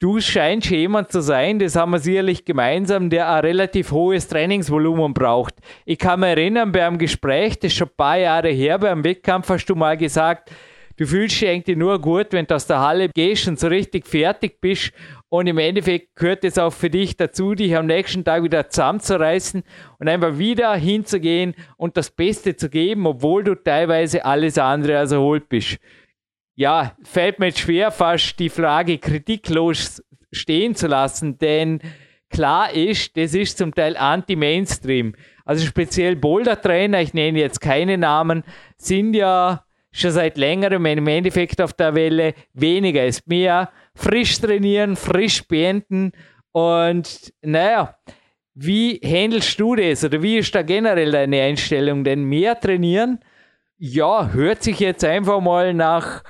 Du 0.00 0.20
scheinst 0.20 0.70
jemand 0.70 1.10
zu 1.10 1.20
sein, 1.20 1.58
das 1.58 1.74
haben 1.74 1.90
wir 1.90 1.98
sicherlich 1.98 2.44
gemeinsam, 2.44 3.10
der 3.10 3.32
ein 3.32 3.40
relativ 3.40 3.90
hohes 3.90 4.28
Trainingsvolumen 4.28 5.12
braucht. 5.12 5.56
Ich 5.84 5.98
kann 5.98 6.20
mich 6.20 6.28
erinnern, 6.28 6.70
bei 6.70 6.86
einem 6.86 6.98
Gespräch, 6.98 7.58
das 7.58 7.72
ist 7.72 7.78
schon 7.78 7.88
ein 7.88 7.96
paar 7.96 8.16
Jahre 8.16 8.50
her, 8.50 8.78
beim 8.78 9.02
Wettkampf 9.02 9.48
hast 9.48 9.66
du 9.66 9.74
mal 9.74 9.96
gesagt, 9.96 10.52
du 10.98 11.06
fühlst 11.06 11.40
dich 11.40 11.48
eigentlich 11.48 11.76
nur 11.76 11.98
gut, 12.00 12.26
wenn 12.32 12.46
du 12.46 12.54
aus 12.54 12.66
der 12.66 12.80
Halle 12.80 13.08
gehst 13.08 13.48
und 13.48 13.58
so 13.58 13.68
richtig 13.68 14.06
fertig 14.06 14.60
bist 14.60 14.92
und 15.30 15.46
im 15.46 15.58
Endeffekt 15.58 16.16
gehört 16.16 16.44
es 16.44 16.58
auch 16.58 16.72
für 16.72 16.90
dich 16.90 17.16
dazu, 17.16 17.54
dich 17.54 17.74
am 17.76 17.86
nächsten 17.86 18.24
Tag 18.24 18.42
wieder 18.42 18.68
zusammenzureißen 18.68 19.62
und 19.98 20.08
einfach 20.08 20.38
wieder 20.38 20.74
hinzugehen 20.74 21.54
und 21.76 21.96
das 21.96 22.10
Beste 22.10 22.56
zu 22.56 22.68
geben, 22.68 23.06
obwohl 23.06 23.44
du 23.44 23.54
teilweise 23.54 24.24
alles 24.24 24.58
andere 24.58 24.98
als 24.98 25.12
erholt 25.12 25.48
bist. 25.48 25.78
Ja, 26.56 26.96
fällt 27.04 27.38
mir 27.38 27.46
jetzt 27.46 27.60
schwer, 27.60 27.92
fast 27.92 28.38
die 28.40 28.48
Frage 28.48 28.98
kritiklos 28.98 30.02
stehen 30.32 30.74
zu 30.74 30.88
lassen, 30.88 31.38
denn 31.38 31.80
klar 32.30 32.72
ist, 32.74 33.16
das 33.16 33.34
ist 33.34 33.58
zum 33.58 33.72
Teil 33.72 33.96
anti-Mainstream. 33.96 35.14
Also 35.44 35.64
speziell 35.64 36.16
Boulder-Trainer, 36.16 37.00
ich 37.00 37.14
nenne 37.14 37.38
jetzt 37.38 37.60
keine 37.60 37.96
Namen, 37.96 38.42
sind 38.76 39.14
ja 39.14 39.64
schon 39.92 40.10
seit 40.10 40.36
längerem 40.36 40.84
im 40.86 41.06
Endeffekt 41.06 41.60
auf 41.60 41.72
der 41.72 41.94
Welle 41.94 42.34
weniger 42.52 43.04
ist 43.04 43.26
mehr 43.26 43.70
frisch 43.94 44.40
trainieren, 44.40 44.96
frisch 44.96 45.46
beenden. 45.46 46.12
Und 46.52 47.32
naja, 47.42 47.96
wie 48.54 49.00
handelst 49.04 49.58
du 49.58 49.74
das 49.74 50.04
oder 50.04 50.22
wie 50.22 50.38
ist 50.38 50.54
da 50.54 50.62
generell 50.62 51.12
deine 51.12 51.42
Einstellung? 51.42 52.04
Denn 52.04 52.24
mehr 52.24 52.58
trainieren, 52.58 53.20
ja, 53.76 54.30
hört 54.32 54.62
sich 54.62 54.80
jetzt 54.80 55.04
einfach 55.04 55.40
mal 55.40 55.72
nach 55.74 56.22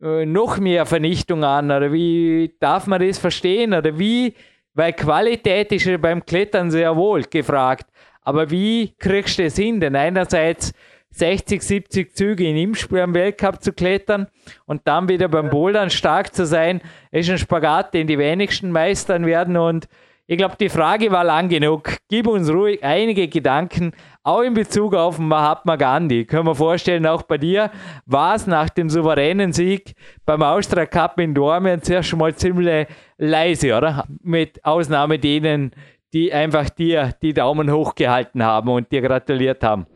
äh, 0.00 0.24
noch 0.24 0.58
mehr 0.58 0.86
Vernichtung 0.86 1.44
an 1.44 1.70
oder 1.70 1.92
wie 1.92 2.54
darf 2.60 2.86
man 2.86 3.00
das 3.06 3.18
verstehen 3.18 3.74
oder 3.74 3.98
wie, 3.98 4.34
weil 4.74 4.92
Qualität 4.92 5.72
ist 5.72 5.86
ja 5.86 5.96
beim 5.96 6.24
Klettern 6.24 6.70
sehr 6.70 6.94
wohl 6.96 7.22
gefragt. 7.24 7.86
Aber 8.22 8.50
wie 8.50 8.94
kriegst 8.98 9.38
du 9.38 9.44
das 9.44 9.56
hin? 9.56 9.80
Denn 9.80 9.96
einerseits 9.96 10.72
60, 11.14 11.62
70 11.62 12.16
Züge 12.16 12.44
in 12.44 12.56
Imspiel 12.56 13.00
am 13.00 13.14
Weltcup 13.14 13.62
zu 13.62 13.72
klettern 13.72 14.26
und 14.66 14.82
dann 14.84 15.08
wieder 15.08 15.28
beim 15.28 15.48
Bouldern 15.48 15.90
stark 15.90 16.34
zu 16.34 16.44
sein, 16.44 16.80
ist 17.12 17.30
ein 17.30 17.38
Spagat, 17.38 17.94
den 17.94 18.08
die 18.08 18.18
wenigsten 18.18 18.72
meistern 18.72 19.24
werden. 19.24 19.56
Und 19.56 19.88
ich 20.26 20.38
glaube, 20.38 20.56
die 20.58 20.68
Frage 20.68 21.12
war 21.12 21.22
lang 21.22 21.48
genug. 21.48 21.98
Gib 22.08 22.26
uns 22.26 22.50
ruhig 22.50 22.82
einige 22.82 23.28
Gedanken, 23.28 23.92
auch 24.24 24.40
in 24.40 24.54
Bezug 24.54 24.94
auf 24.94 25.20
Mahatma 25.20 25.76
Gandhi. 25.76 26.24
Können 26.24 26.48
wir 26.48 26.56
vorstellen, 26.56 27.06
auch 27.06 27.22
bei 27.22 27.38
dir 27.38 27.70
war 28.06 28.34
es 28.34 28.48
nach 28.48 28.68
dem 28.70 28.90
souveränen 28.90 29.52
Sieg 29.52 29.94
beim 30.26 30.42
Austria 30.42 30.86
Cup 30.86 31.20
in 31.20 31.32
Dormen 31.32 31.80
zuerst 31.80 32.08
schon 32.08 32.18
mal 32.18 32.34
ziemlich 32.34 32.88
leise, 33.18 33.76
oder? 33.76 34.04
Mit 34.20 34.64
Ausnahme 34.64 35.20
denen, 35.20 35.70
die 36.12 36.32
einfach 36.32 36.70
dir 36.70 37.12
die 37.22 37.34
Daumen 37.34 37.70
hoch 37.70 37.94
gehalten 37.94 38.42
haben 38.42 38.70
und 38.70 38.90
dir 38.90 39.02
gratuliert 39.02 39.62
haben 39.62 39.86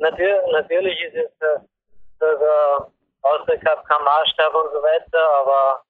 natürlich, 0.00 0.52
natürlich 0.52 1.02
ist 1.02 1.16
es 1.16 1.60
der 2.20 2.88
Austria 3.22 3.58
Cup 3.58 3.84
kein 3.86 4.04
Maßstab 4.04 4.54
und 4.54 4.72
so 4.72 4.82
weiter, 4.82 5.30
aber 5.32 5.82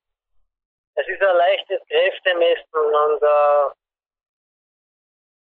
es 0.96 1.07
ist 1.09 1.23
ein 1.23 1.37
leichtes 1.37 1.81
Kräftemessen 1.88 2.75
und 2.75 3.23
äh, 3.23 3.70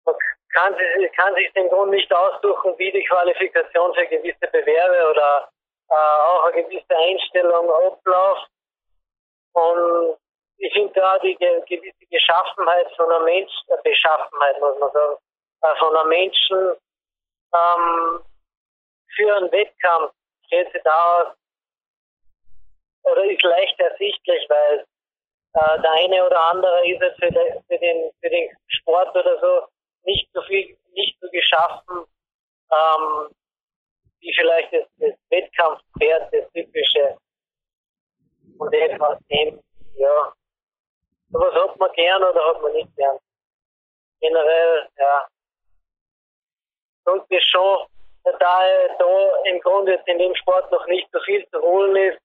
man 0.04 0.14
kann, 0.52 0.76
sich, 0.76 1.12
kann 1.12 1.34
sich 1.34 1.52
den 1.52 1.68
Grund 1.68 1.90
nicht 1.90 2.12
aussuchen, 2.12 2.74
wie 2.78 2.92
die 2.92 3.04
Qualifikation 3.04 3.94
für 3.94 4.06
gewisse 4.06 4.46
Bewerbe 4.52 5.10
oder 5.10 5.48
äh, 5.90 5.94
auch 5.94 6.44
eine 6.44 6.62
gewisse 6.62 6.96
Einstellung 6.96 7.70
abläuft. 7.70 8.48
Und 9.52 10.16
ich 10.58 10.72
finde 10.72 10.92
da 10.94 11.18
die 11.18 11.34
gewisse 11.36 12.06
Geschaffenheit 12.10 12.86
von 12.96 13.10
einem 13.10 13.24
Menschen, 13.24 13.68
äh, 13.68 13.76
Beschaffenheit 13.82 14.60
muss 14.60 14.78
man 14.78 14.92
sagen, 14.92 15.16
äh, 15.62 15.74
von 15.78 15.96
einem 15.96 16.08
Menschen 16.08 16.76
ähm, 17.54 18.24
für 19.16 19.36
einen 19.36 19.52
Wettkampf 19.52 20.12
stellt 20.46 20.72
sich 20.72 20.82
da 20.82 21.22
aus, 21.22 21.36
oder 23.04 23.24
ist 23.24 23.42
leicht 23.42 23.78
ersichtlich, 23.78 24.46
weil 24.48 24.86
äh, 25.54 25.82
der 25.82 25.92
eine 25.92 26.24
oder 26.26 26.40
andere 26.40 26.88
ist 26.88 27.00
jetzt 27.00 27.18
für, 27.18 27.30
de, 27.30 27.60
für, 27.68 27.78
den, 27.78 28.10
für 28.20 28.30
den 28.30 28.50
Sport 28.68 29.14
oder 29.14 29.38
so 29.40 29.66
nicht 30.04 30.28
so 30.32 30.42
viel, 30.42 30.76
nicht 30.92 31.18
so 31.20 31.28
geschaffen, 31.30 32.04
ähm, 32.72 33.34
wie 34.20 34.34
vielleicht 34.34 34.72
das, 34.72 34.86
das 34.98 35.14
Wettkampfpferd, 35.30 36.32
das 36.32 36.50
typische. 36.52 37.16
Und 38.58 38.72
etwas 38.72 39.18
dem, 39.30 39.60
ja. 39.96 40.32
Was 41.28 41.54
hat 41.54 41.76
man 41.78 41.92
gern 41.92 42.22
oder 42.22 42.48
hat 42.48 42.62
man 42.62 42.72
nicht 42.72 42.94
gern? 42.96 43.18
Generell, 44.20 44.88
ja. 44.96 45.28
Sollte 47.04 47.40
schon 47.40 47.86
da 48.24 48.32
da 48.98 49.42
im 49.44 49.60
Grunde 49.60 50.02
in 50.06 50.18
dem 50.18 50.34
Sport 50.36 50.70
noch 50.72 50.86
nicht 50.86 51.08
so 51.12 51.20
viel 51.20 51.46
zu 51.50 51.60
holen 51.60 51.94
ist, 51.96 52.18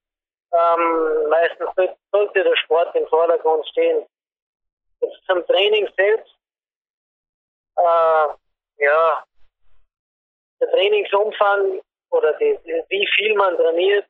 ähm, 0.51 1.29
meistens 1.29 1.69
sollte 2.11 2.43
der 2.43 2.55
Sport 2.57 2.95
im 2.95 3.07
Vordergrund 3.07 3.67
stehen. 3.67 4.05
Jetzt 5.01 5.25
zum 5.25 5.45
Training 5.45 5.87
selbst, 5.95 6.35
äh, 7.77 8.27
ja, 8.77 9.23
der 10.59 10.71
Trainingsumfang 10.71 11.81
oder 12.11 12.33
die, 12.33 12.59
wie 12.89 13.07
viel 13.15 13.35
man 13.35 13.55
trainiert, 13.57 14.05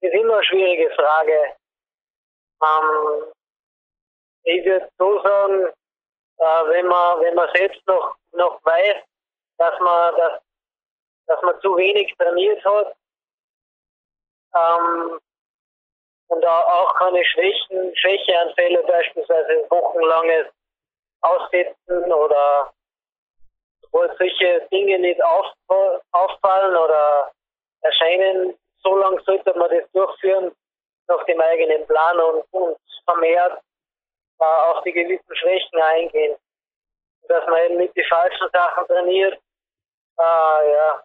ist 0.00 0.14
immer 0.14 0.34
eine 0.34 0.44
schwierige 0.44 0.90
Frage. 0.94 1.54
Ähm, 2.62 3.32
ich 4.44 4.64
würde 4.64 4.88
so 4.98 5.22
sagen, 5.22 5.72
äh, 6.38 6.70
wenn 6.70 6.86
man, 6.86 7.20
wenn 7.20 7.34
man 7.34 7.48
selbst 7.54 7.80
noch, 7.86 8.16
noch 8.32 8.62
weiß, 8.64 9.02
dass 9.58 9.80
man, 9.80 10.16
dass 10.16 10.42
dass 11.26 11.40
man 11.42 11.60
zu 11.60 11.76
wenig 11.76 12.14
trainiert 12.16 12.64
hat. 12.64 12.94
Ähm, 14.54 15.20
und 16.28 16.46
auch 16.46 16.94
keine 16.94 17.24
Schwächen, 17.24 17.96
Schwächeanfälle, 17.96 18.82
beispielsweise 18.84 19.66
wochenlanges 19.70 20.46
Aussetzen 21.20 22.12
oder 22.12 22.72
wo 23.92 24.04
solche 24.18 24.66
Dinge 24.72 24.98
nicht 24.98 25.22
auf, 25.22 25.46
auffallen 26.12 26.76
oder 26.76 27.30
erscheinen, 27.82 28.58
so 28.82 28.96
lange 28.96 29.20
sollte 29.22 29.56
man 29.56 29.70
das 29.70 29.90
durchführen 29.92 30.54
nach 31.06 31.24
dem 31.24 31.40
eigenen 31.40 31.86
Plan 31.86 32.18
und, 32.18 32.44
und 32.50 32.76
vermehrt 33.04 33.60
äh, 34.40 34.44
auf 34.44 34.82
die 34.82 34.92
gewissen 34.92 35.36
Schwächen 35.36 35.80
eingehen. 35.80 36.36
Dass 37.28 37.46
man 37.46 37.62
eben 37.64 37.76
nicht 37.78 37.96
die 37.96 38.04
falschen 38.04 38.48
Sachen 38.52 38.86
trainiert, 38.86 39.34
äh, 40.18 40.72
ja, 40.72 41.02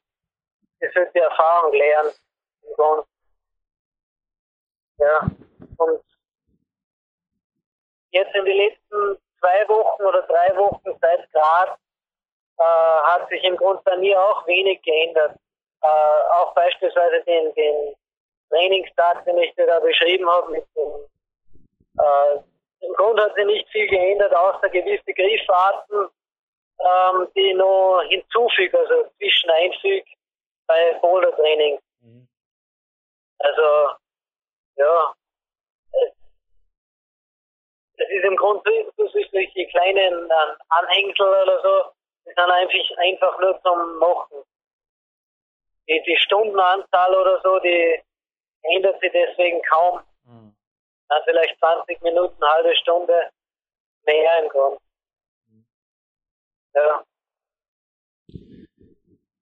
das 0.80 0.96
wird 0.96 1.14
die 1.14 1.20
Erfahrung 1.20 1.74
lernen. 1.74 2.12
Ja, 4.98 5.30
und 5.78 6.04
jetzt 8.12 8.36
in 8.36 8.46
den 8.46 8.58
letzten 8.58 9.18
zwei 9.40 9.68
Wochen 9.70 10.04
oder 10.04 10.22
drei 10.24 10.56
Wochen 10.58 10.98
seit 11.00 11.32
Grad 11.32 11.78
äh, 12.58 12.64
hat 12.64 13.30
sich 13.30 13.44
im 13.44 13.56
Grunde 13.56 13.82
bei 13.86 13.98
mir 13.98 14.22
auch 14.22 14.46
wenig 14.48 14.82
geändert. 14.82 15.38
Äh, 15.82 15.88
auch 15.88 16.54
beispielsweise 16.54 17.24
den, 17.24 17.54
den 17.54 17.96
Trainingstag, 18.50 19.24
den 19.26 19.38
ich 19.38 19.56
dir 19.56 19.68
da 19.68 19.80
beschrieben 19.80 20.30
habe, 20.30 20.52
mit 20.52 20.66
dem, 20.76 21.08
äh, 21.98 22.40
im 22.86 22.94
Grunde 22.94 23.24
hat 23.24 23.36
sich 23.36 23.46
nicht 23.46 23.70
viel 23.70 23.88
geändert, 23.88 24.34
außer 24.34 24.70
gewisse 24.70 25.14
Griffarten, 25.14 26.10
ähm, 26.80 27.28
die 27.36 27.52
ich 27.52 27.56
noch 27.56 28.02
hinzufüge, 28.10 28.78
also 28.78 29.10
zwischen 29.18 29.50
einfüge 29.50 30.06
bei 30.70 30.94
Boulder-Training. 31.02 31.80
Mhm. 32.02 32.28
Also, 33.40 33.96
ja, 34.76 35.14
es, 35.92 36.14
es 37.98 38.10
ist 38.10 38.24
im 38.24 38.36
Grunde 38.38 38.92
so, 38.96 39.08
solche 39.08 39.68
kleinen 39.68 40.30
äh, 40.30 40.56
Anhängsel 40.70 41.28
oder 41.28 41.62
so, 41.62 41.92
die 42.26 42.30
sind 42.30 42.40
einfach, 42.40 42.98
einfach 42.98 43.40
nur 43.40 43.62
zum 43.64 43.98
Machen. 43.98 44.44
Die, 45.88 46.04
die 46.06 46.18
Stundenanzahl 46.18 47.16
oder 47.16 47.42
so, 47.42 47.60
die 47.60 48.04
ändert 48.62 49.00
sich 49.02 49.12
deswegen 49.12 49.62
kaum. 49.64 50.02
Mhm. 50.24 50.56
Dann 51.08 51.24
vielleicht 51.24 51.58
20 51.58 52.02
Minuten, 52.02 52.44
eine 52.44 52.52
halbe 52.54 52.76
Stunde 52.76 53.32
mehr 54.04 54.44
im 54.44 54.50
Grunde. 54.50 54.80
Ja. 56.76 57.04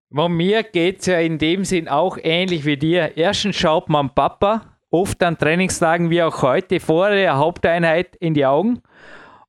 Bei 0.10 0.30
mir 0.30 0.64
geht 0.64 1.02
es 1.02 1.08
ja 1.08 1.20
in 1.20 1.38
dem 1.38 1.66
Sinn 1.66 1.90
auch 1.90 2.18
ähnlich 2.22 2.64
wie 2.64 2.78
dir. 2.78 3.18
Erstens 3.18 3.58
schaut 3.58 3.90
man 3.90 4.16
Papa 4.16 4.78
oft 4.90 5.22
an 5.22 5.38
Trainingstagen 5.38 6.10
wie 6.10 6.24
auch 6.24 6.42
heute 6.42 6.80
vor 6.80 7.10
der 7.10 7.38
Haupteinheit 7.38 8.16
in 8.16 8.34
die 8.34 8.46
Augen. 8.46 8.82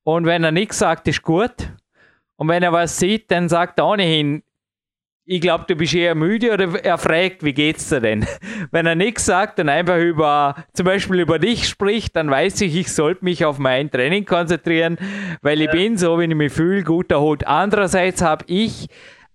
Und 0.02 0.26
wenn 0.26 0.42
er 0.42 0.50
nichts 0.50 0.78
sagt, 0.78 1.06
ist 1.06 1.22
gut. 1.22 1.54
Und 2.36 2.48
wenn 2.48 2.64
er 2.64 2.72
was 2.72 2.98
sieht, 2.98 3.30
dann 3.30 3.48
sagt 3.48 3.78
er 3.78 3.86
ohnehin, 3.86 4.42
ich 5.30 5.40
glaube, 5.42 5.64
du 5.68 5.76
bist 5.76 5.94
eher 5.94 6.14
müde 6.14 6.52
oder 6.52 6.82
er 6.82 6.98
fragt, 6.98 7.44
wie 7.44 7.52
geht's 7.52 7.90
dir 7.90 8.00
denn? 8.00 8.26
Wenn 8.70 8.86
er 8.86 8.94
nichts 8.94 9.26
sagt 9.26 9.60
und 9.60 9.68
einfach 9.68 9.98
über, 9.98 10.54
zum 10.72 10.86
Beispiel 10.86 11.20
über 11.20 11.38
dich 11.38 11.68
spricht, 11.68 12.16
dann 12.16 12.30
weiß 12.30 12.62
ich, 12.62 12.74
ich 12.74 12.90
sollte 12.90 13.26
mich 13.26 13.44
auf 13.44 13.58
mein 13.58 13.90
Training 13.90 14.24
konzentrieren, 14.24 14.96
weil 15.42 15.60
ich 15.60 15.66
ja. 15.66 15.72
bin 15.72 15.98
so, 15.98 16.16
wenn 16.16 16.30
ich 16.30 16.36
mich 16.36 16.52
fühle, 16.54 16.82
gut 16.82 17.10
erholt. 17.10 17.46
Andererseits 17.46 18.22
habe 18.22 18.46
ich 18.48 18.88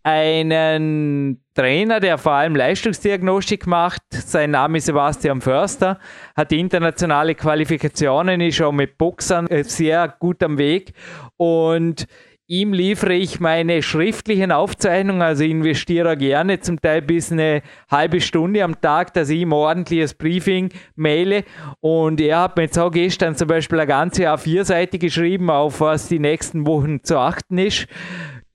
einen 0.04 1.41
Trainer, 1.56 1.99
der 1.99 2.18
vor 2.18 2.34
allem 2.34 2.56
Leistungsdiagnostik 2.56 3.66
macht. 3.68 4.01
Sein 4.10 4.51
Name 4.51 4.78
ist 4.78 4.86
Sebastian 4.86 5.41
Förster, 5.41 5.99
hat 6.36 6.51
internationale 6.51 7.36
Qualifikationen, 7.36 8.41
ist 8.41 8.56
schon 8.58 8.76
mit 8.76 8.97
Boxern 8.97 9.47
sehr 9.64 10.08
gut 10.20 10.43
am 10.43 10.58
Weg 10.58 10.93
und 11.38 12.08
Ihm 12.47 12.74
liefere 12.74 13.14
ich 13.14 13.39
meine 13.39 13.82
schriftlichen 13.82 14.51
Aufzeichnungen, 14.51 15.22
also 15.22 15.45
investiere 15.45 16.18
gerne 16.18 16.60
zum 16.60 16.80
Teil 16.80 17.01
bis 17.01 17.32
eine 17.32 17.62
halbe 17.89 18.20
Stunde 18.20 18.66
am 18.66 18.82
Tag, 18.82 19.14
dass 19.14 19.30
ich 19.30 19.39
ihm 19.39 19.54
ordentliches 19.54 20.14
Briefing 20.14 20.70
maile. 20.95 21.45
Und 21.80 22.20
er 22.20 22.41
hat 22.41 22.58
mir 22.58 22.64
jetzt 22.64 22.78
auch 22.78 22.91
gestern 22.91 23.38
zum 23.38 23.47
Beispiel 23.47 23.80
eine 23.80 23.88
ganze 23.88 24.30
A4-Seite 24.30 24.99
geschrieben, 24.99 25.49
auf 25.49 25.80
was 25.80 26.10
die 26.10 26.20
nächsten 26.20 26.68
Wochen 26.68 27.01
zu 27.01 27.18
achten 27.18 27.58
ist. 27.58 27.88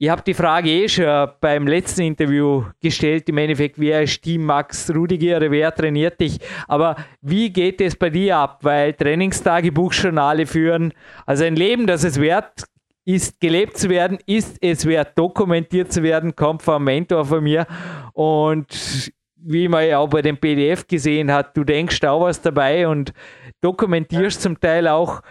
Ich 0.01 0.07
habe 0.07 0.21
die 0.21 0.33
Frage 0.33 0.69
eh 0.69 0.87
schon 0.87 1.27
beim 1.41 1.67
letzten 1.67 2.03
Interview 2.03 2.63
gestellt, 2.79 3.27
im 3.27 3.37
Endeffekt, 3.37 3.77
wer 3.77 4.01
ist 4.01 4.21
Team 4.21 4.45
Max 4.45 4.89
Rudiger 4.95 5.41
wer 5.51 5.75
trainiert 5.75 6.21
dich? 6.21 6.39
Aber 6.69 6.95
wie 7.21 7.49
geht 7.49 7.81
es 7.81 7.97
bei 7.97 8.09
dir 8.09 8.37
ab? 8.37 8.59
Weil 8.61 8.93
Trainingstagebuchjournale 8.93 10.45
führen, 10.45 10.93
also 11.25 11.43
ein 11.43 11.57
Leben, 11.57 11.85
das 11.85 12.05
es 12.05 12.17
wert 12.17 12.63
ist 13.03 13.41
gelebt 13.41 13.75
zu 13.77 13.89
werden, 13.89 14.19
ist 14.25 14.57
es 14.61 14.85
wert, 14.85 15.17
dokumentiert 15.17 15.91
zu 15.91 16.01
werden, 16.01 16.33
kommt 16.33 16.61
vom 16.61 16.81
Mentor 16.81 17.25
von 17.25 17.43
mir. 17.43 17.67
Und 18.13 19.11
wie 19.35 19.67
man 19.67 19.85
ja 19.85 19.97
auch 19.97 20.09
bei 20.09 20.21
dem 20.21 20.37
PDF 20.37 20.87
gesehen 20.87 21.29
hat, 21.29 21.57
du 21.57 21.65
denkst 21.65 22.01
auch 22.05 22.21
was 22.21 22.41
dabei 22.41 22.87
und 22.87 23.11
dokumentierst 23.59 24.43
zum 24.43 24.61
Teil 24.61 24.87
auch, 24.87 25.21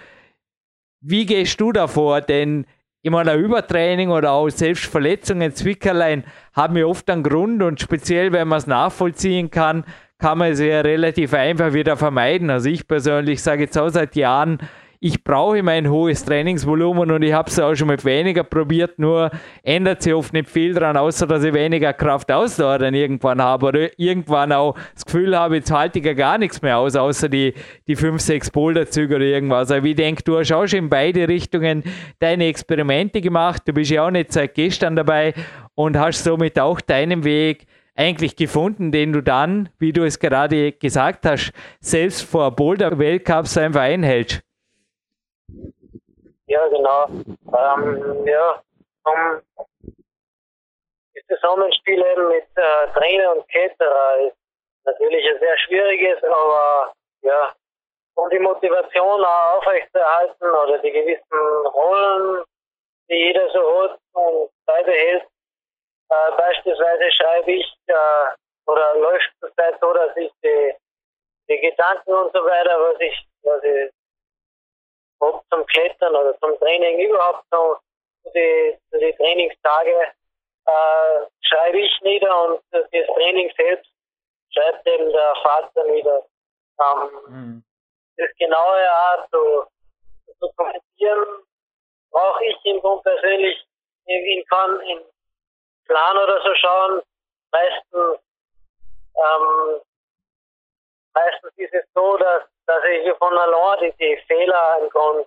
wie 1.00 1.24
gehst 1.24 1.58
du 1.58 1.72
davor? 1.72 2.20
Denn 2.20 2.66
in 3.02 3.12
meiner 3.12 3.34
Übertraining 3.34 4.10
oder 4.10 4.32
auch 4.32 4.48
selbst 4.48 4.86
Verletzungen, 4.86 5.54
Zwickerlein 5.54 6.24
haben 6.52 6.76
ja 6.76 6.86
oft 6.86 7.08
einen 7.10 7.22
Grund 7.22 7.62
und 7.62 7.80
speziell, 7.80 8.32
wenn 8.32 8.48
man 8.48 8.58
es 8.58 8.66
nachvollziehen 8.66 9.50
kann, 9.50 9.84
kann 10.18 10.38
man 10.38 10.52
es 10.52 10.60
ja 10.60 10.80
relativ 10.80 11.32
einfach 11.32 11.72
wieder 11.72 11.96
vermeiden. 11.96 12.50
Also 12.50 12.68
ich 12.68 12.88
persönlich 12.88 13.42
sage 13.42 13.62
jetzt 13.62 13.78
auch 13.78 13.88
seit 13.88 14.16
Jahren, 14.16 14.58
ich 15.00 15.22
brauche 15.22 15.62
mein 15.62 15.88
hohes 15.88 16.24
Trainingsvolumen 16.24 17.10
und 17.12 17.22
ich 17.22 17.32
habe 17.32 17.48
es 17.48 17.58
auch 17.60 17.74
schon 17.74 17.88
mit 17.88 18.04
weniger 18.04 18.42
probiert, 18.42 18.98
nur 18.98 19.30
ändert 19.62 20.02
sich 20.02 20.12
oft 20.12 20.32
nicht 20.32 20.48
viel 20.48 20.74
dran, 20.74 20.96
außer 20.96 21.26
dass 21.26 21.44
ich 21.44 21.54
weniger 21.54 21.92
Kraftausdauer 21.92 22.78
dann 22.78 22.94
irgendwann 22.94 23.40
habe 23.40 23.66
oder 23.66 23.98
irgendwann 23.98 24.52
auch 24.52 24.74
das 24.94 25.04
Gefühl 25.04 25.38
habe, 25.38 25.56
jetzt 25.56 25.70
halte 25.70 26.00
ich 26.00 26.04
ja 26.04 26.14
gar 26.14 26.36
nichts 26.38 26.62
mehr 26.62 26.78
aus, 26.78 26.96
außer 26.96 27.28
die, 27.28 27.54
die 27.86 27.94
fünf, 27.94 28.20
sechs 28.20 28.50
Boulderzüge 28.50 29.16
oder 29.16 29.24
irgendwas. 29.24 29.70
Aber 29.70 29.86
ich 29.86 29.94
denke, 29.94 30.24
du 30.24 30.38
hast 30.38 30.52
auch 30.52 30.66
schon 30.66 30.80
in 30.80 30.88
beide 30.88 31.28
Richtungen 31.28 31.84
deine 32.18 32.46
Experimente 32.46 33.20
gemacht, 33.20 33.62
du 33.66 33.72
bist 33.72 33.90
ja 33.92 34.06
auch 34.06 34.10
nicht 34.10 34.32
seit 34.32 34.54
gestern 34.54 34.96
dabei 34.96 35.32
und 35.74 35.96
hast 35.96 36.24
somit 36.24 36.58
auch 36.58 36.80
deinen 36.80 37.22
Weg 37.22 37.66
eigentlich 37.94 38.36
gefunden, 38.36 38.90
den 38.92 39.12
du 39.12 39.22
dann, 39.22 39.68
wie 39.78 39.92
du 39.92 40.04
es 40.04 40.18
gerade 40.18 40.72
gesagt 40.72 41.26
hast, 41.26 41.52
selbst 41.80 42.22
vor 42.22 42.54
Boulder-Weltcups 42.54 43.58
einfach 43.58 43.82
einhältst. 43.82 44.42
Ja, 46.46 46.66
genau. 46.68 47.06
Ähm, 47.08 48.26
ja, 48.26 48.62
um, 49.04 49.42
das 51.14 51.26
Zusammenspiel 51.26 52.04
eben 52.04 52.28
mit 52.28 52.46
äh, 52.56 52.88
Trainer 52.94 53.36
und 53.36 53.48
Caterer 53.48 54.28
ist 54.28 54.36
natürlich 54.84 55.28
ein 55.28 55.38
sehr 55.40 55.58
schwieriges, 55.58 56.22
aber 56.24 56.92
ja, 57.22 57.52
um 58.14 58.30
die 58.30 58.38
Motivation 58.38 59.24
auch 59.24 59.56
aufrechtzuerhalten 59.58 60.50
oder 60.50 60.78
die 60.78 60.90
gewissen 60.90 61.66
Rollen, 61.66 62.44
die 63.08 63.14
jeder 63.14 63.48
so 63.50 63.82
hat 63.82 63.98
und 64.14 64.50
beibehält. 64.66 65.24
Äh, 66.10 66.36
beispielsweise 66.36 67.12
schreibe 67.12 67.52
ich 67.52 67.66
äh, 67.86 68.24
oder 68.66 68.94
läuft 68.96 69.30
zurzeit 69.40 69.78
so, 69.80 69.92
dass 69.92 70.16
ich 70.16 70.32
die, 70.42 70.74
die 71.48 71.60
Gedanken 71.60 72.12
und 72.12 72.32
so 72.34 72.44
weiter, 72.44 72.80
was 72.80 73.00
ich, 73.00 73.26
was 73.42 73.62
ich 73.62 73.90
ob 75.20 75.44
zum 75.50 75.66
Klettern 75.66 76.14
oder 76.14 76.38
zum 76.40 76.58
Training 76.58 76.98
überhaupt 76.98 77.44
noch 77.52 77.80
zu 78.22 78.30
die, 78.34 78.78
die 78.92 79.14
Trainingstage 79.16 80.12
äh, 80.66 81.26
schreibe 81.40 81.80
ich 81.80 82.00
nieder 82.02 82.44
und 82.44 82.60
das 82.70 82.88
Training 82.90 83.52
selbst 83.56 83.90
schreibt 84.52 84.86
eben 84.86 85.10
der 85.12 85.34
Vater 85.42 85.84
nieder. 85.84 86.26
Ähm, 86.80 87.10
mhm. 87.28 87.64
Das 88.16 88.28
genaue 88.38 88.90
Art 88.90 89.30
zu, 89.30 89.66
zu 90.38 90.52
kommentieren 90.56 91.26
brauche 92.10 92.44
ich 92.44 92.56
im 92.64 92.80
Grunde 92.80 93.02
persönlich 93.02 93.64
in, 94.06 94.44
kann 94.46 94.80
in 94.80 95.00
Plan 95.86 96.16
oder 96.16 96.42
so 96.42 96.54
schauen. 96.54 97.02
Meistens 97.50 98.20
ähm, 99.16 99.80
meistens 101.14 101.52
ist 101.56 101.74
es 101.74 101.84
so, 101.94 102.16
dass 102.16 102.42
dass 102.68 102.84
ich 102.84 103.12
von 103.16 103.36
allein 103.36 103.80
die, 103.80 103.92
die 103.98 104.22
Fehler 104.26 104.78
im 104.82 104.90
Grunde 104.90 105.26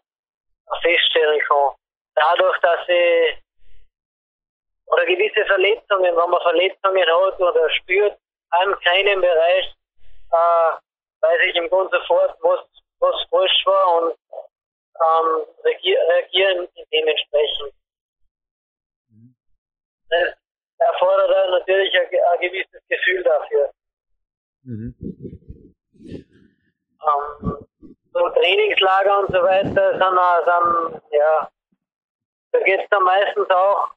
feststellen 0.82 1.40
kann. 1.48 1.74
Dadurch, 2.16 2.58
dass 2.60 2.88
ich 2.88 3.42
oder 4.86 5.06
gewisse 5.06 5.46
Verletzungen, 5.46 6.16
wenn 6.16 6.30
man 6.30 6.42
Verletzungen 6.42 7.06
hat 7.08 7.40
oder 7.40 7.70
spürt, 7.72 8.18
an 8.52 8.80
keinem 8.82 9.22
Bereich, 9.22 9.74
äh, 10.32 10.72
weiß 11.22 11.40
ich 11.48 11.56
im 11.56 11.70
Grunde 11.70 11.98
sofort, 11.98 12.38
was, 12.42 12.60
was 13.00 13.16
falsch 13.30 13.66
war 13.66 14.04
und 14.04 14.16
ähm, 14.34 15.46
reagieren 15.64 16.68
dementsprechend. 16.92 17.74
Das 20.10 20.36
erfordert 20.78 21.52
natürlich 21.52 21.94
ein, 21.98 22.08
ein 22.08 22.40
gewisses 22.42 22.82
Gefühl 22.90 23.24
dafür. 23.24 23.72
Mhm. 24.64 25.11
Ähm, 27.04 27.68
und 29.18 29.32
so 29.34 29.44
weiter 29.44 29.92
sind, 29.94 30.92
sind 30.92 31.02
ja, 31.12 31.50
da 32.52 32.60
geht 32.60 32.82
es 32.82 32.90
dann 32.90 33.04
meistens 33.04 33.50
auch, 33.50 33.90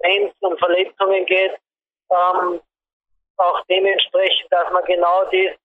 wenn 0.00 0.26
es 0.26 0.34
um 0.40 0.56
Verletzungen 0.58 1.24
geht, 1.26 1.56
ähm, 2.10 2.60
auch 3.38 3.64
dementsprechend, 3.68 4.52
dass 4.52 4.70
man 4.72 4.84
genau 4.84 5.24
das 5.24 5.56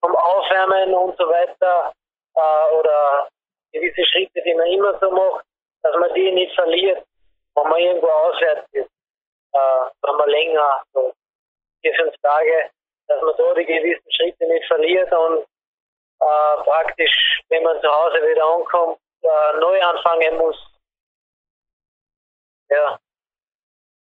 vom 0.00 0.14
Aufwärmen 0.16 0.94
und 0.94 1.16
so 1.16 1.24
weiter 1.28 1.92
äh, 2.34 2.74
oder 2.74 3.28
gewisse 3.72 4.04
Schritte, 4.06 4.42
die 4.44 4.54
man 4.54 4.66
immer 4.66 4.98
so 4.98 5.10
macht, 5.10 5.44
dass 5.82 5.94
man 5.96 6.12
die 6.14 6.30
nicht 6.32 6.54
verliert, 6.54 7.04
wenn 7.54 7.68
man 7.68 7.80
irgendwo 7.80 8.08
auswärts 8.08 8.68
ist, 8.72 8.90
äh, 9.52 9.84
wenn 10.02 10.16
man 10.16 10.28
länger, 10.28 10.82
so 10.92 11.12
vier, 11.80 11.94
fünf 11.94 12.14
Tage, 12.22 12.70
dass 13.08 13.22
man 13.22 13.34
da 13.36 13.54
die 13.54 13.66
gewissen 13.66 14.12
Schritte 14.12 14.46
nicht 14.46 14.66
verliert 14.66 15.12
und 15.12 15.46
äh, 16.22 16.62
praktisch, 16.64 17.42
wenn 17.48 17.62
man 17.62 17.80
zu 17.80 17.88
Hause 17.88 18.16
wieder 18.16 18.44
ankommt, 18.44 18.98
äh, 19.22 19.60
neu 19.60 19.80
anfangen 19.82 20.38
muss. 20.38 20.56
Ja, 22.68 22.98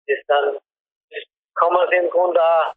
das 0.07 0.17
dann 0.27 0.57
das 1.09 1.23
kann 1.55 1.73
man 1.73 1.87
sich 1.89 1.99
im 1.99 2.09
Grunde 2.09 2.41
auch 2.41 2.73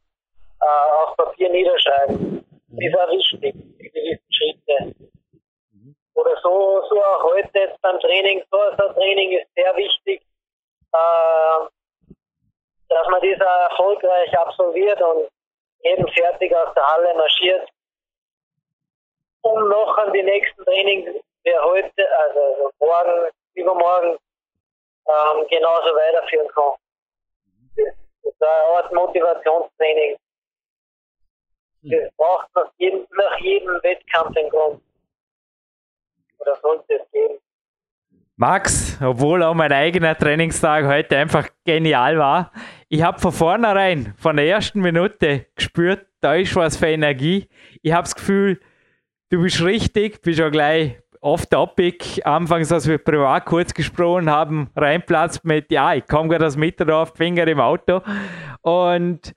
äh, 0.63 0.93
auf 0.93 1.17
Papier 1.17 1.51
niederschreiben. 1.51 2.45
Das 2.69 2.87
ist 2.87 2.99
auch 2.99 3.11
wichtig, 3.11 3.55
die 3.79 3.91
gewissen 3.91 4.33
Schritte. 4.33 4.95
Oder 6.15 6.37
so, 6.43 6.83
so 6.89 7.03
auch 7.03 7.23
heute 7.25 7.59
jetzt 7.59 7.81
beim 7.81 7.99
Training, 8.01 8.45
so 8.51 8.59
ein 8.59 8.95
Training 8.95 9.33
ist 9.33 9.49
sehr 9.55 9.75
wichtig, 9.77 10.23
äh, 10.93 11.67
dass 12.89 13.09
man 13.09 13.21
das 13.23 13.71
erfolgreich 13.71 14.37
absolviert 14.39 15.01
und 15.01 15.31
eben 15.83 16.07
fertig 16.09 16.55
aus 16.55 16.75
der 16.75 16.87
Halle 16.87 17.15
marschiert, 17.15 17.69
um 19.43 19.69
noch 19.69 19.99
an 19.99 20.13
die 20.13 20.23
nächsten 20.23 20.65
Trainings, 20.65 21.11
der 21.45 21.63
heute, 21.65 22.05
also, 22.19 22.41
also 22.41 22.71
morgen, 22.81 23.31
übermorgen, 23.55 24.19
ähm, 25.09 25.47
genauso 25.49 25.95
weiterführen 25.95 26.49
kann. 26.49 26.75
Das, 27.77 27.95
das 28.23 28.33
ist 28.33 28.43
eine 28.43 28.77
Art 28.77 28.93
Motivationstraining. 28.93 30.17
Das 31.83 32.13
braucht 32.17 32.49
nach 32.55 32.71
jedem, 32.77 33.07
nach 33.17 33.39
jedem 33.39 33.83
Wettkampf 33.83 34.35
den 34.35 34.51
Grund. 34.51 34.83
Oder 36.39 36.57
sollte 36.63 36.95
es 36.95 37.11
geben. 37.11 37.39
Max, 38.37 38.99
obwohl 39.03 39.43
auch 39.43 39.55
mein 39.55 39.73
eigener 39.73 40.17
Trainingstag 40.17 40.87
heute 40.87 41.19
einfach 41.19 41.49
genial 41.65 42.19
war, 42.19 42.53
ich 42.89 43.03
habe 43.03 43.21
von 43.21 43.33
vornherein, 43.33 44.15
von 44.17 44.37
der 44.37 44.47
ersten 44.47 44.81
Minute 44.81 45.47
gespürt, 45.55 46.07
da 46.21 46.35
ist 46.35 46.57
was 46.57 46.77
für 46.77 46.89
Energie. 46.89 47.49
Ich 47.83 47.93
habe 47.93 48.05
das 48.05 48.15
Gefühl, 48.15 48.61
du 49.31 49.41
bist 49.41 49.63
richtig, 49.63 50.21
bist 50.23 50.41
auch 50.41 50.51
gleich 50.51 50.99
off-topic. 51.21 52.23
Anfangs, 52.25 52.71
als 52.73 52.87
wir 52.87 52.99
privat 52.99 53.47
kurz 53.47 53.73
gesprochen 53.73 54.29
haben, 54.29 54.71
reinplatzt 54.77 55.45
mit, 55.45 55.71
ja, 55.71 55.95
ich 55.95 56.07
komme 56.07 56.29
gerade 56.29 56.47
aus 56.47 56.57
Mitterdorf, 56.57 57.15
Finger 57.17 57.47
im 57.47 57.61
Auto. 57.61 58.03
Und 58.63 59.35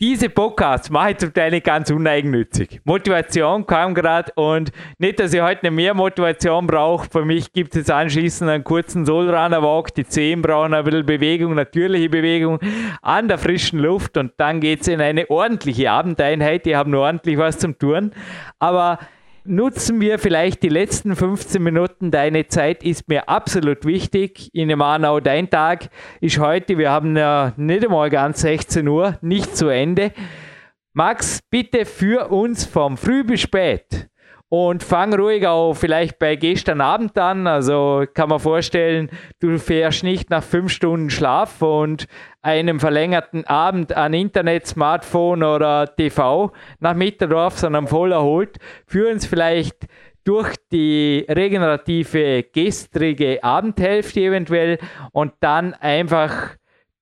diese 0.00 0.30
Podcasts 0.30 0.88
mache 0.88 1.10
ich 1.10 1.18
zum 1.18 1.34
Teil 1.34 1.50
nicht 1.50 1.66
ganz 1.66 1.90
uneigennützig. 1.90 2.80
Motivation 2.84 3.66
kam 3.66 3.94
gerade 3.94 4.32
und 4.34 4.72
nicht, 4.98 5.20
dass 5.20 5.34
ich 5.34 5.42
heute 5.42 5.66
nicht 5.66 5.74
mehr 5.74 5.92
Motivation 5.92 6.66
brauche. 6.66 7.06
Für 7.10 7.24
mich 7.26 7.52
gibt 7.52 7.76
es 7.76 7.90
anschließend 7.90 8.48
einen 8.48 8.64
kurzen 8.64 9.04
Soulrunner-Walk. 9.04 9.94
Die 9.94 10.06
Zehen 10.06 10.40
brauchen 10.40 10.72
ein 10.72 10.84
bisschen 10.84 11.04
Bewegung, 11.04 11.54
natürliche 11.54 12.08
Bewegung 12.08 12.58
an 13.02 13.28
der 13.28 13.36
frischen 13.36 13.78
Luft 13.78 14.16
und 14.16 14.32
dann 14.38 14.60
geht 14.60 14.80
es 14.80 14.88
in 14.88 15.02
eine 15.02 15.28
ordentliche 15.28 15.90
Abendeinheit. 15.90 16.64
Die 16.64 16.76
haben 16.76 16.94
ordentlich 16.94 17.36
was 17.36 17.58
zum 17.58 17.78
Tun. 17.78 18.12
Aber 18.58 18.98
nutzen 19.44 20.00
wir 20.00 20.18
vielleicht 20.18 20.62
die 20.62 20.68
letzten 20.68 21.16
15 21.16 21.62
Minuten. 21.62 22.10
Deine 22.10 22.48
Zeit 22.48 22.82
ist 22.82 23.08
mir 23.08 23.28
absolut 23.28 23.84
wichtig. 23.84 24.50
In 24.54 24.76
Manau, 24.76 25.20
dein 25.20 25.50
Tag 25.50 25.90
ist 26.20 26.38
heute. 26.38 26.78
Wir 26.78 26.90
haben 26.90 27.16
ja 27.16 27.52
nicht 27.56 27.84
einmal 27.84 28.10
ganz 28.10 28.40
16 28.42 28.86
Uhr, 28.86 29.18
nicht 29.22 29.56
zu 29.56 29.68
Ende. 29.68 30.12
Max, 30.92 31.40
bitte 31.50 31.84
für 31.84 32.30
uns 32.30 32.64
vom 32.64 32.96
Früh 32.96 33.24
bis 33.24 33.40
spät 33.40 34.10
und 34.50 34.82
fang 34.82 35.14
ruhig 35.14 35.46
auch 35.46 35.74
vielleicht 35.74 36.18
bei 36.18 36.34
gestern 36.34 36.80
Abend 36.80 37.16
an. 37.16 37.46
Also 37.46 38.04
kann 38.12 38.28
man 38.28 38.40
vorstellen, 38.40 39.08
du 39.38 39.58
fährst 39.58 40.02
nicht 40.02 40.28
nach 40.28 40.42
fünf 40.42 40.72
Stunden 40.72 41.08
Schlaf 41.08 41.62
und 41.62 42.06
einem 42.42 42.80
verlängerten 42.80 43.46
Abend 43.46 43.96
an 43.96 44.12
Internet, 44.12 44.66
Smartphone 44.66 45.44
oder 45.44 45.94
TV 45.94 46.52
nach 46.80 46.94
Mitterdorf, 46.94 47.58
sondern 47.58 47.86
voll 47.86 48.10
erholt. 48.10 48.58
Führ 48.86 49.10
uns 49.10 49.24
vielleicht 49.24 49.86
durch 50.24 50.56
die 50.72 51.24
regenerative 51.28 52.42
gestrige 52.42 53.42
Abendhälfte 53.44 54.20
eventuell 54.20 54.78
und 55.12 55.32
dann 55.40 55.74
einfach 55.74 56.56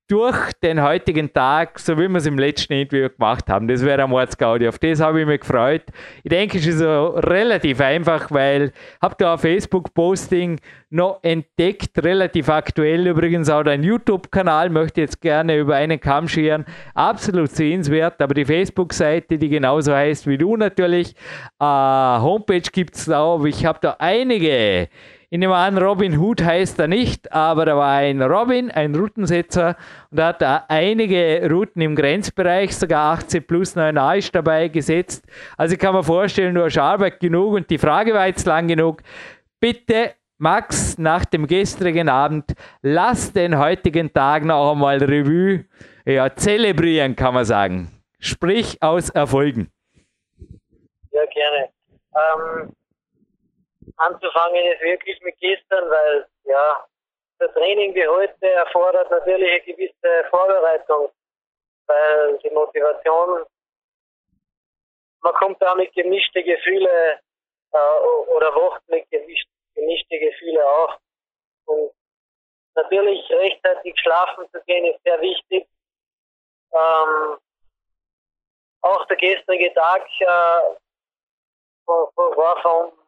durch 0.09 0.53
den 0.63 0.81
heutigen 0.81 1.31
Tag, 1.31 1.77
so 1.77 1.95
wie 1.95 2.07
wir 2.07 2.17
es 2.17 2.25
im 2.25 2.39
letzten 2.39 2.73
Interview 2.73 3.09
gemacht 3.09 3.47
haben. 3.47 3.67
Das 3.67 3.85
wäre 3.85 4.03
ein 4.03 4.09
Mordsgaudi. 4.09 4.67
Auf 4.67 4.79
das 4.79 4.99
habe 4.99 5.21
ich 5.21 5.27
mich 5.27 5.41
gefreut. 5.41 5.83
Ich 6.23 6.29
denke, 6.29 6.57
es 6.57 6.65
ist 6.65 6.79
so 6.79 7.09
relativ 7.09 7.79
einfach, 7.79 8.31
weil 8.31 8.73
habe 9.01 9.15
da 9.19 9.33
ein 9.33 9.37
Facebook-Posting 9.37 10.59
noch 10.89 11.19
entdeckt, 11.21 12.03
relativ 12.03 12.49
aktuell 12.49 13.05
übrigens 13.05 13.51
auch 13.51 13.61
dein 13.61 13.83
YouTube-Kanal, 13.83 14.71
möchte 14.71 15.01
jetzt 15.01 15.21
gerne 15.21 15.57
über 15.57 15.75
einen 15.75 15.99
Kamm 15.99 16.27
scheren. 16.27 16.65
Absolut 16.95 17.51
sehenswert, 17.51 18.19
aber 18.19 18.33
die 18.33 18.45
Facebook-Seite, 18.45 19.37
die 19.37 19.49
genauso 19.49 19.93
heißt 19.93 20.25
wie 20.25 20.39
du 20.39 20.57
natürlich, 20.57 21.13
äh, 21.59 21.65
Homepage 21.65 22.61
gibt 22.61 22.95
es 22.95 23.07
auch. 23.11 23.45
Ich 23.45 23.63
habe 23.63 23.77
da 23.79 23.95
einige 23.99 24.89
ich 25.31 25.37
nehme 25.37 25.55
an, 25.55 25.77
Robin 25.77 26.17
Hood 26.17 26.43
heißt 26.43 26.79
er 26.79 26.87
nicht, 26.87 27.31
aber 27.31 27.65
da 27.65 27.77
war 27.77 27.97
ein 27.97 28.19
Robin, 28.19 28.71
ein 28.71 28.95
Routensetzer 28.95 29.77
und 30.09 30.19
hat 30.19 30.41
da 30.41 30.65
einige 30.67 31.47
Routen 31.51 31.83
im 31.83 31.95
Grenzbereich, 31.95 32.75
sogar 32.75 33.13
18 33.13 33.45
plus 33.45 33.77
9a 33.77 34.17
ist 34.17 34.33
dabei 34.33 34.69
gesetzt. 34.69 35.25
Also 35.55 35.73
ich 35.73 35.79
kann 35.79 35.93
mir 35.93 36.03
vorstellen, 36.03 36.55
du 36.55 36.63
hast 36.63 36.79
Arbeit 36.79 37.19
genug 37.19 37.53
und 37.53 37.69
die 37.69 37.77
Frage 37.77 38.13
war 38.15 38.25
jetzt 38.25 38.47
lang 38.47 38.67
genug. 38.67 39.03
Bitte 39.59 40.15
Max, 40.39 40.97
nach 40.97 41.25
dem 41.25 41.45
gestrigen 41.45 42.09
Abend, 42.09 42.55
lass 42.81 43.31
den 43.31 43.59
heutigen 43.59 44.11
Tag 44.11 44.45
noch 44.45 44.71
einmal 44.71 44.97
Revue 44.97 45.65
ja, 46.05 46.35
zelebrieren, 46.35 47.15
kann 47.15 47.35
man 47.35 47.45
sagen. 47.45 47.91
Sprich 48.19 48.81
aus 48.81 49.11
Erfolgen. 49.11 49.69
Ja, 51.11 51.21
gerne. 51.25 51.69
Ähm, 52.15 52.75
anzufangen 53.99 54.65
ist 54.65 54.81
wirklich 54.81 55.21
mit 55.21 55.37
gestern, 55.39 55.89
weil 55.89 56.27
ja, 56.43 56.85
das 57.39 57.53
Training 57.53 57.93
wie 57.93 58.07
heute 58.07 58.49
erfordert 58.49 59.09
natürlich 59.11 59.49
eine 59.49 59.61
gewisse 59.61 60.29
Vorbereitung, 60.29 61.11
weil 61.87 62.37
die 62.39 62.49
Motivation, 62.49 63.45
man 65.21 65.33
kommt 65.35 65.61
da 65.61 65.75
mit 65.75 65.93
gemischte 65.93 66.43
Gefühle 66.43 67.19
äh, 67.71 67.99
oder 68.35 68.55
wacht 68.55 68.81
mit 68.87 69.09
gemischt, 69.09 69.47
gemischte 69.75 70.19
Gefühle 70.19 70.65
auf. 70.65 70.97
Und 71.65 71.91
natürlich 72.75 73.29
rechtzeitig 73.29 73.99
schlafen 73.99 74.49
zu 74.51 74.61
gehen 74.61 74.85
ist 74.85 75.03
sehr 75.03 75.19
wichtig. 75.21 75.67
Ähm, 76.73 77.37
auch 78.81 79.05
der 79.07 79.17
gestrige 79.17 79.73
Tag 79.73 80.07
äh, 80.21 80.61
war 81.85 82.61
von 82.61 82.98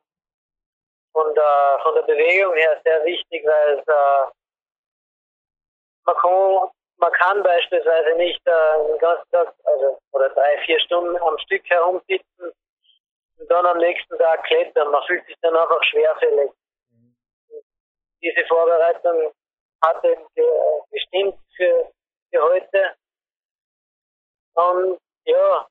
von 1.13 1.33
der, 1.35 1.79
von 1.83 1.95
der 1.95 2.03
Bewegung 2.03 2.53
her 2.55 2.79
sehr 2.83 3.03
wichtig, 3.05 3.45
weil 3.45 3.79
äh, 3.79 4.31
man, 6.05 6.15
kann, 6.15 6.69
man 6.97 7.11
kann 7.13 7.43
beispielsweise 7.43 8.15
nicht 8.15 8.41
äh, 8.45 8.87
den 8.87 8.97
ganzen 8.99 9.29
Tag, 9.31 9.53
also, 9.65 9.99
oder 10.11 10.29
drei, 10.29 10.57
vier 10.65 10.79
Stunden 10.81 11.17
am 11.21 11.37
Stück 11.39 11.67
herumsitzen 11.69 12.53
und 13.37 13.51
dann 13.51 13.65
am 13.65 13.77
nächsten 13.77 14.17
Tag 14.17 14.43
klettern. 14.43 14.91
Man 14.91 15.03
fühlt 15.05 15.25
sich 15.25 15.35
dann 15.41 15.55
einfach 15.55 15.83
schwerfällig. 15.83 16.51
Diese 18.21 18.45
Vorbereitung 18.47 19.33
hat 19.83 20.03
eben 20.05 20.27
bestimmt 20.91 21.39
für, 21.55 21.91
für 22.29 22.43
heute. 22.43 22.95
Und 24.53 24.99
ja, 25.25 25.67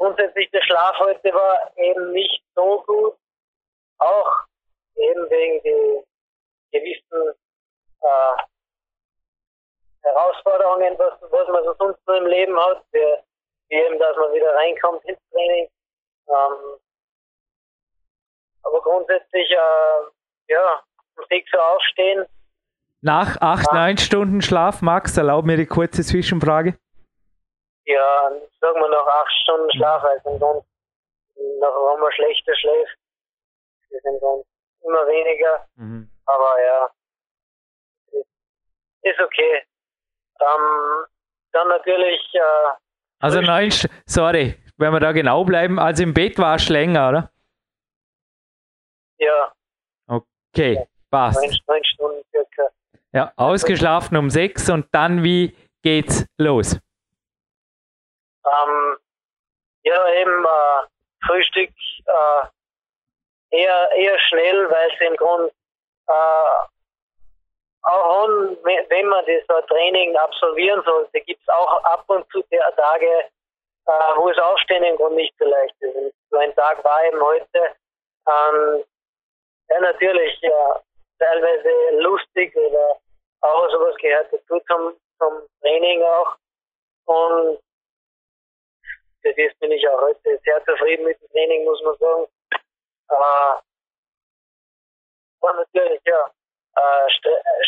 grundsätzlich 0.00 0.50
der 0.50 0.62
Schlaf 0.62 0.98
heute 0.98 1.32
war 1.34 1.70
eben 1.76 2.12
nicht 2.12 2.42
so 2.54 2.82
gut, 2.86 3.14
auch 3.98 4.32
eben 4.96 5.30
wegen 5.30 5.62
den 5.62 6.04
gewissen 6.72 7.34
äh, 8.00 8.36
Herausforderungen, 10.02 10.98
was, 10.98 11.20
was 11.30 11.48
man 11.48 11.64
so 11.64 11.74
sonst 11.78 12.00
so 12.06 12.14
im 12.14 12.26
Leben 12.26 12.58
hat, 12.58 12.82
wie, 12.92 12.98
wie 13.68 13.74
eben, 13.74 13.98
dass 13.98 14.16
man 14.16 14.32
wieder 14.32 14.54
reinkommt 14.54 15.04
ins 15.04 15.20
Training. 15.30 15.68
Ähm, 16.28 16.80
aber 18.62 18.80
grundsätzlich, 18.82 19.50
äh, 19.50 20.52
ja, 20.52 20.82
um 21.16 21.24
6 21.28 21.52
Uhr 21.52 21.72
aufstehen. 21.74 22.26
Nach 23.02 23.36
8, 23.40 23.72
9 23.72 23.98
Stunden 23.98 24.40
Schlaf, 24.40 24.80
Max, 24.80 25.16
erlaub 25.16 25.44
mir 25.44 25.58
die 25.58 25.66
kurze 25.66 26.02
Zwischenfrage. 26.02 26.78
Ja, 27.84 28.30
sagen 28.60 28.80
wir 28.80 28.88
nach 28.88 29.06
acht 29.06 29.32
Stunden 29.42 29.70
Schlaf, 29.72 30.02
also 30.04 30.38
sonst, 30.38 30.66
nach, 31.60 31.98
man 31.98 32.12
schlechter 32.12 32.54
schläft, 32.56 32.96
Wir 33.88 34.00
sind 34.00 34.22
dann 34.22 34.42
immer 34.82 35.06
weniger. 35.06 35.66
Mhm. 35.76 36.10
Aber 36.26 36.62
ja, 36.62 36.90
ist 39.02 39.20
okay. 39.20 39.62
Ähm, 40.40 41.06
dann 41.52 41.68
natürlich. 41.68 42.20
Äh, 42.34 42.76
also 43.18 43.40
neun, 43.40 43.70
sorry, 44.06 44.56
wenn 44.76 44.92
wir 44.92 45.00
da 45.00 45.12
genau 45.12 45.44
bleiben, 45.44 45.78
also 45.78 46.02
im 46.02 46.14
Bett 46.14 46.38
war 46.38 46.56
es 46.56 46.68
länger, 46.68 47.08
oder? 47.08 47.30
Ja. 49.18 49.52
Okay, 50.06 50.86
passt. 51.10 51.40
Neun, 51.42 51.58
neun 51.66 51.84
Stunden 51.84 52.22
circa. 52.30 52.70
Ja, 53.12 53.32
ausgeschlafen 53.36 54.16
um 54.16 54.30
sechs 54.30 54.70
und 54.70 54.86
dann 54.92 55.22
wie 55.22 55.54
geht's 55.82 56.26
los? 56.38 56.78
Ähm, 58.46 58.96
ja, 59.82 60.08
eben 60.14 60.44
äh, 60.44 61.26
Frühstück 61.26 61.70
äh, 62.06 63.56
eher, 63.56 63.90
eher 63.92 64.18
schnell, 64.20 64.70
weil 64.70 64.90
es 64.90 65.00
im 65.08 65.16
Grunde 65.16 65.52
äh, 66.08 66.66
auch 67.82 68.38
wenn 68.88 69.06
man 69.06 69.24
das 69.26 69.66
Training 69.66 70.16
absolvieren 70.16 70.82
sollte, 70.84 71.20
gibt 71.20 71.40
es 71.40 71.48
auch 71.48 71.82
ab 71.84 72.04
und 72.08 72.30
zu 72.30 72.42
Tage, 72.42 73.24
äh, 73.86 73.92
wo 74.16 74.28
es 74.28 74.38
Aufstehen 74.38 74.84
im 74.84 74.96
Grunde 74.96 75.16
nicht 75.16 75.34
so 75.38 75.46
leicht 75.46 75.74
ist. 75.80 76.14
so 76.30 76.38
ein 76.38 76.54
Tag 76.54 76.84
war 76.84 77.04
eben 77.04 77.20
heute, 77.20 77.74
ähm, 78.28 78.84
ja 79.70 79.80
natürlich 79.80 80.38
ja, 80.42 80.80
teilweise 81.18 81.70
lustig 82.00 82.54
oder 82.56 82.96
auch 83.40 83.70
sowas 83.70 83.96
gehört 83.96 84.28
dazu 84.32 84.60
zum, 84.66 84.94
zum 85.18 85.48
Training 85.60 86.02
auch. 86.02 86.36
Und 87.06 87.60
das 89.22 89.58
bin 89.58 89.72
ich 89.72 89.88
auch 89.88 90.00
heute 90.00 90.38
sehr 90.44 90.64
zufrieden 90.64 91.04
mit 91.04 91.20
dem 91.20 91.28
Training, 91.30 91.64
muss 91.64 91.82
man 91.82 91.96
sagen. 91.98 92.26
Äh, 93.10 93.60
war 95.40 95.54
natürlich, 95.54 96.00
ja, 96.04 96.30
äh, 96.76 97.10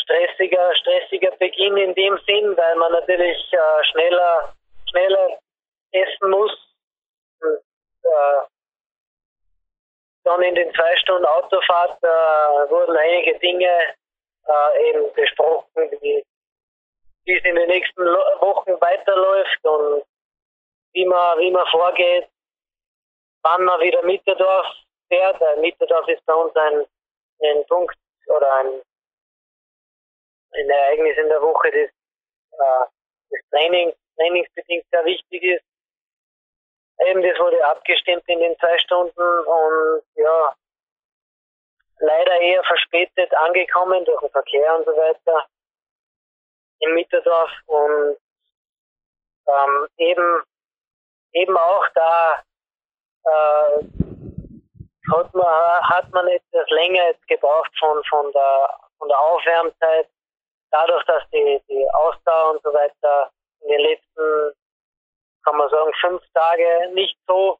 stressiger, 0.02 0.74
stressiger 0.76 1.32
Beginn 1.38 1.76
in 1.76 1.94
dem 1.94 2.18
Sinn, 2.26 2.56
weil 2.56 2.76
man 2.76 2.92
natürlich 2.92 3.52
äh, 3.52 3.84
schneller, 3.90 4.54
schneller 4.90 5.38
essen 5.92 6.30
muss. 6.30 6.52
Und, 7.40 7.58
äh, 8.04 8.46
dann 10.24 10.42
in 10.42 10.54
den 10.54 10.72
zwei 10.74 10.96
Stunden 10.96 11.24
Autofahrt 11.24 11.98
äh, 12.02 12.70
wurden 12.70 12.96
einige 12.96 13.38
Dinge 13.40 13.94
äh, 14.46 14.88
eben 14.88 15.12
besprochen, 15.14 15.90
wie, 16.00 16.24
es 17.26 17.44
in 17.44 17.56
den 17.56 17.68
nächsten 17.68 18.04
Wochen 18.04 18.80
weiterläuft 18.80 19.64
und 19.64 20.04
wie 20.92 21.06
man, 21.06 21.38
wie 21.38 21.50
man 21.50 21.66
vorgeht, 21.68 22.28
wann 23.42 23.64
man 23.64 23.80
wieder 23.80 24.02
Mitterdorf 24.02 24.66
fährt. 25.08 25.40
Mitterdorf 25.58 26.08
ist 26.08 26.24
bei 26.26 26.34
uns 26.34 26.54
ein, 26.56 26.86
ein 27.42 27.66
Punkt 27.66 27.96
oder 28.26 28.52
ein, 28.54 28.82
ein 30.52 30.70
Ereignis 30.70 31.16
in 31.18 31.28
der 31.28 31.42
Woche, 31.42 31.70
das, 31.70 31.90
äh, 32.58 32.86
das 33.30 33.40
Training, 33.50 33.92
trainingsbedingt 34.16 34.86
sehr 34.90 35.04
wichtig 35.04 35.42
ist. 35.42 35.64
Eben, 37.06 37.22
das 37.22 37.38
wurde 37.38 37.64
abgestimmt 37.64 38.22
in 38.28 38.40
den 38.40 38.56
zwei 38.58 38.78
Stunden 38.78 39.20
und 39.20 40.02
ja, 40.14 40.54
leider 41.98 42.40
eher 42.40 42.62
verspätet 42.64 43.34
angekommen 43.34 44.04
durch 44.04 44.20
den 44.20 44.30
Verkehr 44.30 44.76
und 44.76 44.84
so 44.84 44.92
weiter 44.92 45.46
in 46.80 46.94
Mitterdorf 46.94 47.50
und 47.66 48.18
ähm, 49.46 49.88
eben 49.96 50.42
eben 51.32 51.56
auch 51.56 51.86
da 51.94 52.42
äh, 53.24 53.84
hat 55.12 55.34
man 55.34 55.80
hat 55.88 56.10
man 56.12 56.28
etwas 56.28 56.68
länger 56.70 57.12
gebraucht 57.26 57.72
von 57.78 58.02
von 58.04 58.32
der 58.32 58.78
von 58.98 59.08
der 59.08 59.18
Aufwärmzeit. 59.18 60.08
Dadurch 60.70 61.04
dass 61.04 61.22
die 61.32 61.60
die 61.68 61.86
Ausdauer 61.94 62.52
und 62.52 62.62
so 62.62 62.72
weiter 62.72 63.30
in 63.60 63.68
den 63.68 63.80
letzten 63.80 64.52
kann 65.44 65.56
man 65.56 65.68
sagen 65.70 65.92
fünf 66.00 66.22
Tage 66.34 66.90
nicht 66.94 67.18
so 67.26 67.58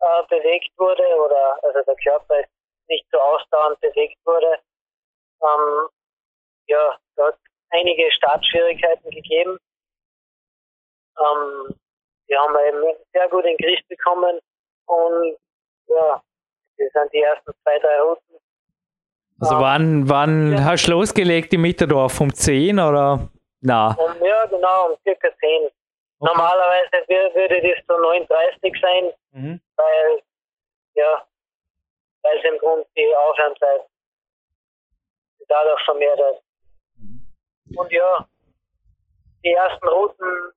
äh, 0.00 0.22
bewegt 0.28 0.70
wurde 0.76 1.04
oder 1.16 1.58
also 1.64 1.82
der 1.82 1.96
Körper 1.96 2.42
nicht 2.88 3.06
so 3.10 3.18
ausdauernd 3.18 3.80
bewegt 3.80 4.18
wurde 4.24 4.60
ähm, 5.42 5.88
ja 6.66 6.96
da 7.16 7.26
hat 7.26 7.38
einige 7.70 8.10
Startschwierigkeiten 8.12 9.10
gegeben. 9.10 9.58
Ähm, 11.18 11.78
die 12.28 12.36
haben 12.36 12.52
wir 12.52 12.66
eben 12.66 12.96
sehr 13.12 13.28
gut 13.28 13.44
in 13.44 13.56
den 13.56 13.66
Griff 13.66 13.80
bekommen 13.88 14.38
und 14.86 15.36
ja, 15.86 16.22
das 16.76 16.92
sind 16.92 17.12
die 17.12 17.22
ersten 17.22 17.52
zwei, 17.62 17.78
drei 17.78 18.00
Routen. 18.00 18.36
Also 19.40 19.56
um, 19.56 19.62
wann, 19.62 20.08
wann 20.08 20.52
ja. 20.52 20.64
hast 20.64 20.86
du 20.86 20.92
losgelegt 20.92 21.52
im 21.54 21.62
Mitterdorf? 21.62 22.20
Um 22.20 22.32
10 22.32 22.78
oder? 22.78 23.28
Na. 23.60 23.96
Um, 23.98 24.24
ja, 24.24 24.46
genau, 24.46 24.90
um 24.90 24.96
circa 25.04 25.28
10. 25.28 25.70
Okay. 26.20 26.32
Normalerweise 26.32 26.90
würde 27.08 27.62
das 27.62 27.78
so 27.86 27.96
39 27.96 28.74
sein, 28.80 29.12
mhm. 29.32 29.60
weil, 29.76 30.22
ja, 30.94 31.24
weil 32.22 32.38
es 32.38 32.44
im 32.44 32.58
Grunde 32.58 32.86
die 32.96 33.14
Aufwärmzeit 33.16 33.82
dadurch 35.48 35.84
vermehrt 35.84 36.18
ist. 36.18 36.42
Mhm. 36.98 37.78
Und 37.78 37.92
ja, 37.92 38.26
die 39.44 39.52
ersten 39.52 39.88
Routen 39.88 40.52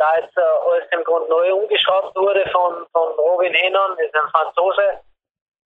da 0.00 0.16
jetzt 0.16 0.36
äh, 0.36 0.40
alles 0.40 0.88
im 0.92 1.04
Grunde 1.04 1.28
neu 1.28 1.54
umgeschraubt 1.54 2.16
wurde 2.16 2.48
von, 2.50 2.86
von 2.92 3.12
Robin 3.18 3.52
Hennon, 3.52 3.98
ist 3.98 4.14
ein 4.14 4.30
Franzose, 4.30 5.00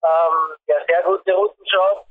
ähm, 0.02 0.56
der 0.68 0.84
sehr 0.88 1.02
gute 1.04 1.32
Routen 1.32 1.66
schraubt. 1.66 2.08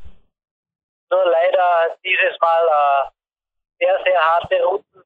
Nur 1.11 1.25
leider 1.25 1.97
dieses 2.03 2.39
Mal 2.39 2.65
äh, 2.65 3.85
sehr, 3.85 4.03
sehr 4.05 4.19
harte 4.19 4.63
Routen. 4.63 5.03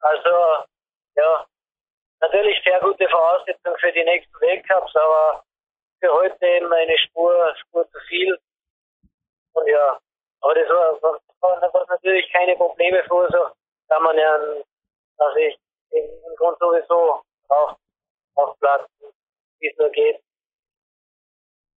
Also, 0.00 0.64
ja, 1.16 1.44
natürlich 2.20 2.62
sehr 2.62 2.78
gute 2.80 3.08
Voraussetzungen 3.08 3.76
für 3.78 3.92
die 3.92 4.04
nächsten 4.04 4.40
Weltcups, 4.40 4.94
aber 4.94 5.42
für 5.98 6.12
heute 6.12 6.46
eben 6.46 6.72
eine 6.72 6.96
Spur, 6.98 7.54
Spur 7.56 7.90
zu 7.90 7.98
viel. 8.08 8.38
Und 9.54 9.66
ja, 9.66 9.98
aber 10.40 10.54
das 10.54 10.68
war, 10.68 11.02
war, 11.02 11.72
war 11.72 11.86
natürlich 11.88 12.32
keine 12.32 12.54
Probleme 12.56 13.02
verursacht, 13.04 13.54
da 13.88 13.98
man 13.98 14.16
ja, 14.16 14.38
dass 15.18 15.36
ich 15.36 15.58
im 15.90 16.36
Grund 16.36 16.58
sowieso 16.58 17.22
auf, 17.48 17.76
auf 18.34 18.58
Platz, 18.58 18.88
wie 19.58 19.68
es 19.68 19.76
nur 19.76 19.90
geht. 19.90 20.22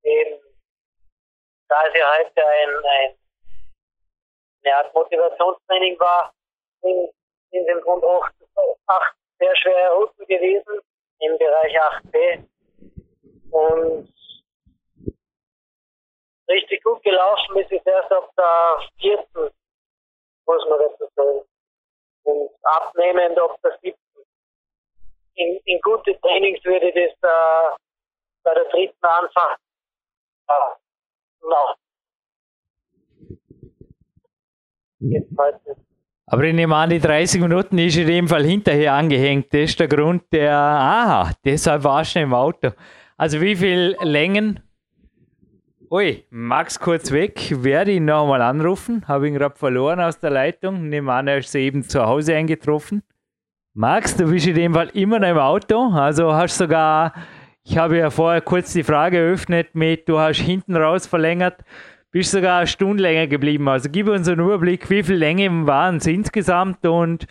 Eben, 0.03 0.41
da 1.69 1.87
es 1.87 1.93
ja 1.95 2.17
heute 2.17 2.45
ein, 2.45 2.69
ein, 2.85 3.17
eine 4.63 4.75
Art 4.75 4.93
Motivationstraining 4.93 5.99
war, 5.99 6.33
sind, 6.81 7.13
sind 7.51 7.67
im 7.67 7.81
Grund 7.81 8.03
acht, 8.03 8.35
acht 8.87 9.15
sehr 9.39 9.55
schwere 9.55 9.93
Routen 9.95 10.25
gewesen 10.27 10.81
im 11.19 11.37
Bereich 11.37 11.81
8b. 11.81 12.47
Und 13.51 14.13
richtig 16.49 16.83
gut 16.83 17.01
gelaufen 17.03 17.57
ist 17.57 17.71
es 17.71 17.85
erst 17.85 18.11
auf 18.11 18.29
der 18.35 18.89
vierten, 18.99 19.51
muss 20.45 20.69
man 20.69 20.79
dazu 20.79 21.07
sagen. 21.15 21.45
Und 22.23 22.51
abnehmend 22.63 23.39
auf 23.39 23.59
der 23.61 23.77
siebten 23.81 24.02
in, 25.35 25.59
in 25.65 25.79
gute 25.81 26.19
Trainings 26.21 26.63
würde 26.63 26.91
das 26.93 27.11
äh, 27.21 27.75
bei 28.43 28.53
der 28.53 28.65
dritten 28.71 29.05
Anfang 29.05 29.55
äh, 30.49 31.47
noch. 31.47 31.75
Aber 36.25 36.43
ich 36.43 36.53
nehme 36.53 36.75
an, 36.75 36.89
die 36.89 36.99
30 36.99 37.41
Minuten 37.41 37.77
ist 37.77 37.97
in 37.97 38.07
dem 38.07 38.27
Fall 38.27 38.45
hinterher 38.45 38.93
angehängt. 38.93 39.53
Das 39.53 39.61
ist 39.61 39.79
der 39.79 39.87
Grund, 39.87 40.23
der. 40.31 40.55
Aha, 40.55 41.31
deshalb 41.43 41.83
warst 41.83 42.15
du 42.15 42.21
im 42.21 42.33
Auto. 42.33 42.71
Also, 43.17 43.41
wie 43.41 43.55
viele 43.55 43.97
Längen? 44.01 44.61
Ui, 45.91 46.25
Max 46.31 46.79
kurz 46.79 47.11
weg. 47.11 47.63
Werde 47.63 47.91
ihn 47.91 48.05
nochmal 48.05 48.41
anrufen. 48.41 49.07
Habe 49.07 49.27
ihn 49.27 49.35
gerade 49.35 49.55
verloren 49.55 49.99
aus 49.99 50.17
der 50.17 50.31
Leitung. 50.31 50.89
Nehme 50.89 51.13
an, 51.13 51.27
er 51.27 51.37
ist 51.37 51.53
eben 51.53 51.83
zu 51.83 52.03
Hause 52.03 52.35
eingetroffen. 52.35 53.03
Max, 53.75 54.15
du 54.15 54.29
bist 54.29 54.45
in 54.45 54.53
dem 54.53 54.75
Fall 54.75 54.89
immer 54.93 55.17
noch 55.17 55.27
im 55.27 55.37
Auto, 55.39 55.89
also 55.95 56.31
hast 56.31 56.59
sogar, 56.59 57.11
ich 57.63 57.75
habe 57.75 57.97
ja 57.97 58.11
vorher 58.11 58.39
kurz 58.39 58.71
die 58.71 58.83
Frage 58.83 59.17
eröffnet 59.17 59.73
mit, 59.73 60.07
du 60.07 60.19
hast 60.19 60.37
hinten 60.41 60.75
raus 60.75 61.07
verlängert, 61.07 61.55
bist 62.11 62.29
sogar 62.29 62.59
eine 62.59 62.67
Stunde 62.67 63.01
länger 63.01 63.25
geblieben. 63.25 63.67
Also 63.67 63.89
gib 63.91 64.07
uns 64.09 64.27
einen 64.27 64.41
Überblick, 64.41 64.87
wie 64.91 65.01
viele 65.01 65.17
Längen 65.17 65.65
waren 65.65 65.97
es 65.97 66.05
insgesamt 66.05 66.85
und 66.85 67.25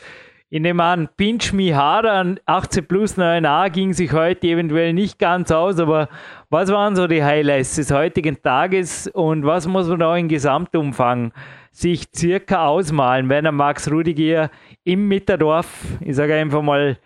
in 0.51 0.65
dem 0.65 0.81
an 0.81 1.09
Pinch 1.17 1.53
Me 1.53 1.77
Harder 1.77 2.35
18 2.45 2.87
plus 2.87 3.17
9a 3.17 3.71
ging 3.71 3.93
sich 3.93 4.13
heute 4.13 4.49
eventuell 4.49 4.95
nicht 4.95 5.21
ganz 5.21 5.53
aus, 5.53 5.79
aber 5.79 6.09
was 6.51 6.73
waren 6.73 6.97
so 6.97 7.07
die 7.07 7.23
Highlights 7.23 7.77
des 7.77 7.93
heutigen 7.93 8.43
Tages 8.43 9.07
und 9.07 9.47
was 9.47 9.69
muss 9.69 9.87
man 9.87 10.01
da 10.01 10.17
im 10.17 10.27
Gesamtumfang 10.27 11.33
sich 11.71 12.07
circa 12.15 12.67
ausmalen, 12.67 13.29
wenn 13.29 13.47
er 13.47 13.53
Max 13.53 13.91
Rudiger 13.91 14.51
im 14.85 15.09
Mitterdorf, 15.09 15.67
ich 16.01 16.17
sage 16.17 16.35
einfach 16.35 16.63
mal, 16.63 16.97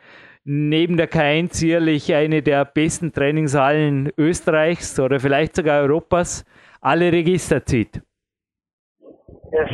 neben 0.44 0.96
der 0.96 1.10
K1 1.10 1.54
sicherlich 1.54 2.14
eine 2.14 2.42
der 2.42 2.64
besten 2.64 3.12
Trainingshallen 3.12 4.12
Österreichs 4.16 4.98
oder 5.00 5.18
vielleicht 5.18 5.56
sogar 5.56 5.82
Europas 5.82 6.44
alle 6.80 7.10
Register 7.12 7.64
zieht? 7.64 8.00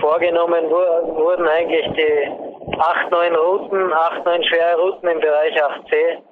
Vorgenommen 0.00 0.70
wurden 0.70 1.46
eigentlich 1.46 1.86
die 1.96 2.78
8, 2.78 3.10
9 3.10 3.34
Routen, 3.34 3.92
8, 3.92 4.24
9 4.24 4.44
schwere 4.44 4.80
Routen 4.80 5.08
im 5.08 5.20
Bereich 5.20 5.54
8C 5.62 6.22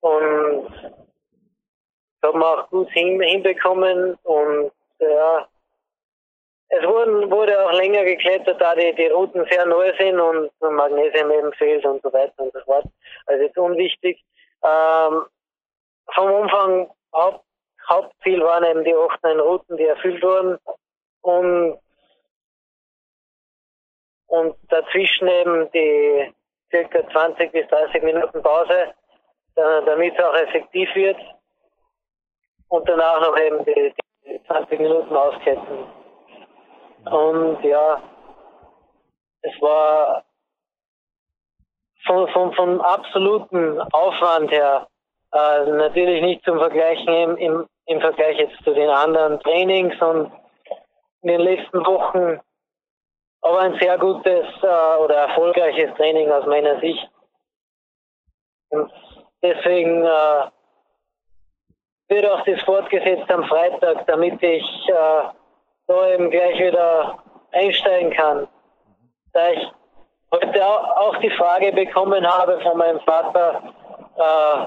und 0.00 0.68
das 2.20 2.32
haben 2.32 2.40
wir 2.40 2.46
auch 2.46 2.68
gut 2.70 2.90
hinbekommen 2.90 4.16
und 4.24 4.70
ja, 5.00 5.46
es 6.72 6.86
wurden, 6.86 7.30
wurde 7.30 7.64
auch 7.64 7.72
länger 7.72 8.04
geklettert, 8.04 8.60
da 8.60 8.74
die, 8.76 8.94
die 8.94 9.08
Routen 9.08 9.44
sehr 9.50 9.66
neu 9.66 9.92
sind 9.98 10.20
und 10.20 10.50
Magnesium 10.60 11.30
eben 11.32 11.52
fehlt 11.54 11.84
und 11.84 12.00
so 12.02 12.12
weiter 12.12 12.32
und 12.38 12.52
so 12.52 12.60
fort. 12.60 12.84
Also 13.26 13.42
jetzt 13.42 13.58
unwichtig. 13.58 14.22
Ähm, 14.62 15.24
vom 16.14 16.32
Umfang 16.32 16.90
Haupt, 17.12 17.44
Hauptziel 17.88 18.40
waren 18.42 18.64
eben 18.64 18.84
die 18.84 18.94
8, 18.94 19.22
9 19.22 19.40
Routen, 19.40 19.76
die 19.76 19.86
erfüllt 19.86 20.22
wurden 20.22 20.58
und 21.22 21.78
und 24.28 24.54
dazwischen 24.68 25.26
eben 25.26 25.68
die 25.72 26.32
circa 26.70 27.08
20 27.10 27.50
bis 27.50 27.66
30 27.66 28.00
Minuten 28.04 28.40
Pause, 28.42 28.94
damit 29.56 30.14
es 30.16 30.24
auch 30.24 30.34
effektiv 30.34 30.88
wird 30.94 31.18
und 32.68 32.88
danach 32.88 33.20
noch 33.20 33.36
eben 33.36 33.64
die, 33.64 33.92
die 34.24 34.40
20 34.44 34.78
Minuten 34.78 35.16
ausketten. 35.16 35.99
Und 37.04 37.62
ja, 37.64 38.02
es 39.42 39.62
war 39.62 40.24
von, 42.06 42.28
von, 42.28 42.52
vom 42.54 42.80
absoluten 42.80 43.80
Aufwand 43.92 44.50
her 44.50 44.86
äh, 45.32 45.64
natürlich 45.66 46.22
nicht 46.22 46.44
zum 46.44 46.58
Vergleichen 46.58 47.08
im, 47.08 47.36
im, 47.36 47.68
im 47.86 48.00
Vergleich 48.00 48.38
jetzt 48.38 48.62
zu 48.64 48.74
den 48.74 48.90
anderen 48.90 49.40
Trainings 49.40 50.00
und 50.00 50.32
in 51.22 51.28
den 51.28 51.40
letzten 51.40 51.84
Wochen 51.86 52.40
aber 53.42 53.60
ein 53.60 53.78
sehr 53.78 53.96
gutes 53.98 54.46
äh, 54.62 54.96
oder 54.98 55.14
erfolgreiches 55.14 55.94
Training 55.94 56.30
aus 56.30 56.46
meiner 56.46 56.78
Sicht. 56.80 57.08
Und 58.68 58.92
deswegen 59.42 60.04
äh, 60.04 60.44
wird 62.08 62.26
auch 62.26 62.44
das 62.44 62.60
fortgesetzt 62.62 63.30
am 63.30 63.44
Freitag, 63.44 64.06
damit 64.06 64.42
ich 64.42 64.88
äh, 64.88 65.22
da 65.90 66.08
eben 66.08 66.30
gleich 66.30 66.58
wieder 66.58 67.18
einsteigen 67.52 68.12
kann. 68.12 68.48
Da 69.32 69.50
ich 69.50 69.72
heute 70.32 70.66
auch 70.66 71.16
die 71.16 71.30
Frage 71.30 71.72
bekommen 71.72 72.26
habe 72.26 72.60
von 72.60 72.78
meinem 72.78 73.00
Vater, 73.00 73.62
äh, 74.16 74.66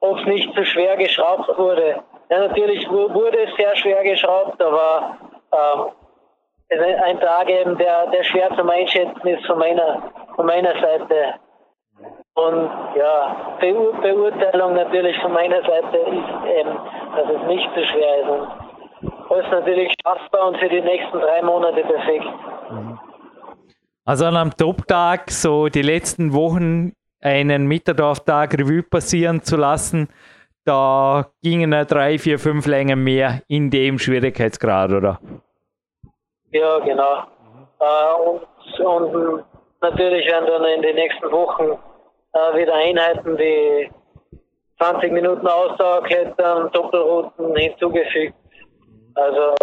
ob 0.00 0.18
es 0.18 0.26
nicht 0.26 0.54
zu 0.54 0.64
schwer 0.64 0.96
geschraubt 0.96 1.56
wurde. 1.58 2.02
Ja, 2.30 2.38
natürlich 2.38 2.88
wurde 2.90 3.44
es 3.44 3.54
sehr 3.56 3.76
schwer 3.76 4.02
geschraubt, 4.02 4.60
aber 4.62 5.18
äh, 5.50 6.94
ein 7.04 7.20
Tag 7.20 7.50
eben, 7.50 7.76
der, 7.76 8.06
der 8.06 8.22
schwer 8.24 8.48
zum 8.56 8.70
Einschätzen 8.70 9.26
ist 9.26 9.46
von 9.46 9.58
meiner, 9.58 10.02
von 10.34 10.46
meiner 10.46 10.72
Seite. 10.80 11.34
Und 12.34 12.70
ja, 12.96 13.56
Beur 13.60 13.92
Beurteilung 14.00 14.72
natürlich 14.74 15.18
von 15.20 15.32
meiner 15.32 15.60
Seite 15.62 15.98
ist 15.98 16.58
eben, 16.58 16.78
dass 17.14 17.28
es 17.28 17.46
nicht 17.46 17.68
so 17.74 17.82
schwer 17.84 18.20
ist. 18.22 18.28
Und 18.28 18.48
alles 19.32 19.50
natürlich 19.50 19.94
schaffbar 20.04 20.48
und 20.48 20.58
für 20.58 20.68
die 20.68 20.80
nächsten 20.80 21.18
drei 21.20 21.42
Monate 21.42 21.82
perfekt. 21.82 22.26
Also 24.04 24.26
an 24.26 24.36
einem 24.36 24.56
Top-Tag 24.56 25.30
so 25.30 25.68
die 25.68 25.82
letzten 25.82 26.32
Wochen 26.32 26.92
einen 27.20 27.66
Mitterdorf-Tag 27.66 28.54
Revue 28.54 28.82
passieren 28.82 29.42
zu 29.42 29.56
lassen, 29.56 30.08
da 30.64 31.26
gingen 31.42 31.70
drei, 31.86 32.18
vier, 32.18 32.38
fünf 32.38 32.66
Längen 32.66 33.02
mehr 33.02 33.42
in 33.48 33.70
dem 33.70 33.98
Schwierigkeitsgrad, 33.98 34.92
oder? 34.92 35.18
Ja, 36.50 36.78
genau. 36.80 37.24
Äh, 37.80 38.84
und, 38.84 39.14
und 39.14 39.44
natürlich 39.80 40.26
werden 40.26 40.46
dann 40.46 40.64
in 40.64 40.82
den 40.82 40.94
nächsten 40.94 41.30
Wochen 41.32 41.78
äh, 42.32 42.56
wieder 42.56 42.74
Einheiten 42.74 43.38
wie 43.38 43.90
20 44.78 45.12
Minuten 45.12 45.46
Ausdauerklettern, 45.46 46.70
Doppelrouten 46.72 47.56
hinzugefügt. 47.56 48.34
Also, 49.14 49.54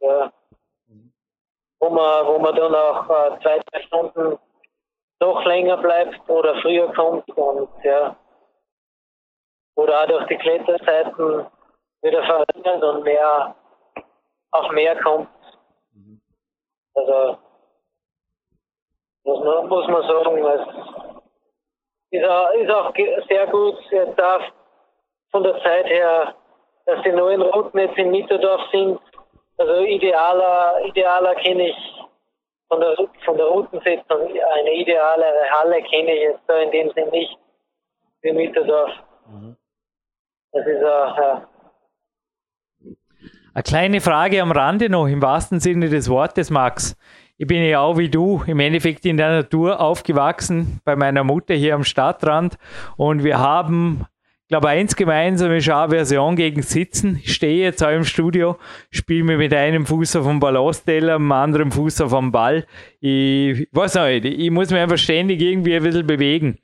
ja, 0.00 0.32
wo 1.80 1.90
man, 1.90 2.26
wo 2.26 2.38
man 2.38 2.54
dann 2.54 2.74
auch 2.74 3.08
äh, 3.08 3.40
zwei, 3.40 3.60
drei 3.70 3.82
Stunden 3.82 4.38
noch 5.20 5.44
länger 5.44 5.76
bleibt 5.76 6.28
oder 6.28 6.60
früher 6.60 6.92
kommt 6.94 7.28
und 7.36 7.68
ja, 7.84 8.16
oder 9.76 10.02
auch 10.02 10.06
durch 10.06 10.26
die 10.26 10.38
Kletterzeiten 10.38 11.46
wieder 12.02 12.22
verringert 12.24 12.82
und 12.82 13.04
mehr, 13.04 13.54
auch 14.50 14.70
mehr 14.72 15.00
kommt. 15.02 15.28
Also, 16.94 17.38
muss 19.24 19.44
man, 19.44 19.68
muss 19.68 19.86
man 19.86 20.02
sagen, 20.02 20.44
es 20.44 20.60
ist 22.10 22.24
auch, 22.24 22.50
ist 22.54 22.70
auch 22.70 22.92
sehr 23.28 23.46
gut. 23.48 23.78
Er 23.92 24.06
darf 24.14 24.42
von 25.30 25.42
der 25.42 25.62
Zeit 25.62 25.86
her, 25.86 26.34
dass 26.88 27.02
die 27.02 27.12
neuen 27.12 27.42
Routen 27.42 27.80
jetzt 27.80 27.98
in 27.98 28.10
Mitterdorf 28.10 28.62
sind. 28.72 28.98
Also 29.58 29.82
idealer, 29.82 30.84
idealer 30.86 31.34
kenne 31.34 31.68
ich 31.68 31.76
von 32.68 32.80
der, 32.80 32.96
von 33.24 33.36
der 33.36 33.46
Routensetzung, 33.46 34.20
eine 34.20 34.72
idealere 34.72 35.50
Halle 35.50 35.82
kenne 35.82 36.14
ich 36.14 36.20
jetzt 36.22 36.42
da 36.46 36.58
in 36.60 36.70
dem 36.70 36.90
Sinn 36.92 37.10
nicht 37.10 37.36
wie 38.22 38.32
Mitterdorf. 38.32 38.90
Mhm. 39.28 39.56
Das 40.52 40.66
ist 40.66 40.82
auch, 40.82 41.16
ja. 41.18 41.48
Eine 43.54 43.62
kleine 43.62 44.00
Frage 44.00 44.40
am 44.40 44.52
Rande 44.52 44.88
noch, 44.88 45.08
im 45.08 45.20
wahrsten 45.20 45.60
Sinne 45.60 45.88
des 45.88 46.08
Wortes, 46.08 46.50
Max. 46.50 46.96
Ich 47.36 47.46
bin 47.46 47.62
ja 47.62 47.80
auch 47.80 47.98
wie 47.98 48.08
du 48.08 48.42
im 48.46 48.60
Endeffekt 48.60 49.04
in 49.04 49.16
der 49.16 49.30
Natur 49.30 49.80
aufgewachsen, 49.80 50.80
bei 50.84 50.96
meiner 50.96 51.24
Mutter 51.24 51.54
hier 51.54 51.74
am 51.74 51.84
Stadtrand. 51.84 52.56
Und 52.96 53.24
wir 53.24 53.38
haben, 53.38 54.06
glaube 54.48 54.68
eins 54.68 54.96
gemeinsame 54.96 55.60
Schau-Version 55.60 56.34
gegen 56.34 56.62
Sitzen. 56.62 57.20
Ich 57.22 57.34
stehe 57.34 57.62
jetzt 57.62 57.84
auch 57.84 57.90
im 57.90 58.04
Studio, 58.04 58.56
spiele 58.90 59.24
mir 59.24 59.36
mit 59.36 59.52
einem 59.52 59.86
Fuß 59.86 60.16
auf 60.16 60.26
dem 60.26 60.40
Ballonsteller, 60.40 61.18
mit 61.18 61.26
dem 61.26 61.32
anderen 61.32 61.70
Fuß 61.70 62.00
auf 62.00 62.12
dem 62.12 62.32
Ball. 62.32 62.66
Ich 63.00 63.68
weiß 63.72 63.94
nicht, 63.94 64.24
ich 64.24 64.50
muss 64.50 64.70
mich 64.70 64.80
einfach 64.80 64.98
ständig 64.98 65.40
irgendwie 65.42 65.76
ein 65.76 65.82
bisschen 65.82 66.06
bewegen. 66.06 66.58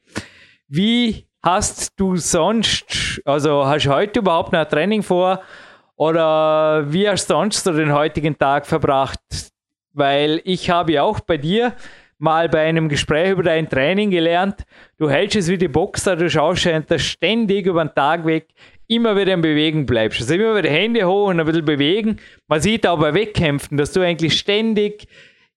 Wie 0.67 1.27
hast 1.43 1.93
du 2.01 2.17
sonst, 2.17 3.21
also 3.27 3.67
hast 3.67 3.85
du 3.85 3.95
heute 3.95 4.21
überhaupt 4.21 4.53
noch 4.53 4.61
ein 4.61 4.69
Training 4.69 5.03
vor? 5.03 5.43
Oder 5.97 6.91
wie 6.91 7.09
hast 7.09 7.29
du 7.29 7.35
sonst 7.35 7.65
so 7.65 7.73
den 7.73 7.93
heutigen 7.93 8.37
Tag 8.37 8.67
verbracht? 8.67 9.21
Weil 9.93 10.41
ich 10.45 10.71
habe 10.71 10.93
ja 10.93 11.03
auch 11.03 11.21
bei 11.21 11.37
dir 11.37 11.75
mal 12.25 12.49
bei 12.49 12.63
einem 12.63 12.89
Gespräch 12.89 13.31
über 13.31 13.45
dein 13.45 13.69
Training 13.69 14.11
gelernt, 14.11 14.65
du 14.99 15.09
hältst 15.09 15.37
es 15.37 15.49
wie 15.49 15.59
die 15.59 15.69
Boxer, 15.69 16.17
du 16.17 16.29
schaust 16.29 16.69
dass 16.89 17.03
ständig 17.03 17.67
über 17.67 17.85
den 17.85 17.95
Tag 17.95 18.27
weg 18.27 18.49
immer 18.89 19.17
wieder 19.17 19.33
im 19.33 19.43
Bewegen 19.43 19.87
bleibst. 19.87 20.21
Also 20.23 20.35
immer 20.35 20.57
wieder 20.57 20.71
Hände 20.71 21.07
hoch 21.07 21.29
und 21.29 21.41
ein 21.41 21.47
bisschen 21.47 21.65
bewegen. 21.65 22.17
Man 22.49 22.61
sieht 22.61 22.87
auch 22.87 22.99
bei 22.99 23.15
Wettkämpfen, 23.15 23.77
dass 23.77 23.93
du 23.93 24.01
eigentlich 24.01 24.39
ständig 24.39 25.07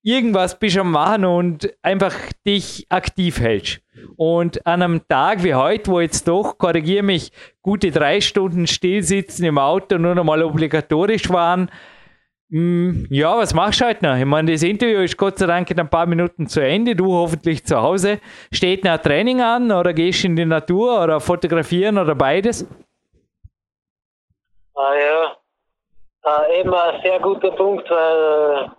irgendwas 0.02 0.58
bist 0.58 0.78
am 0.78 0.92
Machen 0.92 1.24
und 1.24 1.70
einfach 1.82 2.14
dich 2.46 2.86
aktiv 2.88 3.40
hältst. 3.40 3.80
Und 4.16 4.64
an 4.66 4.82
einem 4.82 5.08
Tag 5.08 5.42
wie 5.42 5.54
heute, 5.54 5.90
wo 5.90 6.00
jetzt 6.00 6.28
doch, 6.28 6.56
korrigiere 6.56 7.02
mich, 7.02 7.32
gute 7.62 7.90
drei 7.90 8.20
Stunden 8.20 8.66
Stillsitzen 8.66 9.44
im 9.44 9.58
Auto 9.58 9.98
nur 9.98 10.14
noch 10.14 10.24
mal 10.24 10.42
obligatorisch 10.42 11.28
waren, 11.30 11.70
ja, 12.50 13.36
was 13.36 13.52
machst 13.52 13.82
du 13.82 13.86
heute 13.86 14.06
noch? 14.06 14.16
Ich 14.16 14.24
meine, 14.24 14.52
das 14.52 14.62
Interview 14.62 15.00
ist 15.00 15.18
Gott 15.18 15.38
sei 15.38 15.46
Dank 15.46 15.70
in 15.70 15.78
ein 15.78 15.90
paar 15.90 16.06
Minuten 16.06 16.46
zu 16.46 16.60
Ende. 16.60 16.96
Du 16.96 17.12
hoffentlich 17.12 17.66
zu 17.66 17.80
Hause. 17.80 18.20
Steht 18.50 18.84
noch 18.84 18.92
ein 18.92 19.02
Training 19.02 19.42
an 19.42 19.70
oder 19.70 19.92
gehst 19.92 20.24
in 20.24 20.34
die 20.34 20.46
Natur 20.46 21.02
oder 21.02 21.20
fotografieren 21.20 21.98
oder 21.98 22.14
beides? 22.14 22.66
Ah 24.74 24.94
ja, 24.94 25.36
äh, 26.24 26.60
eben 26.60 26.72
ein 26.72 27.02
sehr 27.02 27.20
guter 27.20 27.50
Punkt, 27.50 27.90
weil 27.90 28.70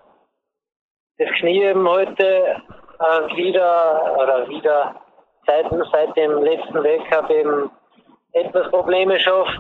das 1.20 1.30
Knie 1.40 1.62
eben 1.62 1.88
heute 1.88 2.24
äh, 2.24 3.36
wieder 3.36 4.16
oder 4.18 4.50
wieder 4.50 4.96
seit, 5.46 5.66
seit 5.92 6.18
dem 6.18 6.42
letzten 6.42 6.84
Weltcup 6.84 7.30
eben 7.30 7.70
etwas 8.32 8.70
Probleme 8.72 9.20
schafft, 9.20 9.60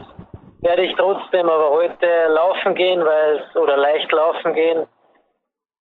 werde 0.61 0.83
ich 0.83 0.95
trotzdem 0.95 1.49
aber 1.49 1.69
heute 1.71 2.27
laufen 2.27 2.75
gehen, 2.75 3.03
weil 3.03 3.43
oder 3.55 3.77
leicht 3.77 4.11
laufen 4.11 4.53
gehen, 4.53 4.87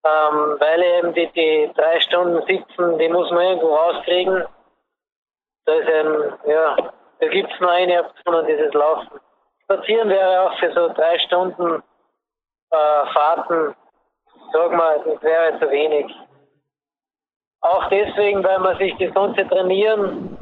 ähm, 0.05 0.55
weil 0.59 0.83
eben 0.83 1.13
die, 1.13 1.27
die 1.27 1.71
drei 1.75 1.99
Stunden 2.01 2.45
sitzen, 2.45 2.97
die 2.97 3.09
muss 3.09 3.29
man 3.31 3.41
irgendwo 3.41 3.75
rauskriegen. 3.75 4.45
Da 5.65 5.73
ist 5.73 5.89
eben, 5.89 6.33
ja, 6.45 6.75
da 7.19 7.27
gibt 7.27 7.51
es 7.51 7.59
nur 7.59 7.71
eine 7.71 8.05
Option 8.05 8.35
und 8.35 8.47
dieses 8.47 8.73
Laufen. 8.73 9.19
Spazieren 9.63 10.09
wäre 10.09 10.41
auch 10.41 10.57
für 10.59 10.71
so 10.71 10.89
drei 10.93 11.19
Stunden 11.19 11.83
äh, 12.71 13.05
Fahrten 13.13 13.75
sag 14.51 14.71
mal, 14.71 14.99
das 15.05 15.21
wäre 15.21 15.59
zu 15.59 15.69
wenig. 15.69 16.13
Auch 17.61 17.89
deswegen, 17.89 18.43
weil 18.43 18.59
man 18.59 18.77
sich 18.77 18.95
das 18.97 19.13
ganze 19.13 19.47
Trainieren, 19.47 20.37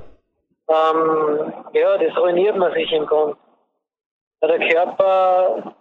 ähm, 0.68 1.54
ja, 1.74 1.98
das 1.98 2.16
ruiniert 2.18 2.58
man 2.58 2.74
sich 2.74 2.92
im 2.92 3.06
Grunde. 3.06 3.38
Der 4.48 4.60
Körper, 4.70 5.74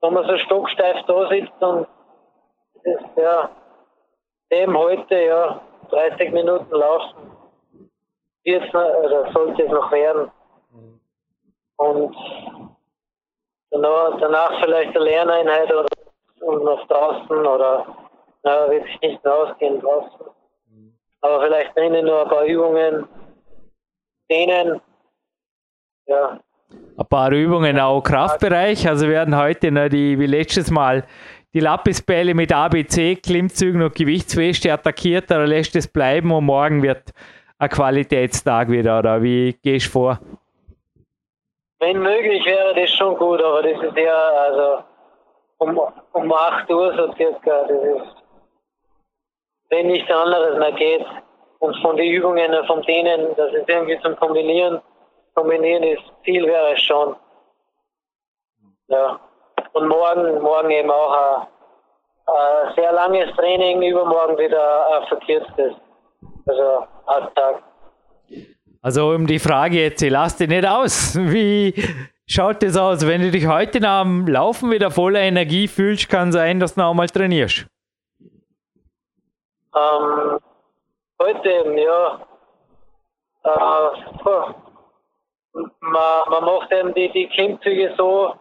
wenn 0.00 0.12
man 0.12 0.26
so 0.26 0.38
stocksteif 0.38 1.04
da 1.06 1.28
sitzt 1.28 1.62
und 1.62 1.86
ist, 2.82 3.16
ja, 3.16 3.50
dem 4.52 4.76
heute, 4.76 5.14
ja, 5.14 5.60
30 5.90 6.32
Minuten 6.32 6.70
laufen, 6.70 7.30
wird's 8.44 8.74
oder 8.74 9.32
sollte 9.32 9.62
es 9.62 9.70
noch 9.70 9.90
werden. 9.90 10.30
Und 11.76 12.16
danach, 13.70 14.18
danach 14.20 14.60
vielleicht 14.62 14.94
eine 14.94 15.04
Lerneinheit 15.04 15.72
oder 15.72 15.88
und 16.40 16.64
noch 16.64 16.86
draußen 16.88 17.46
oder 17.46 17.86
na, 18.42 18.70
wird 18.70 18.84
sich 18.84 19.00
nicht 19.00 19.24
mehr 19.24 19.34
ausgehen 19.34 19.80
draußen. 19.80 20.26
Aber 21.22 21.42
vielleicht 21.42 21.74
drinnen 21.76 22.04
nur 22.04 22.22
ein 22.22 22.28
paar 22.28 22.44
Übungen, 22.44 23.08
denen, 24.30 24.80
ja. 26.06 26.40
Ein 26.96 27.06
paar 27.06 27.30
Übungen 27.32 27.78
auch 27.78 28.02
Kraftbereich. 28.02 28.88
Also 28.88 29.08
werden 29.08 29.36
heute 29.36 29.70
noch 29.70 29.88
die, 29.88 30.18
wie 30.18 30.26
letztes 30.26 30.70
Mal, 30.70 31.04
die 31.52 31.60
Lappisbälle 31.60 32.34
mit 32.34 32.52
ABC, 32.52 33.16
Klimmzügen 33.16 33.82
und 33.82 33.94
Gewichtsweste 33.94 34.72
attackiert, 34.72 35.30
oder 35.30 35.46
lässt 35.46 35.76
es 35.76 35.86
bleiben 35.86 36.32
und 36.32 36.46
morgen 36.46 36.82
wird 36.82 37.12
ein 37.58 37.68
Qualitätstag 37.68 38.68
wieder, 38.68 38.98
oder 38.98 39.22
wie 39.22 39.56
gehst 39.62 39.86
du 39.86 39.90
vor? 39.92 40.18
Wenn 41.78 42.00
möglich 42.00 42.44
wäre 42.44 42.74
das 42.74 42.90
schon 42.90 43.16
gut, 43.16 43.40
aber 43.42 43.62
das 43.62 43.80
ist 43.82 43.96
ja, 43.96 44.16
also 44.16 44.84
um, 45.58 45.80
um 46.12 46.32
8 46.32 46.70
Uhr 46.70 46.92
so 46.96 47.12
circa, 47.14 47.64
das 47.68 47.84
ist, 47.84 48.16
wenn 49.70 49.86
nichts 49.86 50.10
anderes 50.10 50.58
mehr 50.58 50.72
geht. 50.72 51.06
Und 51.60 51.76
von 51.82 51.96
den 51.96 52.10
Übungen, 52.10 52.52
von 52.66 52.82
denen, 52.82 53.34
das 53.36 53.52
ist 53.54 53.68
irgendwie 53.68 53.98
zum 54.00 54.16
Kombinieren, 54.16 54.80
kombinieren 55.34 55.82
ist, 55.82 56.02
viel 56.22 56.46
wäre 56.46 56.72
es 56.72 56.80
schon. 56.80 57.16
Ja. 58.88 59.20
Und 59.72 59.88
morgen, 59.88 60.40
morgen 60.42 60.70
eben 60.70 60.90
auch 60.90 61.12
ein, 61.12 61.46
ein 62.26 62.74
sehr 62.76 62.92
langes 62.92 63.34
Training, 63.36 63.82
übermorgen 63.82 64.38
wieder 64.38 64.86
ein 64.96 65.06
verkürztes. 65.08 65.74
Also 66.46 66.86
acht 67.06 67.34
Tag. 67.34 67.62
Also 68.82 69.10
um 69.10 69.26
die 69.26 69.38
Frage 69.38 69.80
jetzt, 69.80 70.02
ich 70.02 70.10
lasse 70.10 70.38
dich 70.38 70.48
nicht 70.48 70.68
aus. 70.68 71.16
Wie 71.18 71.74
schaut 72.26 72.62
das 72.62 72.76
aus? 72.76 73.06
Wenn 73.06 73.22
du 73.22 73.30
dich 73.30 73.46
heute 73.46 73.80
nach 73.80 74.02
dem 74.02 74.26
Laufen 74.28 74.70
wieder 74.70 74.90
voller 74.90 75.20
Energie 75.20 75.68
fühlst, 75.68 76.08
kann 76.08 76.32
sein, 76.32 76.60
dass 76.60 76.74
du 76.74 76.80
noch 76.80 76.90
einmal 76.90 77.08
trainierst. 77.08 77.66
Ähm, 79.74 80.38
heute 81.18 81.50
eben, 81.50 81.78
ja. 81.78 82.20
Äh, 83.42 84.63
man, 85.54 86.30
man 86.30 86.44
macht 86.44 86.72
eben 86.72 86.94
die, 86.94 87.10
die 87.10 87.28
Klimmzüge 87.28 87.94
so, 87.96 88.34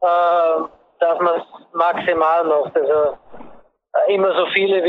äh, 0.00 0.62
dass 1.00 1.18
man 1.20 1.40
es 1.40 1.46
maximal 1.72 2.44
macht. 2.44 2.76
Also 2.76 3.16
äh, 3.94 4.14
immer 4.14 4.34
so 4.34 4.46
viele 4.46 4.82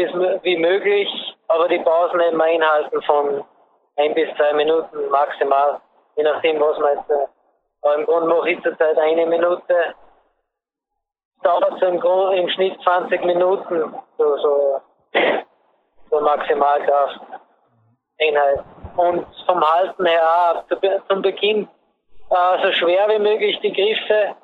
wie, 0.43 0.57
möglich, 0.57 1.09
aber 1.47 1.67
die 1.67 1.79
Pausen 1.79 2.19
eben 2.19 2.41
einhalten 2.41 3.01
von 3.03 3.43
ein 3.97 4.13
bis 4.13 4.29
zwei 4.35 4.53
Minuten 4.53 5.09
maximal, 5.09 5.79
je 6.15 6.23
nachdem, 6.23 6.59
was 6.59 6.77
man 6.79 6.97
jetzt. 6.97 7.09
Äh, 7.09 7.95
im 7.95 8.05
Grunde 8.05 8.27
mache 8.27 8.49
ich 8.51 8.61
zurzeit 8.61 8.97
eine 8.97 9.25
Minute. 9.25 9.95
Dauert 11.43 11.79
so 11.79 11.85
im, 11.85 11.99
Grund, 11.99 12.37
im 12.37 12.49
Schnitt 12.49 12.77
20 12.83 13.23
Minuten, 13.23 13.95
so, 14.17 14.37
so, 14.37 14.81
so 16.09 16.19
Maximalkraft. 16.19 17.21
Einheit. 18.21 18.63
Und 18.97 19.25
vom 19.45 19.61
Halten 19.61 20.05
her 20.05 20.63
zum 21.07 21.21
Beginn 21.21 21.67
äh, 22.29 22.63
so 22.63 22.71
schwer 22.73 23.07
wie 23.09 23.19
möglich 23.19 23.59
die 23.61 23.73
Griffe 23.73 24.35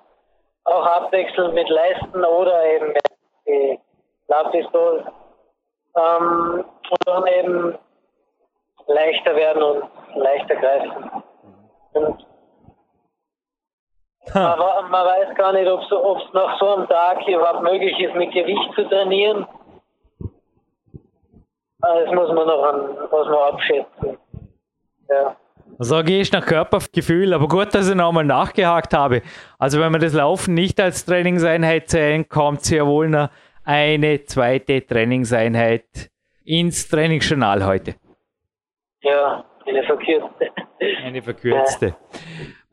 auch 0.66 0.86
abwechselnd 0.86 1.54
mit 1.54 1.70
Leisten 1.70 2.26
oder 2.26 2.66
eben 2.66 2.88
mit 2.88 3.04
die 3.46 3.80
Lappistol. 4.28 5.06
Ähm, 5.96 6.66
und 6.90 7.08
dann 7.08 7.28
eben 7.28 7.78
leichter 8.88 9.36
werden 9.36 9.64
und 9.64 9.84
leichter 10.16 10.56
greifen. 10.56 11.12
Und 11.94 12.26
man, 14.34 14.90
man, 14.90 15.06
weiß 15.06 15.36
gar 15.36 15.54
nicht, 15.54 15.68
ob 15.70 15.82
es 15.82 16.34
nach 16.34 16.60
so 16.60 16.76
einem 16.76 16.88
Tag 16.90 17.28
überhaupt 17.28 17.62
möglich 17.64 17.98
ist, 18.00 18.16
mit 18.16 18.32
Gewicht 18.32 18.74
zu 18.76 18.84
trainieren. 18.90 19.48
Das 21.86 22.14
muss 22.14 22.30
man 22.34 22.48
noch 22.48 22.64
an, 22.64 23.10
muss 23.12 23.28
man 23.28 23.54
abschätzen. 23.54 24.18
Ja. 25.08 25.36
Also 25.78 26.04
gehst 26.04 26.34
nach 26.34 26.46
Körpergefühl, 26.46 27.34
aber 27.34 27.48
gut, 27.48 27.76
dass 27.76 27.90
ich 27.90 27.96
nochmal 27.96 28.24
nachgehakt 28.24 28.94
habe. 28.94 29.22
Also 29.60 29.80
wenn 29.80 29.92
man 29.92 30.02
das 30.02 30.14
Laufen 30.14 30.54
nicht 30.54 30.80
als 30.80 31.06
Trainingseinheit 31.06 31.90
zählen, 31.90 32.28
kommt 32.28 32.62
sehr 32.62 32.88
wohl 32.88 33.10
noch 33.10 33.30
eine 33.64 34.24
zweite 34.24 34.86
Trainingseinheit 34.86 36.10
ins 36.44 36.88
Trainingsjournal 36.88 37.66
heute. 37.66 37.96
Ja, 39.02 39.44
eine 39.66 39.84
verkürzte. 39.84 40.52
Eine 41.04 41.22
verkürzte. 41.22 41.88
Ja. 41.88 41.96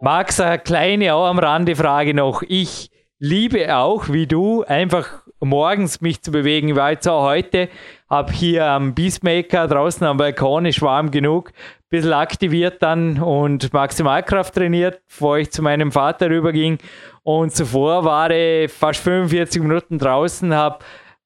Max, 0.00 0.40
eine 0.40 0.58
kleine 0.58 1.14
auch 1.14 1.26
am 1.26 1.38
Rande 1.38 1.76
Frage 1.76 2.14
noch. 2.14 2.42
Ich 2.46 2.90
liebe 3.18 3.76
auch, 3.76 4.08
wie 4.08 4.26
du, 4.26 4.62
einfach 4.64 5.21
morgens 5.46 6.00
mich 6.00 6.22
zu 6.22 6.30
bewegen. 6.30 6.68
Ich 6.68 6.76
war 6.76 6.92
jetzt 6.92 7.08
auch 7.08 7.22
heute, 7.22 7.68
habe 8.08 8.32
hier 8.32 8.66
am 8.66 8.94
Beastmaker 8.94 9.68
draußen 9.68 10.06
am 10.06 10.16
Balkon, 10.16 10.66
ist 10.66 10.82
warm 10.82 11.10
genug, 11.10 11.50
ein 11.50 11.88
bisschen 11.90 12.12
aktiviert 12.12 12.82
dann 12.82 13.20
und 13.20 13.72
Maximalkraft 13.72 14.54
trainiert, 14.54 15.00
bevor 15.08 15.38
ich 15.38 15.50
zu 15.50 15.62
meinem 15.62 15.92
Vater 15.92 16.30
rüberging. 16.30 16.78
Und 17.22 17.54
zuvor 17.54 18.04
war 18.04 18.30
ich 18.30 18.70
fast 18.70 19.00
45 19.00 19.62
Minuten 19.62 19.98
draußen, 19.98 20.54
habe 20.54 20.78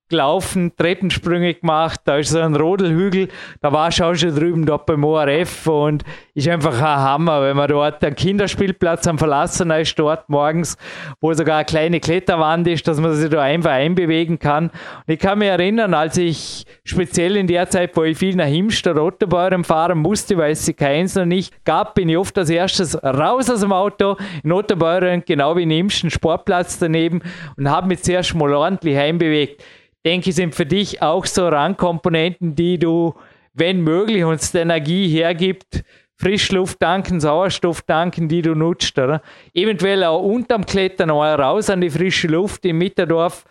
gelaufen, 0.08 0.72
Treppensprünge 0.76 1.54
gemacht, 1.54 2.00
da 2.04 2.16
ist 2.16 2.30
so 2.30 2.38
ein 2.38 2.54
Rodelhügel, 2.54 3.28
da 3.60 3.72
war 3.72 3.88
ich 3.88 4.02
auch 4.02 4.14
schon 4.14 4.34
drüben 4.34 4.64
dort 4.64 4.86
beim 4.86 5.02
ORF 5.02 5.66
und 5.66 6.04
ist 6.34 6.48
einfach 6.48 6.74
ein 6.74 6.82
Hammer, 6.82 7.42
wenn 7.42 7.56
man 7.56 7.68
dort 7.68 8.04
einen 8.04 8.14
Kinderspielplatz 8.14 9.06
am 9.08 9.18
Verlassen 9.18 9.70
ist, 9.72 9.98
dort 9.98 10.28
morgens, 10.28 10.76
wo 11.20 11.32
sogar 11.32 11.56
eine 11.56 11.64
kleine 11.64 12.00
Kletterwand 12.00 12.68
ist, 12.68 12.86
dass 12.86 13.00
man 13.00 13.14
sich 13.14 13.30
da 13.30 13.42
einfach 13.42 13.72
einbewegen 13.72 14.38
kann. 14.38 14.66
Und 14.66 15.12
ich 15.12 15.18
kann 15.18 15.38
mich 15.38 15.48
erinnern, 15.48 15.94
als 15.94 16.16
ich 16.16 16.64
speziell 16.84 17.36
in 17.36 17.46
der 17.46 17.68
Zeit, 17.68 17.96
wo 17.96 18.04
ich 18.04 18.16
viel 18.16 18.36
nach 18.36 18.46
Himst 18.46 18.86
oder 18.86 19.02
Otterbeuren 19.02 19.64
fahren 19.64 19.98
musste, 19.98 20.36
weil 20.36 20.52
es 20.52 20.64
sie 20.64 20.74
keins 20.74 21.16
noch 21.16 21.24
nicht 21.24 21.64
gab, 21.64 21.94
bin 21.94 22.08
ich 22.08 22.16
oft 22.16 22.36
als 22.38 22.50
erstes 22.50 23.02
raus 23.02 23.50
aus 23.50 23.60
dem 23.60 23.72
Auto 23.72 24.16
in 24.44 24.52
Otterbeuren, 24.52 25.24
genau 25.26 25.56
wie 25.56 25.64
in 25.64 25.70
Himst, 25.70 26.04
einen 26.04 26.10
Sportplatz 26.10 26.78
daneben 26.78 27.22
und 27.56 27.68
habe 27.68 27.88
mich 27.88 28.02
zuerst 28.02 28.34
mal 28.34 28.52
ordentlich 28.54 28.96
einbewegt 28.96 29.62
denke 30.06 30.30
ich, 30.30 30.36
sind 30.36 30.54
für 30.54 30.64
dich 30.64 31.02
auch 31.02 31.26
so 31.26 31.48
Rangkomponenten, 31.48 32.54
die 32.54 32.78
du, 32.78 33.14
wenn 33.52 33.80
möglich, 33.80 34.24
uns 34.24 34.52
die 34.52 34.58
Energie 34.58 35.08
hergibt, 35.08 35.82
Frischluft 36.18 36.80
tanken, 36.80 37.20
Sauerstoff 37.20 37.82
tanken, 37.82 38.28
die 38.28 38.40
du 38.40 38.54
nutzt, 38.54 38.96
oder? 38.98 39.20
Eventuell 39.52 40.04
auch 40.04 40.22
unterm 40.22 40.64
Klettern 40.64 41.08
mal 41.08 41.34
raus 41.34 41.68
an 41.68 41.80
die 41.80 41.90
frische 41.90 42.28
Luft. 42.28 42.64
Im 42.64 42.78
Mitterdorf 42.78 43.44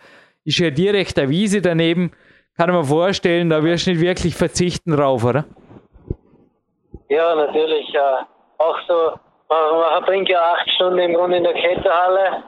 ist 0.44 0.58
ja 0.58 0.70
direkt 0.70 1.18
eine 1.18 1.28
Wiese 1.28 1.60
daneben. 1.60 2.10
Kann 2.56 2.72
man 2.72 2.84
vorstellen, 2.84 3.50
da 3.50 3.62
wirst 3.62 3.86
du 3.86 3.90
nicht 3.90 4.00
wirklich 4.00 4.34
verzichten 4.34 4.96
drauf, 4.96 5.24
oder? 5.24 5.44
Ja, 7.08 7.34
natürlich. 7.36 7.88
Ja. 7.92 8.26
Auch 8.58 8.78
so, 8.88 9.12
man, 9.48 9.80
man 9.80 9.90
verbringt 10.02 10.28
ja 10.28 10.40
acht 10.40 10.70
Stunden 10.70 10.98
im 10.98 11.14
Grunde 11.14 11.36
in 11.36 11.44
der 11.44 11.52
Kletterhalle. 11.52 12.42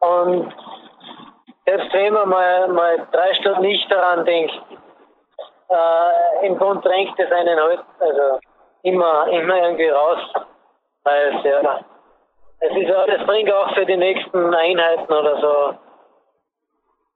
Und 0.00 0.52
selbst 1.66 1.92
wenn 1.92 2.12
man 2.12 2.28
mal, 2.28 2.68
mal 2.68 3.06
drei 3.12 3.34
Stunden 3.34 3.62
nicht 3.62 3.90
daran 3.90 4.24
denkt, 4.24 4.54
äh, 5.68 6.46
im 6.46 6.58
Grunde 6.58 6.88
drängt 6.88 7.18
es 7.18 7.30
einen 7.30 7.60
halt 7.60 7.80
also 7.98 8.40
immer, 8.82 9.28
immer 9.28 9.56
irgendwie 9.62 9.88
raus. 9.88 10.18
Weil 11.04 11.36
es, 11.36 11.44
ja, 11.44 11.80
es 12.60 12.76
ist 12.76 12.90
das 12.90 13.26
bringt 13.26 13.52
auch 13.52 13.74
für 13.74 13.86
die 13.86 13.96
nächsten 13.96 14.54
Einheiten 14.54 15.12
oder 15.12 15.40
so 15.40 15.78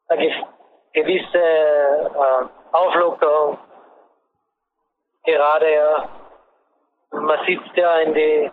eine 0.09 0.45
gewisse 0.93 1.39
äh, 1.39 2.47
Auflockerung. 2.73 3.59
Gerade 5.25 5.75
ja, 5.75 6.09
man 7.11 7.39
sitzt 7.47 7.77
ja 7.77 7.99
in 7.99 8.15
die, 8.15 8.51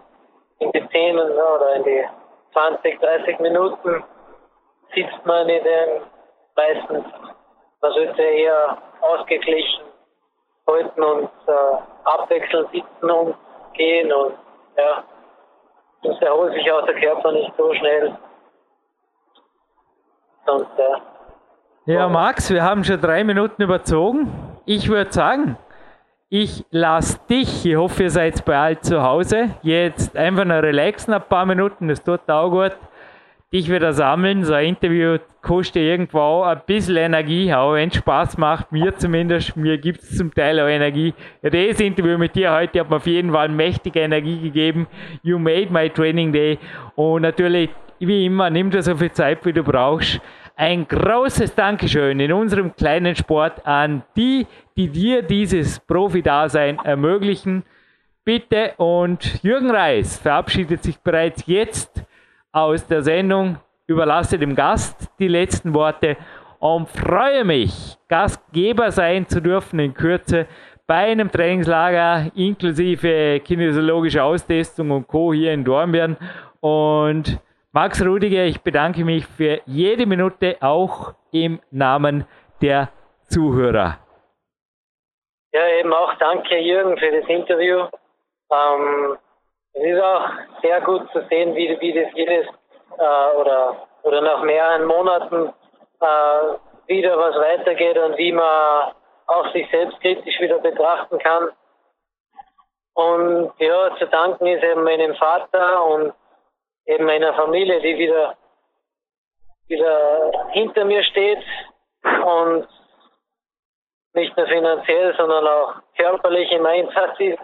in 0.60 0.72
die 0.72 0.90
10 0.90 1.20
oder 1.20 1.76
in 1.76 1.84
die 1.84 2.06
20, 2.54 3.00
30 3.00 3.40
Minuten 3.40 4.04
sitzt 4.94 5.26
man 5.26 5.48
in 5.50 5.64
den 5.64 6.02
meistens, 6.56 7.06
man 7.82 7.92
sollte 7.94 8.22
eher 8.22 8.78
ausgeglichen 9.02 9.84
halten 10.68 11.04
und 11.04 11.30
äh, 11.48 11.52
abwechselnd 12.06 12.70
sitzen 12.72 13.10
und 13.10 13.36
gehen 13.74 14.12
und 14.12 14.34
ja, 14.78 15.04
das 16.04 16.22
erholt 16.22 16.54
sich 16.54 16.72
auch 16.72 16.86
der 16.86 17.00
Körper 17.00 17.32
nicht 17.32 17.52
so 17.58 17.74
schnell. 17.74 18.18
Sonst, 20.46 20.72
ja. 20.78 21.02
Ja, 21.86 22.10
Max, 22.10 22.52
wir 22.52 22.64
haben 22.64 22.84
schon 22.84 23.02
drei 23.02 23.24
Minuten 23.24 23.62
überzogen. 23.62 24.32
Ich 24.66 24.88
würde 24.88 25.12
sagen, 25.12 25.58
ich 26.30 26.64
lasse 26.70 27.20
dich, 27.28 27.66
ich 27.66 27.76
hoffe, 27.76 28.04
ihr 28.04 28.10
seid 28.12 28.46
bald 28.46 28.86
zu 28.86 29.04
Hause, 29.04 29.50
jetzt 29.64 30.16
einfach 30.16 30.46
noch 30.46 30.62
relaxen 30.62 31.14
ein 31.14 31.22
paar 31.24 31.46
Minuten, 31.46 31.88
das 31.88 32.04
tut 32.04 32.30
auch 32.30 32.50
gut 32.50 32.78
dich 33.54 33.70
wieder 33.70 33.92
sammeln. 33.92 34.46
So 34.46 34.54
ein 34.54 34.68
Interview 34.68 35.18
kostet 35.42 35.84
irgendwo 35.84 36.44
ein 36.44 36.62
bisschen 36.66 36.96
Energie, 36.96 37.52
aber 37.52 37.74
wenn 37.74 37.90
es 37.90 37.96
Spaß 37.98 38.38
macht, 38.38 38.72
mir 38.72 38.96
zumindest, 38.96 39.58
mir 39.58 39.78
gibt 39.78 40.02
es 40.02 40.18
zum 40.18 40.34
Teil 40.34 40.60
auch 40.60 40.68
Energie. 40.68 41.14
Das 41.42 41.80
Interview 41.80 42.18
mit 42.18 42.36
dir 42.36 42.54
heute 42.54 42.80
hat 42.80 42.90
mir 42.90 42.96
auf 42.96 43.08
jeden 43.08 43.32
Fall 43.32 43.50
mächtige 43.50 44.00
Energie 44.00 44.40
gegeben. 44.40 44.88
You 45.22 45.38
made 45.38 45.68
my 45.70 45.90
training 45.90 46.32
day. 46.32 46.60
Und 46.96 47.24
natürlich, 47.24 47.70
wie 48.00 48.26
immer, 48.26 48.50
nimm 48.50 48.72
dir 48.72 48.82
so 48.82 48.96
viel 48.96 49.12
Zeit, 49.12 49.46
wie 49.46 49.54
du 49.54 49.64
brauchst. 49.64 50.22
Ein 50.56 50.88
großes 50.88 51.56
Dankeschön 51.56 52.20
in 52.20 52.32
unserem 52.32 52.76
kleinen 52.76 53.16
Sport 53.16 53.66
an 53.66 54.04
die, 54.16 54.46
die 54.78 54.90
dir 54.90 55.24
dieses 55.24 55.80
Profi-Dasein 55.80 56.78
ermöglichen. 56.84 57.64
Bitte 58.24 58.74
und 58.78 59.44
Jürgen 59.44 59.72
Reis 59.72 60.20
verabschiedet 60.20 60.84
sich 60.84 61.00
bereits 61.00 61.44
jetzt 61.48 62.06
aus 62.52 62.86
der 62.88 63.02
Sendung, 63.02 63.58
überlasse 63.88 64.38
dem 64.38 64.56
Gast 64.56 65.10
die 65.20 65.28
letzten 65.28 65.74
Worte 65.74 66.18
und 66.60 66.90
freue 66.90 67.44
mich, 67.44 67.98
Gastgeber 68.08 68.92
sein 68.92 69.28
zu 69.28 69.42
dürfen 69.42 69.80
in 69.80 69.94
Kürze 69.94 70.48
bei 70.86 71.12
einem 71.12 71.32
Trainingslager 71.32 72.32
inklusive 72.36 73.40
kinesiologische 73.40 74.22
Austestung 74.24 74.92
und 74.92 75.08
Co. 75.08 75.34
hier 75.34 75.54
in 75.54 75.64
Dornbirn. 75.64 76.18
Und 76.60 77.40
Max 77.72 78.06
Rudiger, 78.06 78.44
ich 78.44 78.62
bedanke 78.62 79.06
mich 79.06 79.26
für 79.26 79.62
jede 79.66 80.06
Minute 80.06 80.58
auch 80.60 81.14
im 81.32 81.62
Namen 81.72 82.26
der 82.62 82.90
Zuhörer. 83.24 84.00
Ja, 85.54 85.68
eben 85.80 85.94
auch 85.94 86.14
danke 86.16 86.60
Jürgen 86.60 86.98
für 86.98 87.12
das 87.12 87.30
Interview. 87.30 87.88
Ähm, 88.52 89.18
es 89.74 89.84
ist 89.84 90.02
auch 90.02 90.30
sehr 90.62 90.82
gut 90.82 91.10
zu 91.12 91.22
sehen, 91.30 91.56
wie, 91.56 91.80
wie 91.80 91.94
das 91.94 92.12
jedes 92.14 92.48
äh, 92.98 93.36
oder, 93.38 93.88
oder 94.04 94.22
nach 94.22 94.42
mehreren 94.44 94.86
Monaten 94.86 95.54
äh, 96.02 96.58
wieder 96.88 97.18
was 97.18 97.36
weitergeht 97.36 97.98
und 97.98 98.18
wie 98.18 98.32
man 98.32 98.94
auch 99.28 99.52
sich 99.54 99.70
selbstkritisch 99.72 100.40
wieder 100.42 100.60
betrachten 100.60 101.18
kann. 101.20 101.50
Und 102.94 103.54
ja, 103.60 103.96
zu 103.98 104.08
danken 104.08 104.48
ist 104.48 104.64
eben 104.64 104.84
meinem 104.84 105.16
Vater 105.16 105.86
und 105.86 106.14
eben 106.86 107.06
meiner 107.06 107.34
Familie, 107.34 107.80
die 107.80 107.98
wieder, 107.98 108.36
wieder 109.68 110.50
hinter 110.52 110.84
mir 110.84 111.02
steht 111.04 111.44
und 112.04 112.68
nicht 114.14 114.36
nur 114.36 114.48
finanziell, 114.48 115.16
sondern 115.16 115.48
auch 115.48 115.76
körperlich 115.96 116.52
im 116.52 116.66
Einsatz 116.66 117.18
ist 117.20 117.40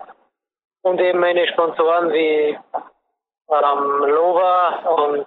und 0.82 1.00
eben 1.00 1.20
meine 1.20 1.48
Sponsoren 1.48 2.12
wie 2.12 2.58
ähm, 3.50 4.04
Lova 4.10 4.80
und, 4.90 5.26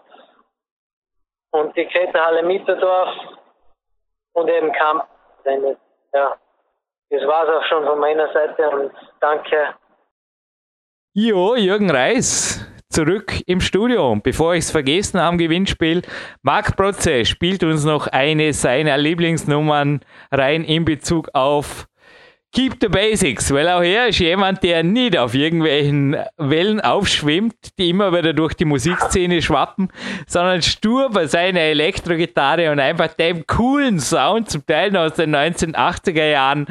und 1.52 1.76
die 1.76 1.86
Kletterhalle 1.86 2.42
Mitterdorf 2.42 3.08
und 4.32 4.48
eben 4.48 4.72
Kamp. 4.72 5.04
Ja, 6.12 6.36
das 7.10 7.26
war 7.26 7.48
es 7.48 7.50
auch 7.50 7.68
schon 7.68 7.84
von 7.84 7.98
meiner 7.98 8.32
Seite 8.32 8.70
und 8.70 8.92
danke. 9.20 9.74
Jo, 11.12 11.56
Jürgen 11.56 11.90
Reis, 11.90 12.64
zurück 12.88 13.32
im 13.46 13.60
Studio. 13.60 14.16
Bevor 14.22 14.54
ich 14.54 14.64
es 14.64 14.70
vergessen 14.70 15.20
habe, 15.20 15.38
Gewinnspiel, 15.38 16.02
Marc 16.42 16.76
Protze 16.76 17.24
spielt 17.24 17.64
uns 17.64 17.84
noch 17.84 18.06
eine 18.06 18.52
seiner 18.52 18.96
Lieblingsnummern 18.96 20.00
rein 20.30 20.62
in 20.64 20.84
Bezug 20.84 21.28
auf 21.32 21.86
Keep 22.52 22.78
the 22.80 22.88
Basics, 22.88 23.54
weil 23.54 23.68
auch 23.68 23.82
er 23.82 24.08
ist 24.08 24.18
jemand, 24.18 24.64
der 24.64 24.82
nicht 24.82 25.16
auf 25.16 25.34
irgendwelchen 25.34 26.16
Wellen 26.36 26.80
aufschwimmt, 26.80 27.78
die 27.78 27.90
immer 27.90 28.12
wieder 28.12 28.32
durch 28.32 28.54
die 28.54 28.64
Musikszene 28.64 29.40
schwappen, 29.40 29.92
sondern 30.26 30.60
stur 30.60 31.10
bei 31.10 31.26
seiner 31.26 31.60
Elektrogitarre 31.60 32.72
und 32.72 32.80
einfach 32.80 33.14
dem 33.14 33.46
coolen 33.46 34.00
Sound, 34.00 34.50
zum 34.50 34.66
Teil 34.66 34.96
aus 34.96 35.14
den 35.14 35.34
1980er 35.34 36.28
Jahren, 36.28 36.66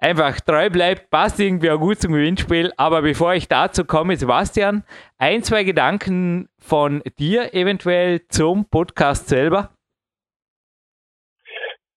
einfach 0.00 0.40
treu 0.40 0.70
bleibt, 0.70 1.08
passt 1.10 1.38
irgendwie 1.38 1.70
auch 1.70 1.78
gut 1.78 2.00
zum 2.00 2.12
Gewinnspiel. 2.12 2.72
Aber 2.76 3.02
bevor 3.02 3.34
ich 3.34 3.46
dazu 3.46 3.84
komme, 3.84 4.16
Sebastian, 4.16 4.82
ein, 5.18 5.44
zwei 5.44 5.62
Gedanken 5.62 6.48
von 6.58 7.00
dir 7.18 7.54
eventuell 7.54 8.26
zum 8.28 8.68
Podcast 8.68 9.28
selber. 9.28 9.70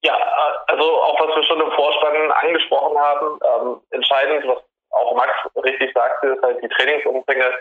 Ja, 0.04 0.14
also 0.84 1.02
auch 1.02 1.20
was 1.20 1.36
wir 1.36 1.44
schon 1.44 1.62
im 1.62 1.72
Vorspann 1.72 2.32
angesprochen 2.32 2.98
haben, 2.98 3.40
ähm, 3.48 3.82
entscheidend, 3.92 4.48
was 4.48 4.58
auch 4.92 5.16
Max 5.16 5.32
richtig 5.64 5.92
sagte, 5.94 6.28
ist 6.28 6.44
halt 6.44 6.62
die 6.62 6.68
Trainingsumfänge, 6.70 7.52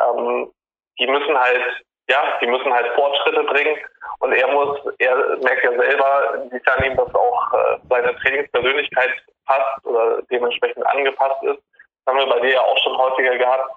ähm, 0.00 0.52
die 0.98 1.06
müssen 1.06 1.38
halt, 1.38 1.62
ja, 2.08 2.38
die 2.40 2.46
müssen 2.46 2.72
halt 2.72 2.92
Fortschritte 2.94 3.44
bringen 3.44 3.78
und 4.18 4.32
er 4.32 4.48
muss, 4.48 4.78
er 4.98 5.16
merkt 5.38 5.64
ja 5.64 5.70
selber, 5.70 6.34
inwiefern 6.42 6.84
ihm 6.84 6.96
das 6.96 7.14
auch 7.14 7.54
äh, 7.54 7.78
seine 7.88 8.14
Trainingspersönlichkeit 8.16 9.10
passt 9.46 9.84
oder 9.84 10.22
dementsprechend 10.30 10.84
angepasst 10.86 11.42
ist. 11.44 11.62
Das 12.04 12.14
haben 12.14 12.18
wir 12.18 12.34
bei 12.34 12.40
dir 12.40 12.54
ja 12.54 12.60
auch 12.60 12.78
schon 12.78 12.98
häufiger 12.98 13.38
gehabt. 13.38 13.70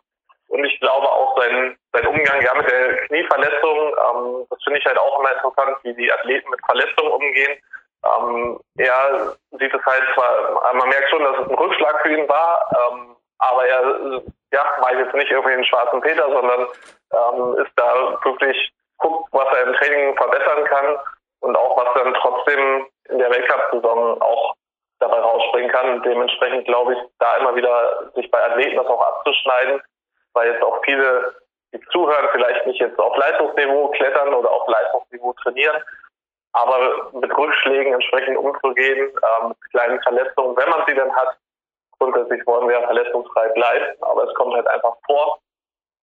Und 0.50 0.64
ich 0.64 0.80
glaube 0.80 1.08
auch 1.08 1.38
sein, 1.40 1.78
sein 1.92 2.08
Umgang 2.08 2.42
ja 2.42 2.54
mit 2.56 2.70
der 2.70 3.06
Knieverletzung, 3.08 3.78
ähm, 3.78 4.46
das 4.50 4.64
finde 4.64 4.80
ich 4.80 4.86
halt 4.86 4.98
auch 4.98 5.20
immer 5.20 5.34
interessant, 5.34 5.78
wie 5.84 5.94
die 5.94 6.12
Athleten 6.12 6.50
mit 6.50 6.60
Verletzungen 6.66 7.12
umgehen. 7.12 7.62
Ähm, 8.06 8.60
er 8.78 9.36
sieht 9.52 9.74
es 9.74 9.86
halt 9.86 10.04
zwar, 10.14 10.74
man 10.74 10.90
merkt 10.90 11.10
schon, 11.10 11.24
dass 11.24 11.40
es 11.40 11.50
ein 11.50 11.56
Rückschlag 11.56 12.02
für 12.02 12.18
ihn 12.18 12.30
war, 12.30 12.92
ähm, 12.92 13.16
aber 13.40 13.66
er 13.68 14.22
ja, 14.52 14.64
meint 14.82 15.00
jetzt 15.00 15.14
nicht 15.14 15.32
irgendwie 15.32 15.56
den 15.56 15.66
schwarzen 15.66 16.02
Peter, 16.02 16.28
sondern 16.32 16.68
ähm, 17.12 17.58
ist 17.64 17.72
da 17.76 18.18
wirklich, 18.24 18.72
guckt, 18.98 19.30
was 19.32 19.48
er 19.56 19.68
im 19.68 19.74
Training 19.74 20.16
verbessern 20.16 20.64
kann 20.66 20.98
und 21.42 21.56
auch 21.56 21.78
was 21.78 21.94
dann 21.96 22.14
trotzdem 22.16 22.88
in 23.10 23.20
der 23.20 23.30
Weltcup-Saison 23.30 24.22
auch 24.22 24.56
dabei 25.00 25.20
rausspringen 25.20 25.72
kann. 25.72 26.02
Dementsprechend 26.04 26.66
glaube 26.66 26.94
ich, 26.94 27.00
da 27.20 27.36
immer 27.38 27.56
wieder 27.56 28.12
sich 28.16 28.30
bei 28.32 28.44
Athleten 28.44 28.78
das 28.78 28.88
auch 28.88 29.02
abzuschneiden, 29.02 29.82
weil 30.34 30.52
jetzt 30.52 30.64
auch 30.64 30.82
viele, 30.84 31.36
die 31.74 31.82
zuhören, 31.92 32.28
vielleicht 32.32 32.66
nicht 32.66 32.80
jetzt 32.80 33.00
auf 33.00 33.16
Leistungsniveau 33.18 33.90
klettern 33.90 34.34
oder 34.34 34.52
auf 34.52 34.68
Leistungsniveau 34.68 35.34
trainieren, 35.34 35.84
aber 36.58 37.12
mit 37.14 37.38
Rückschlägen 37.38 37.94
entsprechend 37.94 38.38
umzugehen, 38.38 39.10
ähm, 39.10 39.50
mit 39.50 39.72
kleinen 39.72 40.02
Verletzungen, 40.02 40.58
wenn 40.58 40.70
man 40.70 40.84
sie 40.88 40.96
denn 40.96 41.16
hat. 41.16 41.38
Grundsätzlich 42.00 42.46
wollen 42.46 42.68
wir 42.68 42.80
ja 42.80 42.86
verletzungsfrei 42.86 43.50
bleiben, 43.50 43.86
aber 44.02 44.24
es 44.26 44.34
kommt 44.36 44.54
halt 44.54 44.68
einfach 44.68 44.96
vor, 45.06 45.40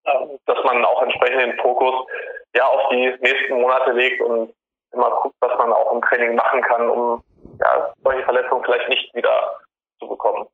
ähm, 0.07 0.39
dass 0.47 0.63
man 0.65 0.85
auch 0.85 1.03
entsprechend 1.03 1.41
den 1.41 1.59
Fokus 1.59 2.07
ja 2.55 2.67
auf 2.67 2.89
die 2.91 3.17
nächsten 3.21 3.61
Monate 3.61 3.93
legt 3.93 4.21
und 4.21 4.53
immer 4.93 5.11
guckt, 5.23 5.37
was 5.41 5.57
man 5.59 5.73
auch 5.73 5.93
im 5.93 6.03
Training 6.03 6.35
machen 6.35 6.63
kann, 6.63 6.89
um 6.89 7.23
ja, 7.61 7.93
solche 8.03 8.23
Verletzungen 8.25 8.65
vielleicht 8.65 8.89
nicht 8.89 9.15
wieder 9.15 9.61
zu 9.99 10.09
bekommen. 10.09 10.47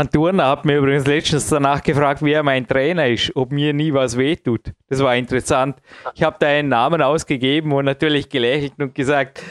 Ein 0.00 0.10
Turner 0.10 0.46
hat 0.46 0.64
mir 0.64 0.78
übrigens 0.78 1.06
letztens 1.06 1.50
danach 1.50 1.82
gefragt, 1.82 2.22
wer 2.22 2.42
mein 2.42 2.66
Trainer 2.66 3.06
ist, 3.06 3.36
ob 3.36 3.52
mir 3.52 3.74
nie 3.74 3.92
was 3.92 4.16
wehtut. 4.16 4.72
Das 4.88 5.02
war 5.02 5.14
interessant. 5.14 5.76
Ich 6.14 6.22
habe 6.22 6.36
da 6.40 6.46
einen 6.46 6.70
Namen 6.70 7.02
ausgegeben 7.02 7.70
und 7.72 7.84
natürlich 7.84 8.30
gelächelt 8.30 8.72
und 8.78 8.94
gesagt, 8.94 9.42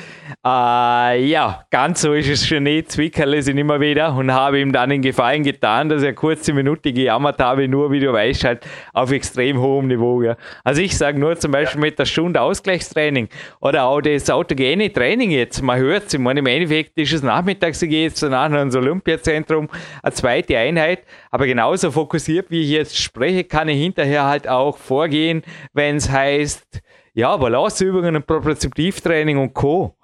äh, 0.45 1.25
ja, 1.25 1.63
ganz 1.69 2.01
so 2.01 2.13
ist 2.13 2.29
es 2.29 2.47
schon 2.47 2.63
nicht. 2.63 2.91
Zwickerle 2.91 3.41
sind 3.41 3.57
immer 3.57 3.79
wieder 3.79 4.13
und 4.15 4.31
habe 4.31 4.59
ihm 4.59 4.71
dann 4.71 4.89
den 4.89 5.01
Gefallen 5.01 5.43
getan, 5.43 5.87
dass 5.87 6.01
er 6.01 6.13
kurze 6.13 6.51
Minute 6.51 6.93
gejammert 6.93 7.39
habe, 7.39 7.67
nur 7.67 7.91
wie 7.91 7.99
du 7.99 8.11
weißt, 8.11 8.43
halt 8.43 8.65
auf 8.93 9.11
extrem 9.11 9.59
hohem 9.59 9.87
Niveau. 9.87 10.21
Ja. 10.23 10.35
Also 10.63 10.81
ich 10.81 10.97
sage 10.97 11.19
nur 11.19 11.37
zum 11.37 11.51
Beispiel 11.51 11.81
mit 11.81 11.99
der 11.99 12.05
Stunde 12.05 12.41
Ausgleichstraining 12.41 13.29
oder 13.59 13.85
auch 13.85 14.01
das 14.01 14.29
autogene 14.29 14.91
Training 14.91 15.31
jetzt. 15.31 15.61
Man 15.61 15.79
hört 15.79 16.07
es, 16.07 16.13
im 16.15 16.25
Endeffekt 16.27 16.97
ist 16.97 17.13
es 17.13 17.21
nachmittags, 17.21 17.81
ich 17.81 17.89
gehe 17.89 18.03
jetzt 18.03 18.23
danach 18.23 18.51
ins 18.51 18.75
Olympiazentrum, 18.75 19.69
eine 20.01 20.11
zweite 20.39 20.57
Einheit, 20.57 21.03
aber 21.31 21.45
genauso 21.45 21.91
fokussiert, 21.91 22.49
wie 22.49 22.63
ich 22.63 22.69
jetzt 22.69 22.97
spreche, 22.97 23.43
kann 23.43 23.69
ich 23.69 23.81
hinterher 23.81 24.25
halt 24.25 24.47
auch 24.47 24.77
vorgehen, 24.77 25.43
wenn 25.73 25.97
es 25.97 26.09
heißt, 26.09 26.81
ja, 27.13 27.35
Balanceübungen 27.35 28.15
und 28.15 28.27
Propriozeptivtraining 28.27 29.37
und 29.37 29.53
Co. 29.53 29.95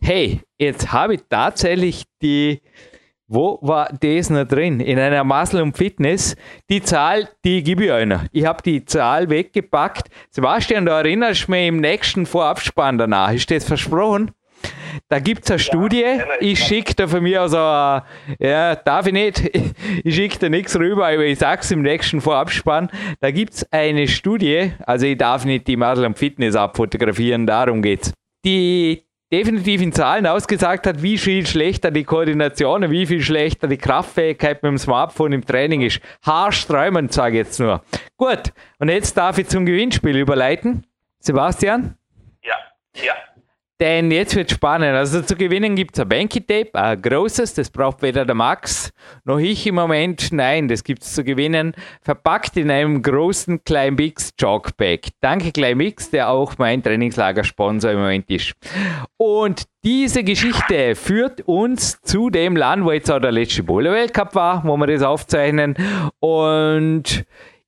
Hey, 0.00 0.40
jetzt 0.58 0.92
habe 0.92 1.14
ich 1.14 1.22
tatsächlich 1.28 2.04
die, 2.22 2.62
wo 3.26 3.58
war 3.62 3.88
das 4.00 4.30
noch 4.30 4.44
drin? 4.44 4.80
In 4.80 4.98
einer 4.98 5.24
Muscle 5.24 5.62
und 5.62 5.76
Fitness. 5.76 6.36
Die 6.68 6.82
Zahl, 6.82 7.28
die 7.44 7.62
gebe 7.62 7.86
ich 7.86 7.92
einer. 7.92 8.26
Ich 8.32 8.44
habe 8.44 8.62
die 8.62 8.84
Zahl 8.84 9.30
weggepackt. 9.30 10.08
Sebastian, 10.30 10.84
du 10.84 10.92
erinnerst 10.92 11.48
mich 11.48 11.66
im 11.66 11.78
nächsten 11.78 12.26
Vorabspann 12.26 12.98
danach. 12.98 13.32
Ist 13.32 13.50
das 13.50 13.64
versprochen? 13.64 14.30
Da 15.08 15.18
gibt 15.18 15.44
es 15.44 15.50
eine 15.50 15.58
ja, 15.58 15.64
Studie, 15.64 16.04
ich 16.40 16.58
schicke 16.58 16.94
da 16.94 17.06
von 17.06 17.22
mir 17.22 17.42
also, 17.42 17.56
ja, 17.56 18.74
darf 18.76 19.06
ich 19.06 19.12
nicht, 19.12 19.40
ich 20.04 20.14
schicke 20.14 20.38
da 20.38 20.48
nichts 20.48 20.78
rüber, 20.78 21.06
aber 21.06 21.24
ich 21.24 21.38
sage 21.38 21.62
es 21.62 21.70
im 21.70 21.82
nächsten 21.82 22.20
Vorabspann. 22.20 22.90
Da 23.20 23.30
gibt 23.30 23.54
es 23.54 23.72
eine 23.72 24.08
Studie, 24.08 24.72
also 24.86 25.06
ich 25.06 25.18
darf 25.18 25.44
nicht 25.44 25.66
die 25.66 25.76
Muscle 25.76 26.06
am 26.06 26.14
Fitness 26.14 26.56
abfotografieren, 26.56 27.46
darum 27.46 27.82
geht's. 27.82 28.12
Die 28.44 29.04
definitiv 29.32 29.82
in 29.82 29.92
Zahlen 29.92 30.26
ausgesagt 30.26 30.86
hat, 30.86 31.02
wie 31.02 31.18
viel 31.18 31.44
schlechter 31.44 31.90
die 31.90 32.04
Koordination, 32.04 32.88
wie 32.90 33.04
viel 33.04 33.20
schlechter 33.20 33.66
die 33.66 33.78
Kraftfähigkeit 33.78 34.62
mit 34.62 34.70
dem 34.70 34.78
Smartphone 34.78 35.32
im 35.32 35.44
Training 35.44 35.80
ist. 35.80 36.00
Haarsträumend, 36.24 37.12
sage 37.12 37.40
ich 37.40 37.46
jetzt 37.46 37.58
nur. 37.58 37.82
Gut, 38.16 38.52
und 38.78 38.90
jetzt 38.90 39.16
darf 39.16 39.38
ich 39.38 39.48
zum 39.48 39.66
Gewinnspiel 39.66 40.16
überleiten. 40.16 40.86
Sebastian? 41.18 41.96
Ja, 42.44 42.54
ja. 43.02 43.14
Denn 43.80 44.12
jetzt 44.12 44.36
wird 44.36 44.52
spannend. 44.52 44.94
Also 44.94 45.20
zu 45.22 45.34
gewinnen 45.34 45.74
gibt 45.74 45.96
es 45.96 46.00
ein 46.00 46.08
Banky-Tape, 46.08 46.74
ein 46.74 47.02
großes, 47.02 47.54
das 47.54 47.70
braucht 47.70 48.02
weder 48.02 48.24
der 48.24 48.36
Max 48.36 48.92
noch 49.24 49.38
ich 49.38 49.66
im 49.66 49.74
Moment. 49.74 50.28
Nein, 50.30 50.68
das 50.68 50.84
gibt 50.84 51.02
es 51.02 51.12
zu 51.12 51.24
gewinnen, 51.24 51.74
verpackt 52.00 52.56
in 52.56 52.70
einem 52.70 53.02
großen 53.02 53.64
Climbix 53.64 54.32
Jogbag. 54.38 55.00
Danke 55.20 55.50
Climbix, 55.50 56.08
der 56.10 56.30
auch 56.30 56.56
mein 56.58 56.84
Trainingslagersponsor 56.84 57.90
im 57.90 57.98
Moment 57.98 58.30
ist. 58.30 58.52
Und 59.16 59.64
diese 59.82 60.22
Geschichte 60.22 60.94
führt 60.94 61.40
uns 61.42 62.00
zu 62.02 62.30
dem 62.30 62.56
Land, 62.56 62.84
wo 62.84 62.92
jetzt 62.92 63.10
auch 63.10 63.18
der 63.18 63.32
letzte 63.32 63.64
Bowler-Weltcup 63.64 64.36
war, 64.36 64.62
wo 64.64 64.76
wir 64.76 64.86
das 64.86 65.02
aufzeichnen. 65.02 65.74
Und 66.20 67.24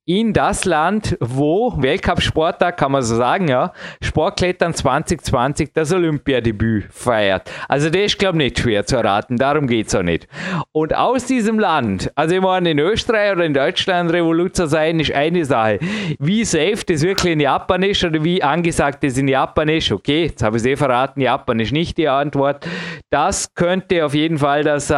in 0.06 0.32
das 0.32 0.64
Land, 0.64 1.16
wo 1.18 1.74
Weltcup-Sporttag, 1.76 2.76
kann 2.76 2.92
man 2.92 3.02
so 3.02 3.16
sagen, 3.16 3.48
ja, 3.48 3.72
Sportklettern 4.00 4.72
2020 4.72 5.72
das 5.74 5.92
Olympiadebüt 5.92 6.86
feiert. 6.92 7.50
Also 7.68 7.90
das 7.90 8.02
ist, 8.02 8.18
glaube 8.18 8.38
ich, 8.38 8.44
nicht 8.44 8.60
schwer 8.60 8.86
zu 8.86 8.96
erraten, 8.96 9.36
darum 9.36 9.66
geht 9.66 9.88
es 9.88 9.96
auch 9.96 10.04
nicht. 10.04 10.28
Und 10.70 10.94
aus 10.94 11.26
diesem 11.26 11.58
Land, 11.58 12.12
also 12.14 12.36
ich 12.36 12.40
meine, 12.40 12.70
in 12.70 12.78
Österreich 12.78 13.32
oder 13.32 13.44
in 13.44 13.52
Deutschland 13.52 14.12
Revoluzer 14.12 14.68
sein, 14.68 15.00
ist 15.00 15.12
eine 15.12 15.44
Sache. 15.44 15.80
Wie 16.20 16.44
safe 16.44 16.84
das 16.86 17.02
wirklich 17.02 17.32
in 17.32 17.40
Japan 17.40 17.82
ist 17.82 18.04
oder 18.04 18.22
wie 18.22 18.40
angesagt 18.40 19.02
das 19.02 19.18
in 19.18 19.26
Japan 19.26 19.68
ist, 19.68 19.90
okay, 19.90 20.26
jetzt 20.26 20.42
habe 20.44 20.56
ich 20.56 20.62
es 20.62 20.66
eh 20.66 20.76
verraten, 20.76 21.20
Japan 21.20 21.58
ist 21.58 21.72
nicht 21.72 21.98
die 21.98 22.08
Antwort. 22.08 22.64
Das 23.10 23.52
könnte 23.54 24.04
auf 24.06 24.14
jeden 24.14 24.38
Fall 24.38 24.62
das 24.62 24.92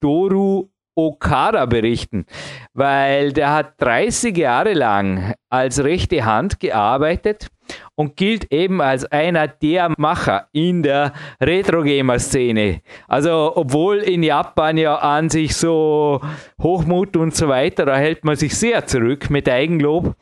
Doru 0.00 0.68
Okada 0.94 1.66
berichten, 1.66 2.26
weil 2.74 3.32
der 3.32 3.52
hat 3.52 3.80
30 3.80 4.36
Jahre 4.36 4.74
lang 4.74 5.34
als 5.48 5.82
rechte 5.82 6.24
Hand 6.24 6.60
gearbeitet 6.60 7.48
und 7.94 8.16
gilt 8.16 8.52
eben 8.52 8.80
als 8.80 9.04
einer 9.04 9.48
der 9.48 9.92
Macher 9.96 10.48
in 10.52 10.82
der 10.82 11.12
Retro-Gamer-Szene. 11.40 12.80
Also 13.08 13.52
obwohl 13.54 13.98
in 13.98 14.22
Japan 14.22 14.76
ja 14.76 14.96
an 14.96 15.28
sich 15.30 15.54
so 15.54 16.20
Hochmut 16.62 17.16
und 17.16 17.34
so 17.34 17.48
weiter, 17.48 17.84
da 17.86 17.96
hält 17.96 18.24
man 18.24 18.36
sich 18.36 18.56
sehr 18.56 18.86
zurück 18.86 19.30
mit 19.30 19.48
Eigenlob, 19.48 20.14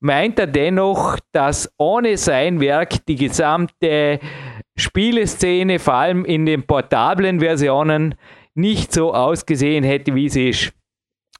meint 0.00 0.38
er 0.38 0.46
dennoch, 0.46 1.18
dass 1.32 1.72
ohne 1.78 2.16
sein 2.16 2.60
Werk 2.60 3.04
die 3.06 3.16
gesamte 3.16 4.20
Spieleszene, 4.76 5.78
vor 5.78 5.94
allem 5.94 6.24
in 6.24 6.46
den 6.46 6.66
portablen 6.66 7.40
Versionen, 7.40 8.14
nicht 8.56 8.92
so 8.92 9.14
ausgesehen 9.14 9.84
hätte, 9.84 10.14
wie 10.14 10.28
sie 10.28 10.50
ist. 10.50 10.72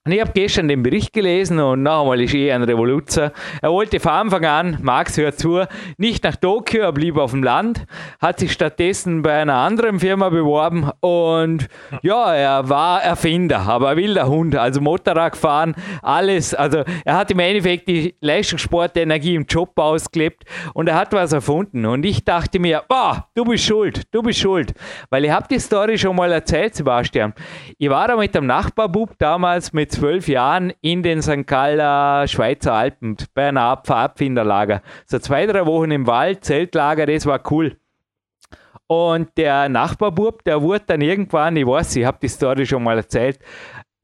Und 0.07 0.13
ich 0.13 0.21
habe 0.21 0.31
gestern 0.33 0.69
den 0.69 0.85
Bericht 0.85 1.13
gelesen 1.13 1.59
und 1.59 1.83
noch 1.83 2.03
einmal 2.03 2.21
ist 2.21 2.33
eh 2.33 2.53
ein 2.53 2.63
Revoluzer. 2.63 3.33
Er 3.61 3.73
wollte 3.73 3.99
von 3.99 4.13
Anfang 4.13 4.45
an, 4.45 4.79
Max 4.81 5.17
hört 5.17 5.37
zu, 5.37 5.65
nicht 5.99 6.23
nach 6.23 6.37
Tokio, 6.37 6.83
er 6.83 6.93
blieb 6.93 7.17
auf 7.17 7.33
dem 7.33 7.43
Land, 7.43 7.85
hat 8.21 8.39
sich 8.39 8.53
stattdessen 8.53 9.23
bei 9.23 9.35
einer 9.43 9.55
anderen 9.55 9.99
Firma 9.99 10.29
beworben 10.29 10.89
und 11.01 11.67
ja, 12.03 12.33
er 12.33 12.69
war 12.69 13.03
Erfinder, 13.03 13.59
aber 13.63 13.89
ein 13.89 13.97
wilder 13.97 14.29
Hund, 14.29 14.55
also 14.55 14.81
Motorrad 14.81 15.37
fahren, 15.37 15.75
alles. 16.03 16.55
Also 16.55 16.85
er 17.05 17.17
hat 17.17 17.33
im 17.33 17.41
Endeffekt 17.41 17.89
die 17.89 18.15
Leistungssportenergie 18.21 19.35
im 19.35 19.45
Job 19.45 19.77
ausgelebt 19.77 20.45
und 20.73 20.89
er 20.89 20.95
hat 20.95 21.13
was 21.15 21.33
erfunden. 21.33 21.85
Und 21.85 22.07
ich 22.07 22.25
dachte 22.25 22.61
mir, 22.61 22.85
boah, 22.89 23.27
du 23.35 23.45
bist 23.45 23.65
schuld, 23.65 24.03
du 24.15 24.23
bist 24.23 24.39
schuld. 24.39 24.73
Weil 25.11 25.25
ich 25.25 25.33
habe 25.33 25.49
die 25.51 25.59
Story 25.59 25.99
schon 25.99 26.15
mal 26.15 26.31
erzählt, 26.31 26.77
Sebastian. 26.77 27.35
Ich 27.77 27.91
war 27.91 28.07
da 28.07 28.17
mit 28.17 28.37
dem 28.37 28.47
Nachbarbub 28.47 29.19
damals 29.19 29.73
mit 29.73 29.96
zwölf 29.97 30.29
Jahren 30.29 30.75
in 30.83 31.03
den 31.03 31.23
St. 31.23 31.47
Galler 31.47 32.29
Schweizer 32.29 32.75
Alpen 32.75 33.17
bei 33.33 33.49
einer 33.49 33.79
Pfadfinderlager. 33.79 34.83
So 35.07 35.19
zwei, 35.19 35.47
drei 35.47 35.65
Wochen 35.65 35.91
im 35.91 36.07
Wald, 36.07 36.45
Zeltlager, 36.45 37.07
das 37.07 37.25
war 37.25 37.41
cool. 37.51 37.79
Und 38.89 39.37
der 39.39 39.69
Nachbarbub, 39.71 40.45
der 40.45 40.61
wurde 40.61 40.85
dann 40.87 41.01
irgendwann, 41.01 41.57
ich 41.57 41.67
weiß, 41.67 41.97
ich 41.97 42.05
habe 42.05 42.19
die 42.21 42.29
Story 42.29 42.67
schon 42.67 42.85
mal 42.85 42.99
erzählt, 42.99 43.39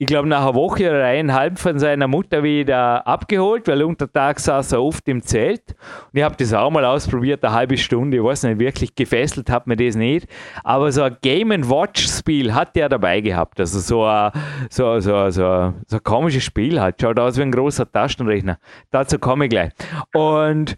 ich 0.03 0.09
glaube, 0.09 0.27
nach 0.27 0.43
einer 0.43 0.57
Woche 0.57 0.91
oder 0.91 1.05
eineinhalb 1.05 1.61
von 1.61 1.79
seiner 1.79 2.09
Mutter 2.09 2.43
wieder 2.43 3.07
abgeholt, 3.07 3.69
weil 3.69 3.85
untertags 3.85 4.47
saß 4.47 4.73
er 4.73 4.83
oft 4.83 5.07
im 5.07 5.23
Zelt. 5.23 5.77
Und 6.13 6.19
ich 6.19 6.25
habe 6.25 6.35
das 6.35 6.53
auch 6.53 6.73
mal 6.73 6.85
ausprobiert, 6.85 7.45
eine 7.45 7.55
halbe 7.55 7.79
Stunde. 7.79 8.17
Ich 8.17 8.23
weiß 8.25 8.43
nicht, 8.43 8.59
wirklich 8.59 8.97
gefesselt 8.97 9.49
hat 9.49 9.69
mir 9.69 9.77
das 9.77 9.95
nicht. 9.95 10.27
Aber 10.65 10.91
so 10.91 11.03
ein 11.05 11.17
Game-Watch-Spiel 11.23 12.53
hat 12.53 12.75
der 12.75 12.89
dabei 12.89 13.21
gehabt. 13.21 13.61
Also 13.61 13.79
so 13.79 14.05
ein, 14.05 14.33
so, 14.71 14.99
so, 14.99 15.31
so, 15.31 15.73
so 15.87 15.97
ein 15.97 16.03
komisches 16.03 16.43
Spiel 16.43 16.81
halt. 16.81 17.01
Schaut 17.01 17.21
aus 17.21 17.39
wie 17.39 17.43
ein 17.43 17.53
großer 17.53 17.89
Taschenrechner. 17.89 18.59
Dazu 18.91 19.21
komme 19.21 19.45
ich 19.45 19.51
gleich. 19.51 19.71
Und 20.15 20.77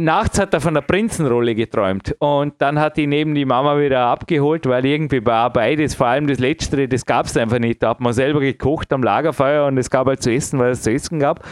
nachts 0.00 0.40
hat 0.40 0.52
er 0.52 0.60
von 0.60 0.74
der 0.74 0.80
Prinzenrolle 0.80 1.54
geträumt 1.54 2.16
und 2.18 2.54
dann 2.58 2.80
hat 2.80 2.98
ihn 2.98 3.12
eben 3.12 3.34
die 3.34 3.44
Mama 3.44 3.78
wieder 3.78 4.06
abgeholt, 4.06 4.66
weil 4.66 4.84
irgendwie 4.84 5.24
war 5.24 5.52
beides, 5.52 5.94
vor 5.94 6.08
allem 6.08 6.26
das 6.26 6.38
Letztere, 6.38 6.88
das 6.88 7.06
gab 7.06 7.26
es 7.26 7.36
einfach 7.36 7.60
nicht. 7.60 7.82
Da 7.82 7.90
hat 7.90 8.00
man 8.00 8.12
selber 8.12 8.40
gekocht 8.40 8.92
am 8.92 9.02
Lagerfeuer 9.02 9.66
und 9.66 9.78
es 9.78 9.90
gab 9.90 10.06
halt 10.06 10.22
zu 10.22 10.32
essen, 10.32 10.58
weil 10.58 10.72
es 10.72 10.82
zu 10.82 10.90
essen 10.90 11.20
gab. 11.20 11.46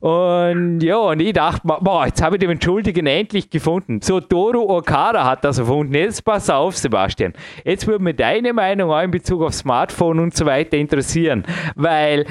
Und 0.00 0.80
ja, 0.80 0.96
und 0.96 1.20
ich 1.20 1.34
dachte, 1.34 1.60
boah, 1.62 2.06
jetzt 2.06 2.22
habe 2.22 2.36
ich 2.36 2.40
den 2.40 2.50
Entschuldigen 2.50 3.06
endlich 3.06 3.50
gefunden. 3.50 4.00
So, 4.00 4.20
Toru 4.20 4.60
Okada 4.70 5.24
hat 5.24 5.44
das 5.44 5.58
erfunden. 5.58 5.94
Jetzt 5.94 6.24
pass 6.24 6.48
auf, 6.48 6.76
Sebastian. 6.76 7.34
Jetzt 7.64 7.86
würde 7.86 8.02
mich 8.02 8.16
deine 8.16 8.54
Meinung 8.54 8.90
auch 8.90 9.02
in 9.02 9.10
Bezug 9.10 9.42
auf 9.42 9.52
Smartphone 9.52 10.20
und 10.20 10.34
so 10.34 10.46
weiter 10.46 10.78
interessieren, 10.78 11.44
weil 11.74 12.24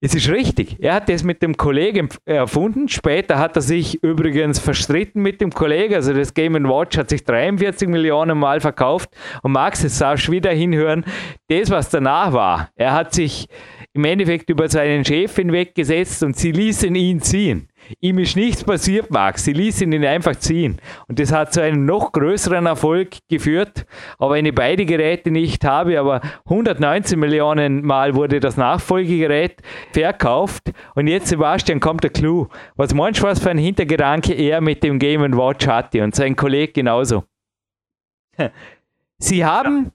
es 0.00 0.14
ist 0.14 0.28
richtig. 0.28 0.76
Er 0.78 0.94
hat 0.94 1.08
das 1.08 1.24
mit 1.24 1.42
dem 1.42 1.56
Kollegen 1.56 2.10
erfunden. 2.26 2.88
Später 2.88 3.38
hat 3.38 3.56
er 3.56 3.62
sich 3.62 4.02
übrigens 4.02 4.58
verstritten 4.58 5.22
mit 5.22 5.40
dem 5.40 5.50
Kollegen. 5.50 5.94
Also 5.94 6.12
das 6.12 6.34
Game 6.34 6.54
Watch 6.68 6.98
hat 6.98 7.08
sich 7.08 7.24
43 7.24 7.88
Millionen 7.88 8.38
Mal 8.38 8.60
verkauft. 8.60 9.08
Und 9.42 9.52
Max, 9.52 9.82
jetzt 9.82 10.00
darfst 10.00 10.28
du 10.28 10.32
wieder 10.32 10.50
hinhören. 10.50 11.04
Das, 11.48 11.70
was 11.70 11.88
danach 11.88 12.32
war, 12.34 12.70
er 12.76 12.92
hat 12.92 13.14
sich 13.14 13.48
im 13.94 14.04
Endeffekt 14.04 14.50
über 14.50 14.68
seinen 14.68 15.04
Chef 15.04 15.34
hinweggesetzt 15.34 16.22
und 16.22 16.36
sie 16.36 16.52
ließen 16.52 16.94
ihn 16.94 17.22
ziehen. 17.22 17.68
Ihm 18.00 18.18
ist 18.18 18.36
nichts 18.36 18.64
passiert, 18.64 19.10
Max. 19.10 19.44
Sie 19.44 19.52
ließen 19.52 19.90
ihn 19.92 20.04
einfach 20.04 20.36
ziehen. 20.36 20.78
Und 21.08 21.18
das 21.18 21.32
hat 21.32 21.52
zu 21.52 21.62
einem 21.62 21.84
noch 21.84 22.12
größeren 22.12 22.66
Erfolg 22.66 23.16
geführt. 23.28 23.86
Aber 24.18 24.34
wenn 24.34 24.46
ich 24.46 24.54
beide 24.54 24.84
Geräte 24.84 25.30
nicht 25.30 25.64
habe, 25.64 25.98
aber 25.98 26.20
119 26.44 27.18
Millionen 27.18 27.84
Mal 27.84 28.14
wurde 28.14 28.40
das 28.40 28.56
Nachfolgegerät 28.56 29.62
verkauft. 29.92 30.72
Und 30.94 31.06
jetzt, 31.06 31.28
Sebastian, 31.28 31.80
kommt 31.80 32.04
der 32.04 32.10
Clou. 32.10 32.48
Was 32.76 32.94
meinst 32.94 33.22
du, 33.22 33.24
was 33.24 33.40
für 33.40 33.50
ein 33.50 33.58
Hintergedanke 33.58 34.32
er 34.32 34.60
mit 34.60 34.82
dem 34.82 34.98
Game 34.98 35.22
Watch 35.36 35.66
hatte 35.66 36.02
und 36.02 36.14
sein 36.14 36.36
Kollege 36.36 36.72
genauso? 36.72 37.24
Sie 39.18 39.44
haben 39.44 39.92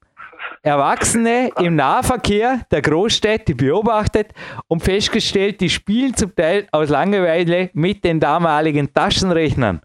Erwachsene 0.64 1.49
im 1.57 1.76
Nahverkehr 1.76 2.61
der 2.69 2.84
Großstädte 2.84 3.56
beobachtet 3.56 4.27
und 4.68 4.84
festgestellt, 4.84 5.60
die 5.60 5.72
spielen 5.72 6.15
zum 6.15 6.36
Teil 6.36 6.68
aus 6.72 6.90
Langeweile 6.90 7.72
mit 7.73 8.03
den 8.03 8.19
damaligen 8.19 8.94
Taschenrechnern. 8.94 9.81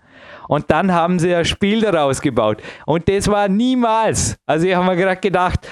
Und 0.49 0.71
dann 0.71 0.93
haben 0.93 1.19
sie 1.19 1.35
ein 1.35 1.47
Spiel 1.47 1.81
daraus 1.81 2.21
gebaut. 2.21 2.63
Und 2.85 3.09
das 3.09 3.27
war 3.29 3.49
niemals. 3.49 4.37
Also 4.45 4.67
ich 4.67 4.75
habe 4.75 4.87
mir 4.87 4.97
gerade 4.97 5.21
gedacht, 5.21 5.67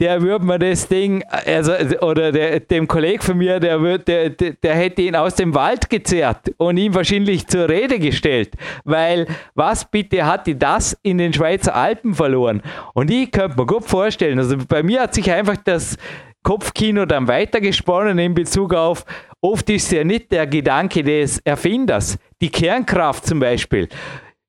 der 0.00 0.22
würde 0.22 0.44
mir 0.44 0.58
das 0.58 0.86
Ding, 0.86 1.24
also, 1.24 1.72
oder 2.00 2.30
der, 2.30 2.60
dem 2.60 2.86
Kollegen 2.86 3.20
von 3.20 3.36
mir, 3.36 3.58
der, 3.58 3.80
würd, 3.80 4.06
der, 4.06 4.30
der, 4.30 4.74
hätte 4.74 5.02
ihn 5.02 5.16
aus 5.16 5.34
dem 5.34 5.54
Wald 5.54 5.90
gezerrt 5.90 6.52
und 6.56 6.76
ihn 6.76 6.94
wahrscheinlich 6.94 7.48
zur 7.48 7.68
Rede 7.68 7.98
gestellt. 7.98 8.50
Weil, 8.84 9.26
was 9.54 9.84
bitte 9.84 10.24
hat 10.24 10.46
die 10.46 10.56
das 10.56 10.96
in 11.02 11.18
den 11.18 11.32
Schweizer 11.32 11.74
Alpen 11.74 12.14
verloren? 12.14 12.62
Und 12.94 13.10
ich 13.10 13.32
könnte 13.32 13.58
mir 13.58 13.66
gut 13.66 13.84
vorstellen, 13.84 14.38
also 14.38 14.56
bei 14.68 14.84
mir 14.84 15.02
hat 15.02 15.14
sich 15.14 15.30
einfach 15.32 15.56
das 15.56 15.96
Kopfkino 16.44 17.04
dann 17.04 17.26
weitergesponnen 17.26 18.18
in 18.18 18.34
Bezug 18.34 18.74
auf, 18.74 19.04
oft 19.40 19.68
ist 19.68 19.90
ja 19.90 20.04
nicht 20.04 20.30
der 20.30 20.46
Gedanke 20.46 21.02
des 21.02 21.38
Erfinders, 21.40 22.18
die 22.40 22.50
Kernkraft 22.50 23.26
zum 23.26 23.40
Beispiel 23.40 23.88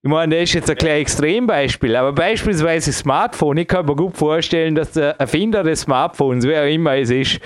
ich 0.01 0.09
meine, 0.09 0.35
das 0.35 0.45
ist 0.45 0.53
jetzt 0.53 0.69
ein 0.69 0.77
kleines 0.77 1.01
Extrembeispiel, 1.01 1.95
aber 1.97 2.13
beispielsweise 2.13 2.93
Smartphone, 2.93 3.57
ich 3.57 3.67
kann 3.67 3.85
mir 3.85 3.97
gut 3.97 4.15
vorstellen, 4.15 4.73
dass 4.73 4.93
der 4.93 5.19
Erfinder 5.19 5.61
des 5.61 5.81
Smartphones, 5.81 6.45
wer 6.47 6.63
auch 6.63 6.73
immer 6.73 6.95
es 6.95 7.09
ist, 7.09 7.41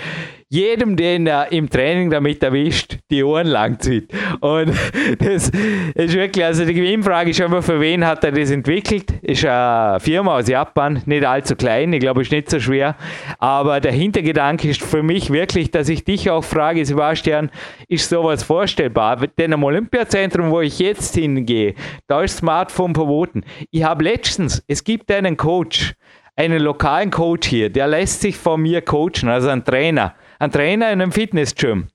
jedem, 0.53 0.95
den 0.95 1.25
er 1.25 1.51
im 1.51 1.67
Training 1.67 2.11
damit 2.11 2.43
erwischt, 2.43 2.99
die 3.09 3.23
Ohren 3.23 3.47
lang 3.47 3.80
zieht. 3.80 4.13
Und 4.39 4.71
das 5.19 5.49
ist 5.95 6.13
wirklich, 6.13 6.45
also 6.45 6.63
die 6.63 6.75
Gewinnfrage 6.75 7.31
ist 7.31 7.39
immer, 7.39 7.63
für 7.63 7.80
wen 7.80 8.05
hat 8.05 8.23
er 8.23 8.31
das 8.31 8.51
entwickelt? 8.51 9.11
Ist 9.23 9.43
eine 9.45 9.99
Firma 9.99 10.38
aus 10.38 10.47
Japan, 10.47 11.01
nicht 11.07 11.25
allzu 11.25 11.55
klein, 11.55 11.91
ich 11.91 12.01
glaube, 12.01 12.21
ist 12.21 12.31
nicht 12.31 12.51
so 12.51 12.59
schwer. 12.59 12.95
Aber 13.39 13.80
der 13.80 13.93
Hintergedanke 13.93 14.69
ist 14.69 14.84
für 14.84 15.01
mich 15.01 15.31
wirklich, 15.31 15.71
dass 15.71 15.89
ich 15.89 16.05
dich 16.05 16.30
auch 16.30 16.43
frage, 16.43 16.85
Sebastian, 16.85 17.49
ist 17.88 18.07
sowas 18.07 18.43
vorstellbar? 18.43 19.25
Denn 19.39 19.53
am 19.53 19.63
Olympiazentrum, 19.63 20.51
wo 20.51 20.61
ich 20.61 20.77
jetzt 20.77 21.15
hingehe, 21.15 21.73
da 22.05 22.21
ist 22.21 22.38
Smartphone 22.38 22.93
verboten. 22.93 23.43
Ich 23.71 23.84
habe 23.84 24.03
letztens, 24.03 24.63
es 24.67 24.84
gibt 24.84 25.11
einen 25.11 25.35
Coach, 25.35 25.95
einen 26.35 26.61
lokalen 26.61 27.11
Coach 27.11 27.47
hier, 27.47 27.69
der 27.69 27.88
lässt 27.88 28.22
sich 28.22 28.38
von 28.38 28.61
mir 28.61 28.81
coachen, 28.81 29.30
also 29.30 29.49
ein 29.49 29.64
Trainer 29.64 30.15
ein 30.43 30.51
Trainer 30.51 30.91
in 30.91 31.01
einem 31.01 31.11
Fitnessgym. 31.11 31.88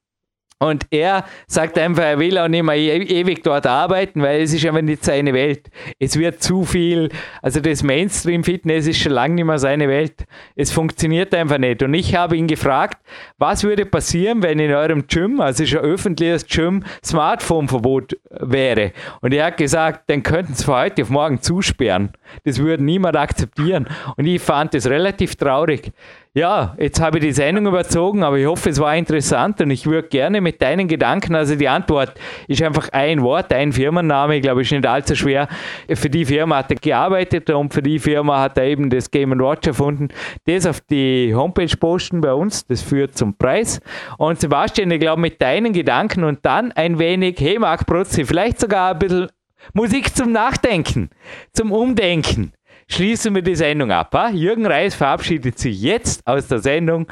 Und 0.60 0.86
er 0.90 1.24
sagt 1.47 1.78
einfach, 1.78 2.02
er 2.02 2.18
will 2.18 2.36
auch 2.36 2.48
nicht 2.48 2.64
mehr 2.64 2.74
e-, 2.74 3.20
ewig 3.20 3.44
dort 3.44 3.64
arbeiten, 3.64 4.22
weil 4.22 4.43
es 4.43 4.52
ist 4.52 4.66
einfach 4.66 4.82
nicht 4.82 5.05
seine 5.05 5.32
Welt. 5.32 5.70
Es 6.01 6.18
wird 6.18 6.43
zu 6.43 6.64
viel, 6.64 7.10
also 7.43 7.60
das 7.60 7.85
Mainstream-Fitness 7.85 8.89
ist 8.89 8.98
schon 8.98 9.12
lange 9.12 9.36
nicht 9.36 9.44
mehr 9.44 9.59
seine 9.60 9.89
Welt. 9.89 10.24
Es 10.56 10.72
funktioniert 10.72 11.32
einfach 11.32 11.59
nicht. 11.59 11.85
Und 11.85 11.94
ich 11.94 12.16
habe 12.16 12.36
ihn 12.36 12.48
gefragt, 12.48 12.98
was 13.39 13.62
würde 13.62 13.86
passieren, 13.86 14.43
wenn 14.43 14.59
in 14.59 14.72
eurem 14.72 15.06
Gym, 15.06 15.40
also 15.40 15.62
ein 15.62 15.85
öffentliches 15.85 16.44
Gym, 16.47 16.82
Smartphone-Verbot 17.05 18.16
wäre. 18.30 18.93
Und 19.20 19.32
er 19.35 19.47
hat 19.47 19.59
gesagt, 19.59 20.10
dann 20.10 20.24
könnten 20.24 20.55
sie 20.55 20.64
von 20.64 20.74
heute 20.74 21.02
auf 21.02 21.10
morgen 21.10 21.40
zusperren. 21.40 22.10
Das 22.43 22.59
würde 22.59 22.82
niemand 22.82 23.16
akzeptieren. 23.16 23.89
Und 24.16 24.26
ich 24.26 24.43
fand 24.43 24.74
das 24.74 24.89
relativ 24.89 25.36
traurig. 25.36 25.93
Ja, 26.34 26.76
jetzt 26.78 27.00
habe 27.00 27.18
ich 27.18 27.24
die 27.24 27.32
Sendung 27.32 27.66
überzogen, 27.66 28.22
aber 28.22 28.36
ich 28.36 28.46
hoffe, 28.46 28.68
es 28.68 28.78
war 28.78 28.94
interessant 28.94 29.60
und 29.62 29.70
ich 29.70 29.86
würde 29.86 30.09
gerne 30.09 30.40
mit 30.40 30.60
deinen 30.60 30.86
Gedanken, 30.86 31.34
also 31.34 31.56
die 31.56 31.68
Antwort 31.68 32.12
ist 32.46 32.62
einfach 32.62 32.90
ein 32.92 33.22
Wort, 33.22 33.52
ein 33.52 33.72
Firmenname, 33.72 34.36
ich 34.36 34.42
glaube, 34.42 34.60
ist 34.60 34.70
nicht 34.70 34.86
allzu 34.86 35.16
schwer. 35.16 35.48
Für 35.90 36.10
die 36.10 36.26
Firma 36.26 36.59
hat 36.59 36.70
er 36.70 36.76
gearbeitet 36.76 37.48
und 37.50 37.72
für 37.72 37.82
die 37.82 37.98
Firma 37.98 38.40
hat 38.40 38.59
er 38.59 38.64
eben 38.64 38.90
das 38.90 39.10
Game 39.10 39.30
Watch 39.40 39.66
erfunden. 39.68 40.09
Das 40.44 40.66
auf 40.66 40.80
die 40.82 41.34
Homepage 41.34 41.74
posten 41.76 42.20
bei 42.20 42.32
uns, 42.32 42.66
das 42.66 42.82
führt 42.82 43.16
zum 43.16 43.34
Preis. 43.34 43.80
Und 44.18 44.38
Sebastian, 44.38 44.90
ich 44.90 45.00
glaube, 45.00 45.22
mit 45.22 45.40
deinen 45.40 45.72
Gedanken 45.72 46.24
und 46.24 46.44
dann 46.44 46.72
ein 46.72 46.98
wenig, 46.98 47.36
hey 47.40 47.59
Marc 47.59 47.86
Protzi, 47.86 48.24
vielleicht 48.24 48.60
sogar 48.60 48.92
ein 48.92 48.98
bisschen 48.98 49.28
Musik 49.72 50.14
zum 50.14 50.32
Nachdenken, 50.32 51.10
zum 51.52 51.72
Umdenken 51.72 52.52
schließen 52.89 53.35
wir 53.35 53.43
die 53.43 53.55
Sendung 53.55 53.93
ab. 53.93 54.15
Ha? 54.15 54.31
Jürgen 54.31 54.66
Reis 54.66 54.94
verabschiedet 54.94 55.59
sich 55.59 55.81
jetzt 55.81 56.27
aus 56.27 56.48
der 56.48 56.59
Sendung 56.59 57.06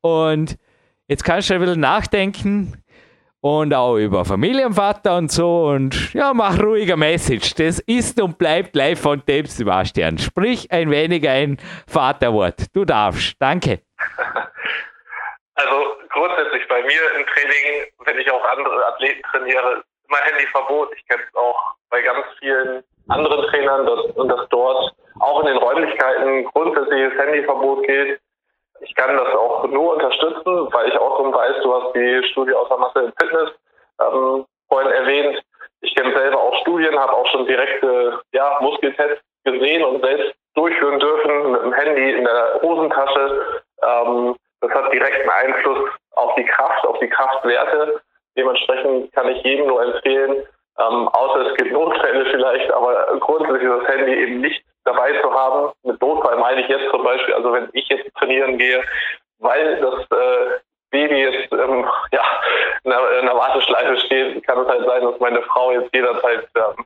und 0.00 0.56
jetzt 1.08 1.24
kannst 1.24 1.50
du 1.50 1.54
ein 1.54 1.60
bisschen 1.60 1.80
nachdenken 1.80 2.82
und 3.40 3.74
auch 3.74 3.96
über 3.96 4.24
Familienvater 4.24 5.16
und 5.16 5.32
so 5.32 5.64
und 5.66 6.14
ja, 6.14 6.32
mach 6.32 6.60
ruhiger 6.62 6.96
Message. 6.96 7.54
Das 7.54 7.80
ist 7.80 8.20
und 8.20 8.38
bleibt 8.38 8.76
live 8.76 9.00
von 9.00 9.22
dem 9.26 9.46
Sebastian. 9.46 10.18
Sprich 10.18 10.70
ein 10.70 10.90
wenig 10.90 11.28
ein 11.28 11.58
Vaterwort. 11.88 12.66
Du 12.72 12.84
darfst. 12.84 13.34
Danke. 13.40 13.80
Also 15.54 15.76
grundsätzlich 16.08 16.66
bei 16.66 16.82
mir 16.82 17.00
im 17.18 17.26
Training, 17.26 17.86
wenn 18.06 18.18
ich 18.18 18.28
auch 18.30 18.42
andere 18.42 18.86
Athleten 18.86 19.22
trainiere, 19.30 19.84
immer 20.08 20.16
Handyverbot. 20.18 20.88
Ich 20.96 21.06
kenne 21.06 21.22
es 21.22 21.34
auch 21.36 21.74
bei 21.90 22.00
ganz 22.00 22.24
vielen 22.40 22.82
anderen 23.08 23.46
Trainern 23.48 23.86
dass, 23.86 24.00
und 24.16 24.28
dass 24.28 24.48
dort 24.48 24.94
auch 25.22 25.40
in 25.40 25.46
den 25.46 25.56
Räumlichkeiten 25.56 26.44
grundsätzliches 26.46 27.14
Handyverbot 27.18 27.86
gilt. 27.86 28.20
Ich 28.80 28.94
kann 28.94 29.16
das 29.16 29.34
auch 29.34 29.64
nur 29.68 29.94
unterstützen, 29.94 30.68
weil 30.72 30.88
ich 30.88 30.98
auch 30.98 31.16
schon 31.16 31.32
weiß, 31.32 31.62
du 31.62 31.74
hast 31.74 31.94
die 31.94 32.22
Studie 32.30 32.54
aus 32.54 32.68
der 32.68 32.78
Masse 32.78 32.98
im 33.00 33.12
Fitness 33.20 33.50
ähm, 34.00 34.44
vorhin 34.68 34.90
erwähnt. 34.90 35.42
Ich 35.80 35.94
kenne 35.94 36.12
selber 36.16 36.40
auch 36.40 36.54
Studien, 36.62 36.98
habe 36.98 37.12
auch 37.12 37.26
schon 37.28 37.46
direkte 37.46 38.20
ja, 38.32 38.58
Muskeltests 38.60 39.22
gesehen 39.44 39.84
und 39.84 40.02
selbst 40.02 40.34
durchführen 40.54 40.98
dürfen 40.98 41.52
mit 41.52 41.62
dem 41.62 41.72
Handy 41.72 42.12
in 42.12 42.24
der 42.24 42.60
Hosentasche. 42.62 43.62
Ähm, 43.82 44.36
das 44.60 44.70
hat 44.72 44.92
direkten 44.92 45.30
Einfluss 45.30 45.88
auf 46.12 46.34
die 46.34 46.44
Kraft, 46.44 46.86
auf 46.86 46.98
die 46.98 47.08
Kraftwerte. 47.08 48.00
Dementsprechend 48.36 49.12
kann 49.12 49.28
ich 49.28 49.42
jedem 49.44 49.66
nur 49.66 49.82
empfehlen, 49.82 50.46
ähm, 50.78 51.08
außer 51.08 51.50
es 51.50 51.56
gibt 51.56 51.72
Notfälle 51.72 52.24
vielleicht, 52.30 52.72
aber 52.72 53.18
grundsätzlich 53.20 53.68
das 53.68 53.88
Handy 53.88 54.14
eben 54.14 54.40
nicht 54.40 54.64
dabei 54.84 55.12
zu 55.20 55.32
haben. 55.32 55.72
Mit 55.82 56.00
Notfall 56.00 56.36
meine 56.38 56.62
ich 56.62 56.68
jetzt 56.68 56.90
zum 56.90 57.02
Beispiel, 57.02 57.34
also 57.34 57.52
wenn 57.52 57.68
ich 57.72 57.88
jetzt 57.88 58.14
trainieren 58.16 58.58
gehe, 58.58 58.82
weil 59.38 59.80
das 59.80 60.18
äh, 60.18 60.60
Baby 60.90 61.22
jetzt 61.22 61.52
ähm, 61.52 61.86
ja, 62.12 62.22
in 62.84 62.92
einer, 62.92 63.10
in 63.12 63.28
einer 63.28 63.38
Warteschleife 63.38 63.96
steht, 63.98 64.46
kann 64.46 64.58
es 64.60 64.68
halt 64.68 64.86
sein, 64.86 65.02
dass 65.02 65.18
meine 65.20 65.42
Frau 65.42 65.72
jetzt 65.72 65.94
jederzeit 65.94 66.48
ähm, 66.56 66.84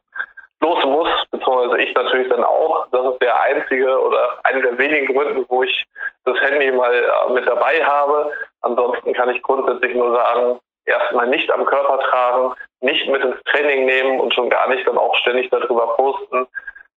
los 0.60 0.84
muss, 0.84 1.08
beziehungsweise 1.30 1.82
ich 1.82 1.94
natürlich 1.94 2.28
dann 2.28 2.44
auch. 2.44 2.86
Das 2.90 3.12
ist 3.12 3.22
der 3.22 3.40
einzige 3.42 4.00
oder 4.00 4.38
einer 4.44 4.62
der 4.62 4.78
wenigen 4.78 5.14
Gründe, 5.14 5.44
wo 5.48 5.62
ich 5.62 5.84
das 6.24 6.40
Handy 6.40 6.70
mal 6.72 6.94
äh, 6.94 7.32
mit 7.32 7.46
dabei 7.46 7.84
habe. 7.84 8.32
Ansonsten 8.62 9.12
kann 9.12 9.30
ich 9.30 9.42
grundsätzlich 9.42 9.94
nur 9.94 10.14
sagen, 10.14 10.58
erstmal 10.86 11.26
nicht 11.26 11.50
am 11.50 11.64
Körper 11.66 11.98
tragen, 11.98 12.54
nicht 12.80 13.08
mit 13.08 13.22
ins 13.22 13.42
Training 13.44 13.86
nehmen 13.86 14.20
und 14.20 14.34
schon 14.34 14.50
gar 14.50 14.68
nicht 14.68 14.86
dann 14.86 14.98
auch 14.98 15.14
ständig 15.16 15.50
darüber 15.50 15.96
posten. 15.96 16.46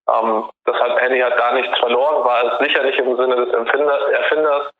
Ähm, 0.08 0.50
deshalb 0.66 1.00
Handy 1.00 1.20
hat 1.20 1.38
da 1.38 1.52
nichts 1.52 1.78
verloren, 1.78 2.24
war 2.24 2.52
es 2.52 2.66
sicherlich 2.66 2.98
im 2.98 3.16
Sinne 3.16 3.36
des 3.36 3.52
Erfinders. 3.52 4.70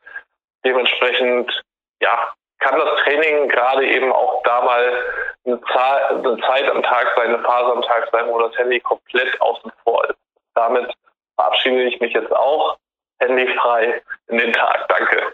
Dementsprechend, 0.65 1.61
ja, 2.01 2.33
kann 2.59 2.77
das 2.79 2.99
Training 3.03 3.47
gerade 3.49 3.87
eben 3.87 4.11
auch 4.11 4.41
da 4.43 4.61
mal 4.61 5.03
eine, 5.45 5.61
Zahl, 5.71 6.03
eine 6.09 6.37
Zeit 6.41 6.69
am 6.69 6.83
Tag 6.83 7.13
sein, 7.15 7.33
eine 7.33 7.43
Phase 7.43 7.71
am 7.71 7.81
Tag 7.83 8.09
sein, 8.11 8.27
wo 8.27 8.39
das 8.39 8.57
Handy 8.57 8.79
komplett 8.79 9.39
außen 9.41 9.71
vor 9.83 10.03
ist. 10.09 10.19
Damit 10.55 10.93
verabschiede 11.35 11.83
ich 11.83 11.99
mich 12.01 12.13
jetzt 12.13 12.35
auch 12.35 12.77
handyfrei 13.19 14.01
in 14.27 14.37
den 14.37 14.53
Tag. 14.53 14.87
Danke. 14.89 15.33